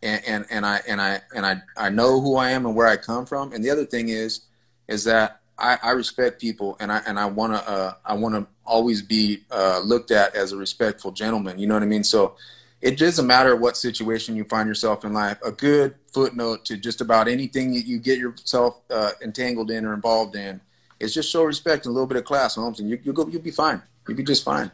and, 0.02 0.24
and, 0.26 0.46
and 0.50 0.66
I 0.66 0.82
and 0.88 1.02
I 1.02 1.22
and 1.36 1.46
I, 1.46 1.62
I 1.78 1.90
know 1.90 2.22
who 2.22 2.36
I 2.38 2.52
am 2.52 2.66
and 2.66 2.76
where 2.76 2.88
I 2.88 2.98
come 2.98 3.26
from. 3.26 3.54
And 3.54 3.64
the 3.64 3.70
other 3.70 3.86
thing 3.86 4.10
is, 4.10 4.42
is 4.88 5.04
that 5.04 5.42
I, 5.58 5.78
I 5.82 5.92
respect 5.92 6.42
people, 6.42 6.76
and 6.80 6.92
I 6.92 7.02
and 7.08 7.20
I 7.20 7.26
want 7.26 7.54
to 7.54 7.70
uh, 7.70 7.94
I 8.06 8.14
want 8.16 8.36
to 8.36 8.48
always 8.66 9.02
be 9.02 9.44
uh, 9.52 9.82
looked 9.84 10.12
at 10.12 10.36
as 10.36 10.52
a 10.52 10.58
respectful 10.58 11.12
gentleman. 11.12 11.60
You 11.60 11.68
know 11.68 11.76
what 11.76 11.84
I 11.84 11.88
mean? 11.88 12.04
So 12.04 12.36
it 12.82 12.98
doesn't 12.98 13.26
matter 13.26 13.56
what 13.56 13.78
situation 13.78 14.36
you 14.36 14.44
find 14.44 14.68
yourself 14.68 15.06
in 15.06 15.14
life. 15.14 15.38
A 15.44 15.52
good 15.52 15.96
footnote 16.14 16.66
to 16.66 16.78
just 16.78 17.02
about 17.02 17.28
anything 17.28 17.74
that 17.74 17.86
you 17.86 18.00
get 18.00 18.20
yourself 18.20 18.82
uh, 18.90 19.12
entangled 19.22 19.72
in 19.72 19.86
or 19.86 19.94
involved 19.94 20.36
in 20.36 20.62
is 21.00 21.14
just 21.14 21.30
show 21.32 21.44
respect 21.44 21.86
and 21.86 21.92
a 21.92 21.94
little 21.94 22.08
bit 22.08 22.18
of 22.18 22.26
class, 22.26 22.56
Holmes, 22.56 22.80
and 22.80 22.90
you, 22.90 23.00
will 23.06 23.14
go, 23.14 23.28
you'll 23.28 23.42
be 23.42 23.52
fine. 23.52 23.82
You'll 24.08 24.18
be 24.18 24.24
just 24.24 24.44
fine. 24.44 24.72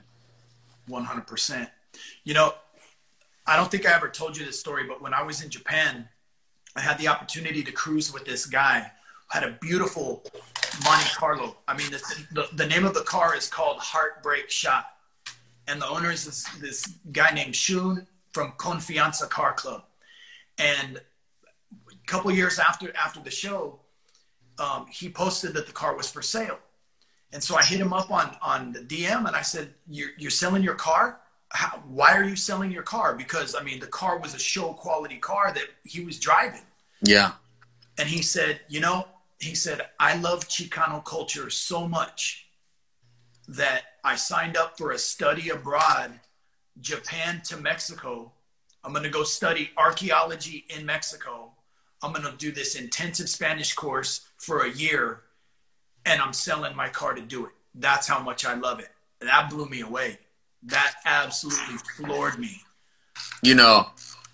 One 0.88 1.04
hundred 1.04 1.28
percent. 1.28 1.70
You 2.24 2.34
know, 2.34 2.54
I 3.48 3.56
don't 3.56 3.70
think 3.72 3.88
I 3.88 3.94
ever 3.94 4.10
told 4.10 4.38
you 4.38 4.46
this 4.46 4.60
story, 4.60 4.86
but 4.88 5.02
when 5.02 5.14
I 5.14 5.24
was 5.24 5.44
in 5.44 5.50
Japan, 5.50 6.08
I 6.76 6.82
had 6.82 6.98
the 6.98 7.08
opportunity 7.08 7.64
to 7.64 7.72
cruise 7.72 8.14
with 8.14 8.26
this 8.26 8.46
guy. 8.46 8.92
Had 9.30 9.44
a 9.44 9.58
beautiful 9.62 10.24
Monte 10.84 11.10
Carlo. 11.16 11.58
I 11.68 11.78
mean, 11.78 11.90
the, 11.90 12.26
the, 12.32 12.48
the 12.54 12.66
name 12.66 12.86
of 12.86 12.94
the 12.94 13.02
car 13.02 13.36
is 13.36 13.48
called 13.48 13.78
Heartbreak 13.80 14.50
Shot 14.50 14.86
and 15.72 15.82
the 15.82 15.88
owner 15.88 16.12
is 16.12 16.26
this, 16.26 16.44
this 16.60 16.86
guy 17.14 17.32
named 17.34 17.56
Shun 17.56 18.06
from 18.34 18.52
Confianza 18.58 19.30
Car 19.30 19.54
Club. 19.54 19.86
And 20.58 20.98
a 20.98 22.08
couple 22.08 22.30
years 22.32 22.60
after 22.60 22.94
after 22.96 23.22
the 23.22 23.32
show, 23.32 23.80
um, 24.60 24.88
he 24.92 25.08
posted 25.10 25.54
that 25.54 25.68
the 25.68 25.72
car 25.72 25.96
was 25.96 26.12
for 26.12 26.22
sale. 26.22 26.60
And 27.32 27.42
so 27.42 27.56
I 27.56 27.64
hit 27.64 27.80
him 27.80 27.94
up 27.94 28.12
on 28.12 28.36
on 28.42 28.74
the 28.74 28.80
DM 28.80 29.26
and 29.26 29.36
I 29.36 29.42
said, 29.42 29.74
"You're, 29.90 30.10
you're 30.18 30.30
selling 30.30 30.62
your 30.62 30.76
car? 30.76 31.21
How, 31.54 31.84
why 31.88 32.14
are 32.18 32.24
you 32.24 32.36
selling 32.36 32.72
your 32.72 32.84
car? 32.84 33.16
Because 33.16 33.56
I 33.56 33.64
mean, 33.64 33.80
the 33.80 33.88
car 33.88 34.18
was 34.18 34.34
a 34.34 34.40
show 34.40 34.74
quality 34.74 35.18
car 35.18 35.54
that 35.54 35.66
he 35.84 36.04
was 36.04 36.20
driving." 36.20 36.66
Yeah. 37.02 37.34
And 37.98 38.08
he 38.08 38.22
said, 38.22 38.62
"You 38.70 38.80
know," 38.80 39.08
he 39.40 39.56
said, 39.56 39.82
"I 40.00 40.16
love 40.18 40.48
Chicano 40.48 41.04
culture 41.04 41.50
so 41.50 41.88
much 41.88 42.48
that 43.48 43.84
I 44.04 44.16
signed 44.16 44.58
up 44.58 44.78
for 44.78 44.92
a 44.92 44.98
study 44.98 45.50
abroad, 45.50 46.20
Japan 46.80 47.42
to 47.46 47.58
Mexico. 47.58 48.32
I'm 48.84 48.94
going 48.94 49.04
to 49.04 49.10
go 49.10 49.24
study 49.24 49.72
archaeology 49.78 50.66
in 50.70 50.86
Mexico. 50.86 51.52
I'm 52.02 52.14
going 52.14 52.26
to 52.26 52.36
do 52.38 52.52
this 52.52 52.76
intensive 52.76 53.30
Spanish 53.30 53.74
course 53.74 54.22
for 54.38 54.64
a 54.64 54.72
year, 54.72 55.22
and 56.06 56.22
I'm 56.22 56.34
selling 56.34 56.76
my 56.76 56.90
car 56.90 57.14
to 57.14 57.22
do 57.22 57.46
it. 57.46 57.52
That's 57.76 58.08
how 58.08 58.20
much 58.20 58.46
I 58.46 58.56
love 58.56 58.80
it. 58.80 58.90
And 59.20 59.30
That 59.30 59.50
blew 59.50 59.68
me 59.68 59.82
away. 59.82 60.18
That 60.64 60.96
absolutely 61.06 61.78
floored 61.96 62.38
me. 62.38 62.62
You 63.44 63.56
know, 63.56 63.88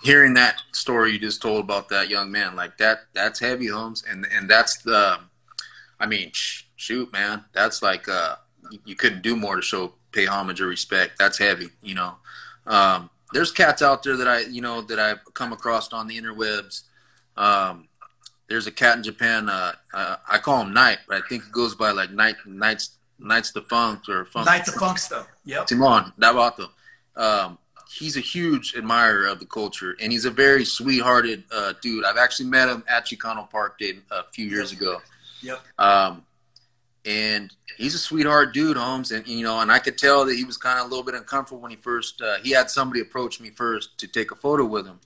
hearing 0.03 0.34
that 0.36 0.61
story 0.73 1.13
you 1.13 1.19
just 1.19 1.41
told 1.41 1.63
about 1.63 1.89
that 1.89 2.09
young 2.09 2.32
man, 2.32 2.55
like 2.55 2.78
that, 2.78 2.99
that's 3.13 3.39
heavy, 3.39 3.67
Holmes, 3.67 4.03
and 4.09 4.25
and 4.32 4.49
that's 4.49 4.78
the, 4.84 5.19
I 5.99 6.05
mean, 6.05 6.32
shoot, 6.34 7.11
man, 7.13 7.45
that's 7.53 7.82
like 7.82 8.07
uh, 8.09 8.36
you 8.86 8.95
couldn't 8.95 9.21
do 9.21 9.36
more 9.36 9.55
to 9.55 9.61
show 9.61 9.93
pay 10.11 10.25
homage 10.25 10.61
or 10.61 10.67
respect. 10.67 11.17
That's 11.17 11.38
heavy, 11.38 11.69
you 11.82 11.95
know. 11.95 12.15
Um, 12.65 13.09
there's 13.34 13.51
cats 13.51 13.82
out 13.82 14.03
there 14.03 14.17
that 14.17 14.28
I, 14.28 14.39
you 14.41 14.61
know, 14.61 14.82
that 14.82 14.99
I've 14.99 15.19
come 15.34 15.53
across 15.53 15.91
on 15.93 16.07
the 16.07 16.19
interwebs. 16.19 16.84
Um, 17.36 17.88
there's 18.47 18.67
a 18.67 18.71
cat 18.71 18.97
in 18.97 19.03
Japan. 19.03 19.49
Uh, 19.49 19.73
uh, 19.93 20.15
I 20.30 20.38
call 20.38 20.61
him 20.61 20.73
Night, 20.73 20.99
but 21.07 21.21
I 21.21 21.28
think 21.28 21.43
it 21.43 21.51
goes 21.51 21.75
by 21.75 21.91
like 21.91 22.11
Night, 22.11 22.36
Nights, 22.45 22.97
Nights 23.20 23.51
the 23.51 23.61
Funk 23.61 24.07
or 24.09 24.26
Funk. 24.26 24.45
Night 24.45 24.65
the 24.65 24.72
Funk 24.74 24.97
stuff. 24.97 25.28
Yep. 25.45 25.68
Timon 25.68 26.13
Davato. 26.20 26.70
Um, 27.15 27.57
he's 27.91 28.18
a 28.18 28.22
huge 28.22 28.76
admirer 28.78 29.28
of 29.28 29.39
the 29.39 29.45
culture, 29.45 29.95
and 30.01 30.11
he's 30.11 30.26
a 30.26 30.32
very 30.32 30.65
sweethearted 30.65 31.43
uh, 31.51 31.74
dude. 31.82 32.05
I've 32.05 32.18
actually 32.18 32.49
met 32.49 32.70
him 32.70 32.84
at 32.88 33.05
Chicano 33.05 33.49
Park 33.49 33.80
Day 33.80 33.93
a 34.11 34.24
few 34.32 34.45
years 34.45 34.72
ago. 34.72 35.01
Yep. 35.41 35.59
Um, 35.78 36.24
and 37.05 37.53
he's 37.78 37.95
a 37.95 37.99
sweetheart 37.99 38.53
dude, 38.53 38.78
Holmes, 38.78 39.11
and 39.11 39.26
you 39.28 39.43
know, 39.43 39.61
and 39.61 39.72
I 39.72 39.80
could 39.80 39.97
tell 39.97 40.26
that 40.26 40.36
he 40.36 40.43
was 40.43 40.57
kind 40.57 40.80
of 40.80 40.86
a 40.86 40.89
little 40.89 41.05
bit 41.05 41.15
uncomfortable 41.15 41.61
when 41.61 41.72
he 41.72 41.78
first. 41.78 42.22
Uh, 42.22 42.38
he 42.43 42.51
had 42.51 42.70
somebody 42.70 42.99
approach 42.99 43.39
me 43.39 43.49
first 43.49 43.97
to 43.99 44.07
take 44.07 44.32
a 44.32 44.36
photo 44.36 44.65
with 44.65 44.86
him, 44.86 44.99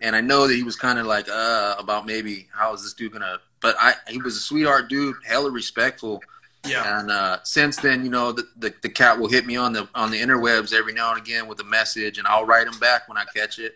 and 0.00 0.16
I 0.16 0.22
know 0.22 0.46
that 0.48 0.54
he 0.54 0.62
was 0.62 0.76
kind 0.76 0.98
of 0.98 1.06
like 1.06 1.28
uh, 1.28 1.76
about 1.78 2.06
maybe 2.06 2.48
how 2.52 2.72
is 2.72 2.82
this 2.82 2.94
dude 2.94 3.12
gonna. 3.12 3.38
But 3.60 3.76
I, 3.78 3.94
he 4.08 4.20
was 4.20 4.36
a 4.36 4.40
sweetheart 4.40 4.88
dude, 4.88 5.16
hella 5.24 5.50
respectful. 5.50 6.22
Yeah. 6.66 7.00
And 7.00 7.10
uh, 7.10 7.38
since 7.42 7.76
then, 7.76 8.04
you 8.04 8.10
know, 8.10 8.32
the, 8.32 8.46
the, 8.56 8.72
the 8.82 8.88
cat 8.88 9.18
will 9.18 9.28
hit 9.28 9.46
me 9.46 9.56
on 9.56 9.72
the 9.72 9.88
on 9.94 10.10
the 10.10 10.20
interwebs 10.20 10.72
every 10.72 10.92
now 10.92 11.12
and 11.12 11.20
again 11.20 11.48
with 11.48 11.60
a 11.60 11.64
message, 11.64 12.18
and 12.18 12.26
I'll 12.26 12.44
write 12.44 12.66
him 12.66 12.78
back 12.78 13.08
when 13.08 13.18
I 13.18 13.24
catch 13.34 13.58
it. 13.58 13.74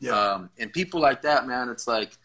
Yeah. 0.00 0.18
Um, 0.18 0.50
and 0.58 0.72
people 0.72 1.00
like 1.00 1.22
that, 1.22 1.46
man, 1.46 1.68
it's 1.68 1.86
like 1.86 2.16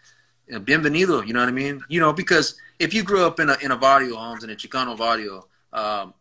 bienvenido. 0.50 1.26
You 1.26 1.34
know 1.34 1.42
what 1.42 1.50
I 1.50 1.54
mean? 1.54 1.82
You 1.90 2.00
know, 2.00 2.12
because 2.12 2.56
if 2.80 2.94
you 2.94 3.04
grew 3.04 3.26
up 3.26 3.40
in 3.40 3.50
a 3.50 3.58
in 3.62 3.72
a 3.72 3.78
barrio 3.78 4.16
homes 4.16 4.44
in 4.44 4.50
a 4.50 4.56
Chicano 4.56 4.98
barrio, 4.98 5.48
um, 5.74 6.14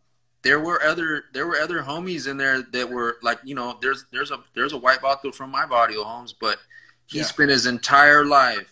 there 0.43 0.59
were 0.59 0.81
other 0.83 1.25
there 1.33 1.47
were 1.47 1.57
other 1.57 1.81
homies 1.81 2.27
in 2.29 2.37
there 2.37 2.61
that 2.61 2.89
were 2.89 3.17
like 3.23 3.39
you 3.43 3.55
know 3.55 3.77
there's 3.81 4.05
there's 4.11 4.31
a 4.31 4.39
there's 4.53 4.73
a 4.73 4.77
white 4.77 4.99
vato 4.99 5.33
from 5.33 5.49
my 5.49 5.65
barrio 5.65 6.03
homes, 6.03 6.33
but 6.33 6.59
he 7.07 7.19
yeah. 7.19 7.23
spent 7.23 7.49
his 7.49 7.65
entire 7.65 8.23
life 8.23 8.71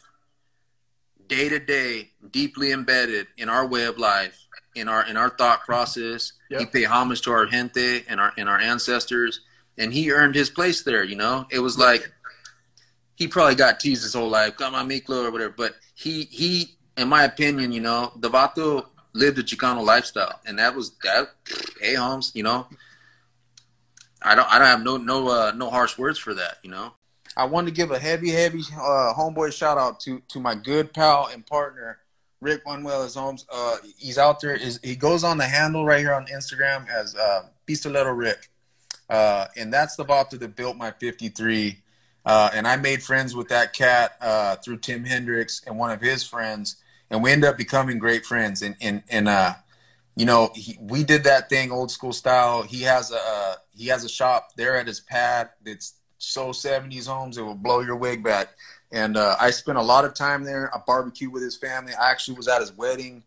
day 1.28 1.49
to 1.49 1.59
day 1.59 2.11
deeply 2.32 2.72
embedded 2.72 3.28
in 3.38 3.49
our 3.49 3.68
way 3.68 3.86
of 3.86 3.97
life 3.97 4.47
in 4.78 4.88
our 4.88 5.07
in 5.07 5.17
our 5.17 5.30
thought 5.30 5.61
process. 5.61 6.34
Yep. 6.49 6.59
he 6.59 6.65
paid 6.67 6.86
homage 6.86 7.21
to 7.23 7.32
our 7.32 7.45
gente 7.45 8.03
and 8.07 8.19
our 8.19 8.34
and 8.38 8.47
our 8.47 8.59
ancestors 8.59 9.41
and 9.78 9.93
he 9.93 10.11
earned 10.11 10.36
his 10.36 10.49
place 10.49 10.84
there 10.84 11.03
you 11.03 11.15
know? 11.15 11.45
It 11.51 11.59
was 11.59 11.78
like 11.78 12.11
he 13.15 13.28
probably 13.28 13.55
got 13.55 13.80
teased 13.80 14.03
his 14.03 14.13
whole 14.13 14.30
life 14.30 14.57
come 14.57 14.75
on 14.75 14.89
Miklo 14.89 15.25
or 15.25 15.32
whatever 15.32 15.53
but 15.55 15.75
he 15.95 16.23
he 16.25 16.78
in 16.97 17.07
my 17.07 17.23
opinion 17.23 17.71
you 17.71 17.82
know 17.82 18.11
the 18.17 18.30
vato 18.30 18.86
lived 19.13 19.39
a 19.39 19.43
chicano 19.43 19.84
lifestyle 19.84 20.39
and 20.45 20.59
that 20.59 20.75
was 20.75 20.91
that 21.03 21.30
hey 21.82 21.95
Holmes 21.95 22.32
you 22.34 22.43
know? 22.43 22.67
I 24.21 24.36
don't 24.36 24.49
I 24.51 24.57
don't 24.57 24.67
have 24.67 24.84
no 24.84 24.97
no 24.97 25.28
uh, 25.28 25.51
no 25.55 25.69
harsh 25.69 25.97
words 25.97 26.17
for 26.17 26.34
that 26.34 26.57
you 26.63 26.71
know? 26.71 26.93
I 27.38 27.45
want 27.45 27.67
to 27.67 27.73
give 27.73 27.91
a 27.91 27.99
heavy, 27.99 28.32
heavy 28.32 28.61
uh, 28.73 29.13
homeboy 29.13 29.53
shout 29.53 29.78
out 29.78 29.99
to 30.01 30.21
to 30.30 30.39
my 30.39 30.55
good 30.55 30.91
pal 30.91 31.30
and 31.32 31.45
partner, 31.45 31.99
Rick 32.42 32.62
Manuel 32.66 33.08
Holmes. 33.08 33.46
Uh, 33.52 33.78
he's 33.98 34.18
out 34.18 34.40
there. 34.42 34.56
Is 34.56 34.80
he 34.84 34.96
goes 34.96 35.24
on 35.24 35.38
the 35.38 35.46
handle 35.46 35.86
right 35.86 36.00
here 36.00 36.14
on 36.14 36.26
Instagram 36.28 36.88
as 36.90 37.16
uh, 37.16 37.44
Pistolero 37.68 38.16
Rick, 38.16 38.50
uh, 39.10 39.48
and 39.56 39.74
that's 39.74 39.96
the 39.96 40.06
vato 40.06 40.40
that 40.40 40.56
built 40.56 40.78
my 40.78 40.92
53. 40.92 41.78
Uh, 42.26 42.50
and 42.54 42.68
I 42.68 42.76
made 42.76 43.02
friends 43.02 43.36
with 43.36 43.48
that 43.50 43.74
cat 43.74 44.18
uh, 44.20 44.58
through 44.58 44.80
Tim 44.80 45.06
Hendricks 45.06 45.62
and 45.66 45.78
one 45.78 45.92
of 45.92 46.02
his 46.02 46.24
friends, 46.24 46.76
and 47.10 47.24
we 47.24 47.32
ended 47.32 47.50
up 47.50 47.58
becoming 47.58 47.98
great 47.98 48.26
friends. 48.26 48.62
And 48.62 48.76
and 48.82 49.02
and 49.10 49.28
uh, 49.28 49.54
you 50.16 50.26
know, 50.26 50.52
he, 50.54 50.78
we 50.82 51.04
did 51.04 51.24
that 51.24 51.50
thing 51.50 51.72
old 51.72 51.90
school 51.90 52.12
style. 52.12 52.64
He 52.64 52.82
has 52.82 53.12
a 53.12 53.20
uh, 53.20 53.56
he 53.76 53.88
has 53.88 54.04
a 54.04 54.10
shop 54.10 54.50
there 54.58 54.76
at 54.76 54.88
his 54.88 55.00
pad 55.00 55.50
that's 55.64 55.94
so 56.18 56.50
70s 56.50 57.08
homes. 57.08 57.38
It 57.38 57.44
will 57.44 57.56
blow 57.56 57.80
your 57.82 57.96
wig 57.96 58.24
back. 58.24 58.50
And 58.92 59.18
uh, 59.18 59.36
I 59.40 59.52
spent 59.52 59.78
a 59.78 59.82
lot 59.82 60.06
of 60.06 60.14
time 60.14 60.44
there. 60.44 60.74
I 60.74 60.80
barbecued 60.86 61.32
with 61.32 61.44
his 61.44 61.58
family. 61.58 61.94
I 61.94 62.10
actually 62.10 62.38
was 62.38 62.48
at 62.48 62.62
his 62.62 62.76
wedding. 62.76 63.24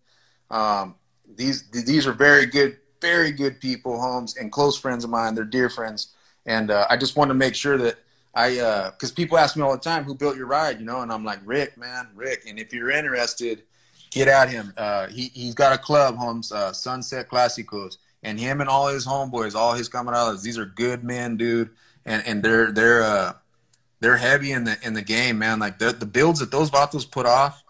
Um, 0.51 0.95
these 1.37 1.69
these 1.71 2.07
are 2.07 2.13
very 2.13 2.47
good, 2.47 2.79
very 3.01 3.31
good 3.31 3.61
people, 3.61 4.01
homes, 4.01 4.37
and 4.37 4.51
close 4.51 4.77
friends 4.79 5.05
of 5.05 5.11
mine. 5.11 5.35
They're 5.35 5.45
dear 5.45 5.69
friends. 5.69 6.15
And 6.47 6.71
uh, 6.71 6.87
I 6.89 6.97
just 6.97 7.17
want 7.17 7.29
to 7.29 7.35
make 7.35 7.55
sure 7.55 7.77
that 7.79 7.99
I, 8.35 8.55
because 8.91 9.13
uh, 9.13 9.15
people 9.15 9.39
ask 9.39 9.57
me 9.57 9.63
all 9.63 9.73
the 9.73 9.79
time, 9.79 10.05
who 10.05 10.15
built 10.15 10.37
your 10.37 10.47
ride, 10.47 10.81
you 10.81 10.87
know, 10.87 11.03
and 11.03 11.13
I'm 11.13 11.25
like, 11.25 11.41
Rick, 11.45 11.77
man, 11.77 12.09
Rick. 12.15 12.45
And 12.49 12.59
if 12.59 12.73
you're 12.73 12.91
interested, 12.91 13.63
get 14.11 14.29
at 14.29 14.49
him. 14.49 14.73
Uh, 14.77 15.09
he, 15.09 15.31
he's 15.35 15.55
got 15.55 15.73
a 15.75 15.79
club, 15.79 16.17
homes, 16.17 16.51
uh, 16.51 16.73
Sunset 16.73 17.29
Classicos. 17.29 17.99
And 18.23 18.39
him 18.39 18.61
and 18.61 18.69
all 18.69 18.89
his 18.89 19.07
homeboys, 19.07 19.55
all 19.55 19.75
his 19.75 19.89
camaradas, 19.89 20.43
these 20.43 20.59
are 20.59 20.67
good 20.67 21.05
men, 21.05 21.37
dude 21.37 21.71
and 22.07 22.23
and 22.27 22.43
they're 22.43 22.73
they're 22.73 23.03
uh 23.03 23.33
they're 24.01 24.17
heavy 24.17 24.53
in 24.53 24.65
the 24.65 24.77
in 24.83 24.95
the 24.95 25.03
game, 25.03 25.39
man. 25.39 25.59
Like 25.59 25.79
the 25.79 25.93
the 25.93 26.07
builds 26.07 26.41
that 26.41 26.51
those 26.51 26.71
vatos 26.71 27.11
put 27.11 27.27
off 27.27 27.63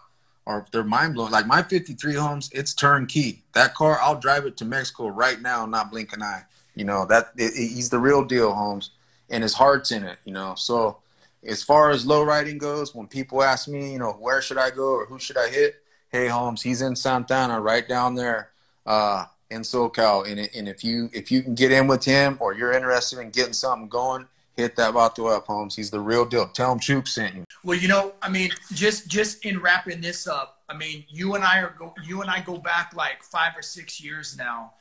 are 0.47 0.65
they're 0.71 0.83
mind 0.83 1.13
blowing. 1.13 1.31
Like 1.31 1.45
my 1.45 1.61
53 1.61 2.15
homes, 2.15 2.49
it's 2.53 2.73
turnkey. 2.73 3.43
That 3.53 3.75
car, 3.75 3.99
I'll 4.01 4.19
drive 4.19 4.45
it 4.45 4.57
to 4.57 4.65
Mexico 4.65 5.07
right 5.07 5.41
now, 5.41 5.65
not 5.65 5.91
blink 5.91 6.13
an 6.13 6.23
eye. 6.23 6.43
You 6.75 6.85
know 6.85 7.05
that 7.07 7.31
it, 7.37 7.53
it, 7.53 7.67
he's 7.67 7.89
the 7.89 7.99
real 7.99 8.23
deal, 8.23 8.53
Holmes, 8.53 8.91
and 9.29 9.43
his 9.43 9.53
heart's 9.53 9.91
in 9.91 10.03
it. 10.03 10.17
You 10.25 10.33
know, 10.33 10.55
so 10.55 10.97
as 11.45 11.63
far 11.63 11.91
as 11.91 12.05
low 12.05 12.23
riding 12.23 12.57
goes, 12.57 12.95
when 12.95 13.07
people 13.07 13.43
ask 13.43 13.67
me, 13.67 13.91
you 13.91 13.99
know, 13.99 14.13
where 14.13 14.41
should 14.41 14.57
I 14.57 14.69
go 14.69 14.93
or 14.93 15.05
who 15.05 15.19
should 15.19 15.37
I 15.37 15.49
hit? 15.49 15.83
Hey, 16.09 16.27
Holmes, 16.27 16.61
he's 16.61 16.81
in 16.81 16.95
Santa 16.95 17.33
Ana, 17.33 17.59
right 17.59 17.87
down 17.87 18.15
there 18.15 18.51
uh, 18.85 19.25
in 19.49 19.61
SoCal. 19.61 20.29
And, 20.29 20.49
and 20.55 20.67
if 20.67 20.83
you 20.83 21.09
if 21.13 21.31
you 21.31 21.41
can 21.41 21.55
get 21.55 21.71
in 21.71 21.87
with 21.87 22.05
him 22.05 22.37
or 22.39 22.53
you're 22.53 22.73
interested 22.73 23.19
in 23.19 23.31
getting 23.31 23.53
something 23.53 23.89
going, 23.89 24.27
hit 24.55 24.75
that 24.75 24.93
vato 24.93 25.35
up, 25.35 25.45
Holmes. 25.45 25.75
He's 25.75 25.91
the 25.91 25.99
real 25.99 26.25
deal. 26.25 26.47
Tell 26.47 26.71
him 26.71 26.79
Choop 26.79 27.07
sent 27.07 27.35
you. 27.35 27.45
Well, 27.63 27.77
you 27.77 27.87
know, 27.87 28.13
I 28.21 28.29
mean, 28.29 28.51
just 28.73 29.07
just 29.07 29.45
in 29.45 29.59
wrapping 29.61 30.01
this 30.01 30.27
up, 30.27 30.61
I 30.69 30.75
mean, 30.75 31.05
you 31.09 31.35
and 31.35 31.43
I 31.43 31.59
are 31.59 31.75
go, 31.77 31.93
you 32.05 32.21
and 32.21 32.29
I 32.29 32.41
go 32.41 32.57
back 32.57 32.93
like 32.95 33.23
five 33.23 33.53
or 33.55 33.61
six 33.61 34.03
years 34.03 34.37
now, 34.37 34.73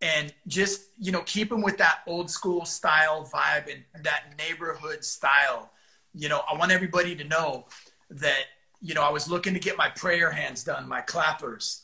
and 0.00 0.32
just 0.46 0.82
you 0.98 1.12
know, 1.12 1.22
keep 1.22 1.50
him 1.50 1.62
with 1.62 1.78
that 1.78 2.00
old 2.06 2.30
school 2.30 2.64
style 2.64 3.28
vibe 3.32 3.72
and 3.72 4.04
that 4.04 4.34
neighborhood 4.38 5.04
style. 5.04 5.70
You 6.14 6.28
know, 6.28 6.42
I 6.50 6.56
want 6.56 6.72
everybody 6.72 7.16
to 7.16 7.24
know 7.24 7.66
that 8.10 8.44
you 8.80 8.94
know 8.94 9.02
I 9.02 9.10
was 9.10 9.28
looking 9.28 9.54
to 9.54 9.60
get 9.60 9.76
my 9.76 9.88
prayer 9.88 10.30
hands 10.30 10.64
done, 10.64 10.88
my 10.88 11.00
clappers, 11.00 11.82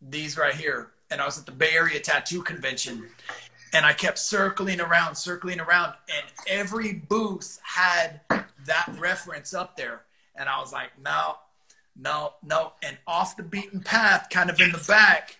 these 0.00 0.36
right 0.36 0.54
here, 0.54 0.92
and 1.10 1.20
I 1.20 1.26
was 1.26 1.38
at 1.38 1.46
the 1.46 1.52
Bay 1.52 1.70
Area 1.72 2.00
Tattoo 2.00 2.42
Convention, 2.42 3.08
and 3.72 3.84
I 3.84 3.92
kept 3.92 4.18
circling 4.18 4.80
around, 4.80 5.14
circling 5.14 5.60
around, 5.60 5.94
and 6.08 6.26
every 6.46 6.92
booth 6.94 7.60
had 7.62 8.20
that 8.66 8.94
reference 8.98 9.54
up 9.54 9.76
there. 9.76 10.02
And 10.34 10.48
I 10.48 10.60
was 10.60 10.72
like, 10.72 10.90
no, 11.02 11.36
no, 11.96 12.34
no. 12.44 12.72
And 12.82 12.96
off 13.06 13.36
the 13.36 13.42
beaten 13.42 13.80
path, 13.80 14.28
kind 14.30 14.50
of 14.50 14.60
in 14.60 14.72
the 14.72 14.84
back, 14.86 15.38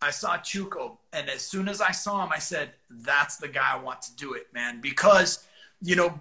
I 0.00 0.10
saw 0.10 0.38
Chuco. 0.38 0.96
And 1.12 1.28
as 1.28 1.42
soon 1.42 1.68
as 1.68 1.80
I 1.80 1.92
saw 1.92 2.24
him, 2.24 2.32
I 2.32 2.38
said, 2.38 2.70
that's 2.90 3.36
the 3.36 3.48
guy 3.48 3.74
I 3.74 3.80
want 3.80 4.02
to 4.02 4.16
do 4.16 4.34
it, 4.34 4.46
man. 4.52 4.80
Because, 4.80 5.46
you 5.80 5.96
know, 5.96 6.18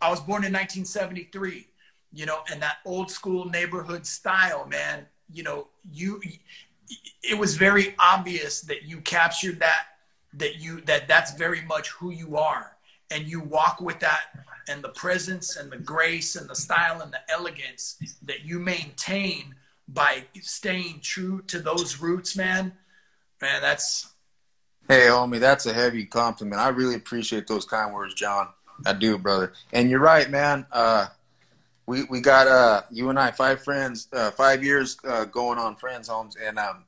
I 0.00 0.10
was 0.10 0.20
born 0.20 0.44
in 0.44 0.52
1973, 0.52 1.66
you 2.12 2.26
know, 2.26 2.40
and 2.50 2.60
that 2.62 2.78
old 2.84 3.10
school 3.10 3.44
neighborhood 3.44 4.06
style, 4.06 4.66
man, 4.66 5.06
you 5.32 5.42
know, 5.42 5.68
you, 5.92 6.20
it 7.22 7.38
was 7.38 7.56
very 7.56 7.94
obvious 7.98 8.62
that 8.62 8.82
you 8.84 9.00
captured 9.00 9.60
that 9.60 9.86
that 10.34 10.56
you 10.60 10.80
that 10.82 11.08
that's 11.08 11.34
very 11.34 11.62
much 11.62 11.88
who 11.90 12.10
you 12.10 12.36
are. 12.36 12.76
And 13.10 13.26
you 13.26 13.40
walk 13.40 13.80
with 13.80 14.00
that 14.00 14.44
and 14.68 14.82
the 14.82 14.88
presence 14.88 15.56
and 15.56 15.70
the 15.70 15.76
grace 15.76 16.36
and 16.36 16.48
the 16.48 16.54
style 16.54 17.00
and 17.02 17.12
the 17.12 17.20
elegance 17.30 17.98
that 18.22 18.44
you 18.44 18.58
maintain 18.58 19.54
by 19.88 20.24
staying 20.40 21.00
true 21.02 21.42
to 21.48 21.58
those 21.58 22.00
roots 22.00 22.36
man. 22.36 22.72
Man 23.40 23.60
that's 23.60 24.12
hey 24.88 25.06
homie 25.08 25.40
that's 25.40 25.66
a 25.66 25.72
heavy 25.72 26.06
compliment. 26.06 26.60
I 26.60 26.68
really 26.68 26.94
appreciate 26.94 27.46
those 27.46 27.64
kind 27.64 27.92
words 27.92 28.14
john. 28.14 28.48
I 28.86 28.92
do 28.94 29.18
brother. 29.18 29.52
And 29.72 29.90
you're 29.90 30.00
right 30.00 30.30
man. 30.30 30.66
Uh 30.72 31.08
we 31.86 32.04
we 32.04 32.20
got 32.20 32.46
uh 32.46 32.82
you 32.90 33.10
and 33.10 33.18
i 33.18 33.30
five 33.30 33.62
friends 33.62 34.08
uh 34.12 34.30
five 34.30 34.64
years 34.64 34.96
uh 35.06 35.24
going 35.26 35.58
on 35.58 35.76
friends 35.76 36.08
homes. 36.08 36.36
And 36.36 36.58
um 36.58 36.84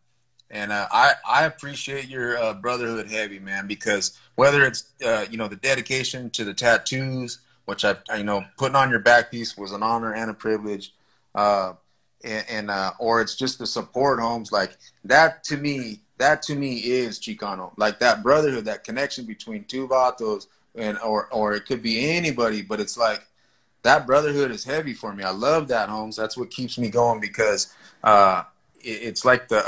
and 0.55 0.71
uh, 0.71 0.87
I 0.91 1.15
I 1.29 1.45
appreciate 1.45 2.09
your 2.09 2.39
uh, 2.39 2.55
brotherhood 2.55 3.11
heavy 3.11 3.41
man 3.41 3.67
because 3.67 4.19
whether 4.37 4.65
it's 4.65 4.85
uh, 5.05 5.27
you 5.31 5.37
know 5.37 5.49
the 5.49 5.57
dedication 5.57 6.31
to 6.31 6.45
the 6.45 6.55
tattoos, 6.55 7.41
which 7.65 7.85
I, 7.85 7.97
I, 8.09 8.19
you 8.19 8.25
know 8.25 8.45
putting 8.57 8.77
on 8.77 8.89
your 8.89 9.01
back 9.01 9.31
piece 9.31 9.57
was 9.59 9.73
an 9.73 9.83
honor 9.83 10.15
and 10.15 10.31
a 10.31 10.35
privilege, 10.35 10.95
uh, 11.35 11.73
and, 12.23 12.45
and 12.49 12.71
uh, 12.71 12.93
or 13.01 13.21
it's 13.21 13.35
just 13.35 13.59
the 13.59 13.67
support 13.67 14.21
homes 14.21 14.53
like 14.53 14.79
that 15.05 15.43
to 15.45 15.57
me 15.57 16.01
that 16.19 16.41
to 16.43 16.55
me 16.55 16.77
is 16.77 17.19
Chicano 17.19 17.73
like 17.77 17.99
that 17.99 18.23
brotherhood 18.23 18.65
that 18.67 18.85
connection 18.85 19.27
between 19.27 19.65
two 19.65 19.89
vatos 19.89 20.47
and 20.77 20.97
or 20.99 21.29
or 21.33 21.55
it 21.55 21.67
could 21.67 21.83
be 21.83 22.11
anybody 22.11 22.63
but 22.63 22.79
it's 22.79 22.97
like 22.97 23.27
that 23.83 24.07
brotherhood 24.07 24.51
is 24.51 24.65
heavy 24.65 24.95
for 24.95 25.15
me. 25.15 25.25
I 25.25 25.31
love 25.31 25.69
that 25.69 25.91
homes. 25.91 26.17
That's 26.17 26.39
what 26.39 26.51
keeps 26.51 26.79
me 26.79 26.89
going 26.89 27.21
because 27.21 27.75
uh, 28.03 28.45
it, 28.81 29.03
it's 29.03 29.27
like 29.27 29.49
the 29.49 29.59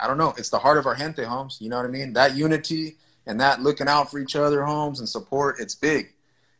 I 0.00 0.06
don't 0.06 0.18
know. 0.18 0.34
It's 0.36 0.50
the 0.50 0.58
heart 0.58 0.78
of 0.78 0.86
our 0.86 0.96
gente, 0.96 1.24
homes. 1.24 1.58
You 1.60 1.70
know 1.70 1.76
what 1.76 1.86
I 1.86 1.90
mean? 1.90 2.12
That 2.12 2.36
unity 2.36 2.96
and 3.26 3.40
that 3.40 3.62
looking 3.62 3.88
out 3.88 4.10
for 4.10 4.18
each 4.18 4.36
other, 4.36 4.64
homes, 4.64 5.00
and 5.00 5.08
support. 5.08 5.56
It's 5.60 5.74
big. 5.74 6.14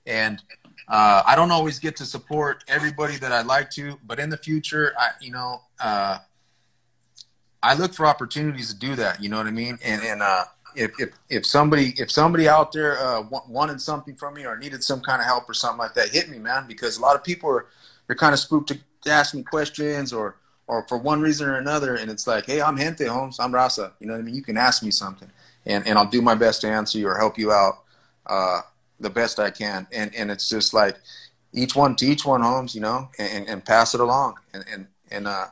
And 0.07 0.43
uh, 0.89 1.22
I 1.26 1.36
don't 1.36 1.51
always 1.51 1.78
get 1.78 1.97
to 1.97 2.07
support 2.07 2.64
everybody 2.66 3.16
that 3.16 3.32
I'd 3.32 3.47
like 3.47 3.70
to, 3.70 3.99
but 4.07 4.18
in 4.18 4.30
the 4.30 4.36
future, 4.36 4.93
I, 4.99 5.11
you 5.20 5.30
know, 5.30 5.62
uh, 5.80 6.18
I 7.62 7.74
look 7.74 7.93
for 7.93 8.07
opportunities 8.07 8.72
to 8.72 8.78
do 8.78 8.95
that. 8.97 9.22
You 9.22 9.28
know 9.28 9.36
what 9.36 9.47
I 9.47 9.51
mean? 9.51 9.78
And 9.84 10.03
and 10.03 10.22
uh, 10.22 10.45
if, 10.74 10.93
if 10.99 11.11
if 11.28 11.47
somebody 11.47 11.95
if 11.99 12.11
somebody 12.11 12.49
out 12.49 12.72
there 12.72 12.99
uh, 12.99 13.22
wanted 13.49 13.80
something 13.80 14.14
from 14.14 14.34
me 14.34 14.47
or 14.47 14.57
needed 14.57 14.82
some 14.82 15.01
kind 15.01 15.20
of 15.20 15.26
help 15.26 15.49
or 15.49 15.55
something 15.55 15.78
like 15.78 15.95
that, 15.95 16.11
hit 16.11 16.30
me, 16.30 16.39
man. 16.39 16.66
Because 16.66 16.99
a 16.99 17.01
lot 17.01 17.16
of 17.16 17.24
people 17.24 17.51
are 17.51 17.66
they're 18.07 18.16
kind 18.16 18.32
of 18.32 18.39
spooked 18.39 18.68
to, 18.68 18.78
to 19.03 19.11
ask 19.11 19.34
me 19.34 19.43
questions 19.43 20.12
or 20.12 20.36
or 20.69 20.87
for 20.87 20.99
one 20.99 21.21
reason 21.21 21.49
or 21.49 21.57
another, 21.57 21.97
and 21.97 22.11
it's 22.11 22.27
like, 22.27 22.47
hey, 22.47 22.61
I'm 22.61 22.77
Gente 22.77 23.07
Holmes, 23.07 23.41
I'm 23.41 23.53
Raza. 23.53 23.93
You 23.99 24.07
know 24.07 24.12
what 24.12 24.21
I 24.21 24.23
mean? 24.23 24.35
You 24.35 24.43
can 24.43 24.57
ask 24.57 24.83
me 24.83 24.91
something, 24.91 25.31
and 25.66 25.87
and 25.87 25.99
I'll 25.99 26.09
do 26.09 26.23
my 26.23 26.35
best 26.35 26.61
to 26.61 26.69
answer 26.69 26.99
you 26.99 27.09
or 27.09 27.16
help 27.16 27.39
you 27.39 27.51
out 27.51 27.81
uh, 28.27 28.61
the 29.01 29.11
best 29.11 29.41
I 29.41 29.51
can. 29.51 29.87
And 29.91 30.14
and 30.14 30.31
it's 30.31 30.49
just 30.49 30.73
like 30.75 30.97
each 31.53 31.75
one 31.75 31.97
to 31.97 32.07
each 32.07 32.25
one, 32.25 32.43
Holmes. 32.43 32.75
You 32.75 32.83
know, 32.83 33.09
and 33.19 33.49
and 33.49 33.64
pass 33.64 33.95
it 33.95 34.01
along, 34.01 34.37
and 34.53 34.64
and 34.71 34.87
and 35.11 35.27
uh, 35.27 35.47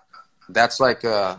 that's 0.51 0.79
like 0.79 1.05
uh, 1.05 1.39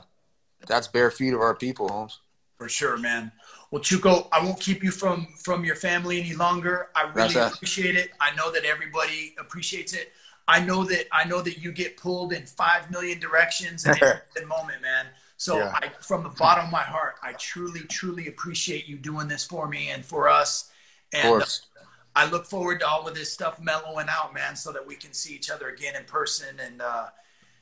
that's 0.67 0.87
bare 0.87 1.11
feet 1.11 1.33
of 1.33 1.39
our 1.39 1.55
people, 1.55 1.87
Holmes. 1.87 2.19
For 2.57 2.67
sure, 2.67 2.97
man. 2.97 3.31
Well, 3.69 3.83
Chuco, 3.83 4.27
I 4.31 4.43
won't 4.43 4.59
keep 4.59 4.83
you 4.83 4.91
from 4.91 5.27
from 5.43 5.63
your 5.63 5.75
family 5.75 6.19
any 6.19 6.33
longer. 6.33 6.87
I 6.95 7.11
really 7.13 7.35
appreciate 7.35 7.95
it. 7.95 8.11
I 8.19 8.33
know 8.35 8.51
that 8.51 8.65
everybody 8.65 9.35
appreciates 9.37 9.93
it. 9.93 10.13
I 10.47 10.59
know 10.61 10.83
that 10.85 11.07
I 11.11 11.25
know 11.25 11.41
that 11.41 11.57
you 11.57 11.71
get 11.71 11.97
pulled 11.97 12.31
in 12.33 12.45
five 12.45 12.89
million 12.89 13.19
directions 13.19 13.85
at 13.85 13.99
the 14.33 14.45
moment, 14.45 14.81
man. 14.81 15.07
So 15.37 15.57
Yeah. 15.59 15.71
I, 15.73 15.89
from 16.01 16.23
the 16.23 16.29
bottom 16.29 16.65
of 16.65 16.71
my 16.71 16.81
heart, 16.81 17.15
I 17.21 17.33
truly, 17.33 17.81
truly 17.81 18.27
appreciate 18.27 18.87
you 18.87 18.97
doing 18.97 19.27
this 19.27 19.45
for 19.45 19.67
me 19.67 19.89
and 19.89 20.03
for 20.03 20.27
us. 20.29 20.71
Of 21.13 21.19
And 21.19 21.41
uh. 21.43 21.45
I 22.15 22.25
look 22.29 22.45
forward 22.45 22.79
to 22.79 22.87
all 22.87 23.07
of 23.07 23.13
this 23.13 23.31
stuff 23.31 23.59
mellowing 23.59 24.07
out, 24.09 24.33
man, 24.33 24.55
so 24.55 24.71
that 24.71 24.85
we 24.85 24.95
can 24.95 25.13
see 25.13 25.35
each 25.35 25.51
other 25.51 25.69
again 25.69 25.95
in 25.95 26.03
person 26.05 26.59
and, 26.59 26.81
uh, 26.81 27.07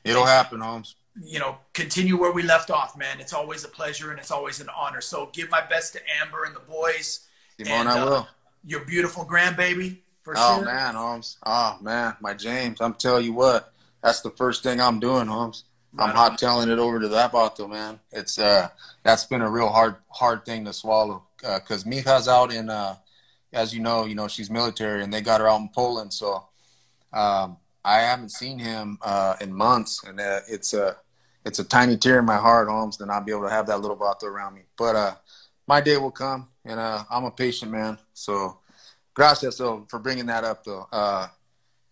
It'll 0.04 0.24
happen, 0.24 0.60
Holmes. 0.60 0.94
you 1.20 1.40
know, 1.40 1.58
continue 1.74 2.16
where 2.16 2.30
we 2.30 2.42
left 2.44 2.70
off, 2.70 2.96
man. 2.96 3.18
It's 3.20 3.32
always 3.32 3.64
a 3.64 3.68
pleasure 3.68 4.12
and 4.12 4.20
it's 4.20 4.30
always 4.30 4.60
an 4.60 4.68
honor. 4.74 5.00
So 5.00 5.30
give 5.32 5.50
my 5.50 5.60
best 5.66 5.92
to 5.94 6.00
Amber 6.22 6.44
and 6.44 6.54
the 6.54 6.60
boys. 6.60 7.26
Simone, 7.58 7.80
And, 7.80 7.88
I 7.88 7.98
uh, 8.00 8.04
will. 8.06 8.28
Your 8.64 8.84
beautiful 8.84 9.24
grandbaby, 9.24 9.98
for 10.26 10.34
Oh 10.36 10.56
sure. 10.56 10.64
man, 10.64 10.94
Holmes. 10.96 11.38
Oh 11.46 11.78
man, 11.80 12.16
my 12.20 12.34
James. 12.34 12.80
I'm 12.80 12.94
telling 12.94 13.24
you 13.24 13.32
what. 13.32 13.72
That's 14.02 14.20
the 14.20 14.30
first 14.30 14.62
thing 14.64 14.80
I'm 14.80 14.98
doing, 15.00 15.28
Holmes. 15.28 15.64
I'm 15.98 16.08
Right 16.08 16.16
hot 16.16 16.38
telling 16.38 16.68
it 16.68 16.78
over 16.78 17.00
to 17.00 17.08
that 17.08 17.32
bato, 17.32 17.70
man. 17.70 18.00
It's 18.10 18.38
uh, 18.38 18.68
that's 19.04 19.24
been 19.24 19.40
a 19.40 19.48
real 19.48 19.68
hard, 19.68 19.96
hard 20.08 20.44
thing 20.44 20.64
to 20.64 20.72
swallow. 20.72 21.22
Uh, 21.44 21.60
Cause 21.60 21.84
Mija's 21.84 22.28
out 22.28 22.52
in, 22.52 22.68
uh, 22.68 22.96
as 23.52 23.72
you 23.72 23.80
know, 23.80 24.04
you 24.04 24.14
know 24.16 24.26
she's 24.28 24.50
military, 24.50 25.02
and 25.04 25.14
they 25.14 25.20
got 25.20 25.40
her 25.40 25.48
out 25.48 25.60
in 25.60 25.68
Poland. 25.68 26.12
So, 26.12 26.44
um, 27.12 27.56
I 27.84 27.98
haven't 28.00 28.30
seen 28.30 28.58
him 28.58 28.98
uh, 29.00 29.36
in 29.40 29.54
months, 29.54 30.02
and 30.04 30.20
uh, 30.20 30.40
it's 30.48 30.74
a, 30.74 30.96
it's 31.44 31.60
a 31.60 31.64
tiny 31.64 31.96
tear 31.96 32.18
in 32.18 32.24
my 32.24 32.36
heart, 32.36 32.68
Holmes, 32.68 32.96
to 32.98 33.06
not 33.06 33.24
be 33.24 33.32
able 33.32 33.44
to 33.44 33.50
have 33.50 33.68
that 33.68 33.80
little 33.80 33.96
bato 33.96 34.24
around 34.24 34.54
me. 34.54 34.62
But 34.76 34.96
uh, 34.96 35.14
my 35.68 35.80
day 35.80 35.96
will 35.96 36.10
come, 36.10 36.48
and 36.64 36.78
uh, 36.80 37.04
I'm 37.10 37.24
a 37.24 37.30
patient 37.30 37.70
man. 37.70 37.98
So, 38.12 38.58
gracias 39.16 39.56
though 39.56 39.86
for 39.88 39.98
bringing 39.98 40.26
that 40.26 40.44
up 40.44 40.62
though. 40.62 40.86
Uh, 40.92 41.26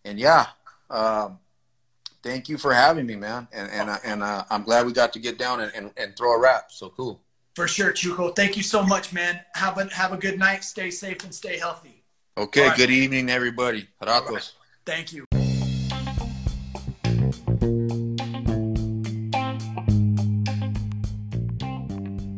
and 0.05 0.21
yeah, 0.21 0.47
um, 0.91 1.39
thank 2.23 2.49
you 2.49 2.59
for 2.59 2.73
having 2.73 3.07
me, 3.07 3.17
man. 3.17 3.49
And 3.53 3.69
and 3.71 3.91
uh, 3.91 3.99
and 4.05 4.23
uh, 4.23 4.45
I'm 4.51 4.63
glad 4.63 4.87
we 4.87 4.93
got 4.93 5.13
to 5.15 5.19
get 5.19 5.39
down 5.39 5.61
and, 5.61 5.73
and, 5.75 5.91
and 5.97 6.17
throw 6.17 6.35
a 6.35 6.39
wrap. 6.39 6.71
So 6.71 6.91
cool. 6.91 7.21
For 7.57 7.67
sure, 7.67 7.93
Chuco. 7.93 8.37
Thank 8.37 8.57
you 8.57 8.63
so 8.63 8.83
much, 8.83 9.13
man. 9.13 9.41
Have 9.55 9.79
a 9.79 9.93
have 9.95 10.13
a 10.13 10.17
good 10.17 10.39
night. 10.39 10.63
Stay 10.63 10.91
safe 10.91 11.25
and 11.25 11.35
stay 11.35 11.59
healthy. 11.59 12.05
Okay. 12.37 12.63
All 12.63 12.69
right. 12.69 12.77
Good 12.77 12.91
evening, 12.91 13.31
everybody. 13.31 13.89
Ratos. 14.03 14.31
right. 14.31 14.53
Thank 14.85 15.13
you. 15.13 15.25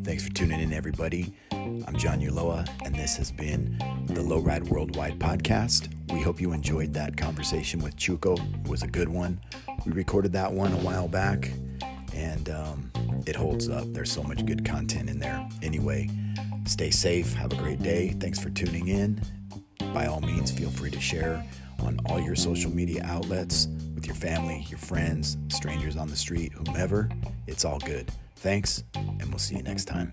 Thanks 0.05 0.25
for 0.25 0.33
tuning 0.33 0.61
in, 0.61 0.73
everybody. 0.73 1.35
I'm 1.67 1.97
John 1.97 2.21
Uloa, 2.21 2.65
and 2.85 2.95
this 2.95 3.17
has 3.17 3.33
been 3.33 3.77
the 4.07 4.23
Lowride 4.23 4.69
Worldwide 4.69 5.19
podcast. 5.19 5.93
We 6.13 6.21
hope 6.21 6.41
you 6.41 6.53
enjoyed 6.53 6.95
that 6.95 7.17
conversation 7.17 7.83
with 7.83 7.97
Chuco. 7.97 8.39
It 8.65 8.69
was 8.69 8.85
a 8.85 8.87
good 8.87 9.09
one. 9.09 9.41
We 9.85 9.91
recorded 9.91 10.33
that 10.35 10.53
one 10.53 10.73
a 10.73 10.77
while 10.77 11.09
back, 11.09 11.51
and 12.15 12.49
um, 12.51 12.93
it 13.27 13.35
holds 13.35 13.69
up. 13.69 13.93
There's 13.93 14.13
so 14.13 14.23
much 14.23 14.47
good 14.47 14.65
content 14.65 15.11
in 15.11 15.19
there. 15.19 15.45
Anyway, 15.61 16.09
stay 16.67 16.91
safe. 16.91 17.33
Have 17.35 17.53
a 17.53 17.57
great 17.57 17.83
day. 17.83 18.11
Thanks 18.21 18.39
for 18.39 18.51
tuning 18.51 18.87
in. 18.87 19.21
By 19.93 20.07
all 20.07 20.21
means, 20.21 20.53
feel 20.53 20.71
free 20.71 20.93
to 20.93 21.01
share 21.01 21.45
on 21.81 21.99
all 22.07 22.21
your 22.21 22.37
social 22.37 22.71
media 22.71 23.03
outlets 23.05 23.67
with 23.97 24.07
your 24.07 24.15
family, 24.15 24.65
your 24.69 24.79
friends, 24.79 25.37
strangers 25.49 25.97
on 25.97 26.07
the 26.07 26.17
street, 26.17 26.53
whomever. 26.53 27.11
It's 27.49 27.65
all 27.65 27.81
good. 27.81 28.13
Thanks, 28.37 28.85
and 28.95 29.25
we'll 29.31 29.39
see 29.39 29.57
you 29.57 29.65
next 29.65 29.87
time. 29.87 30.13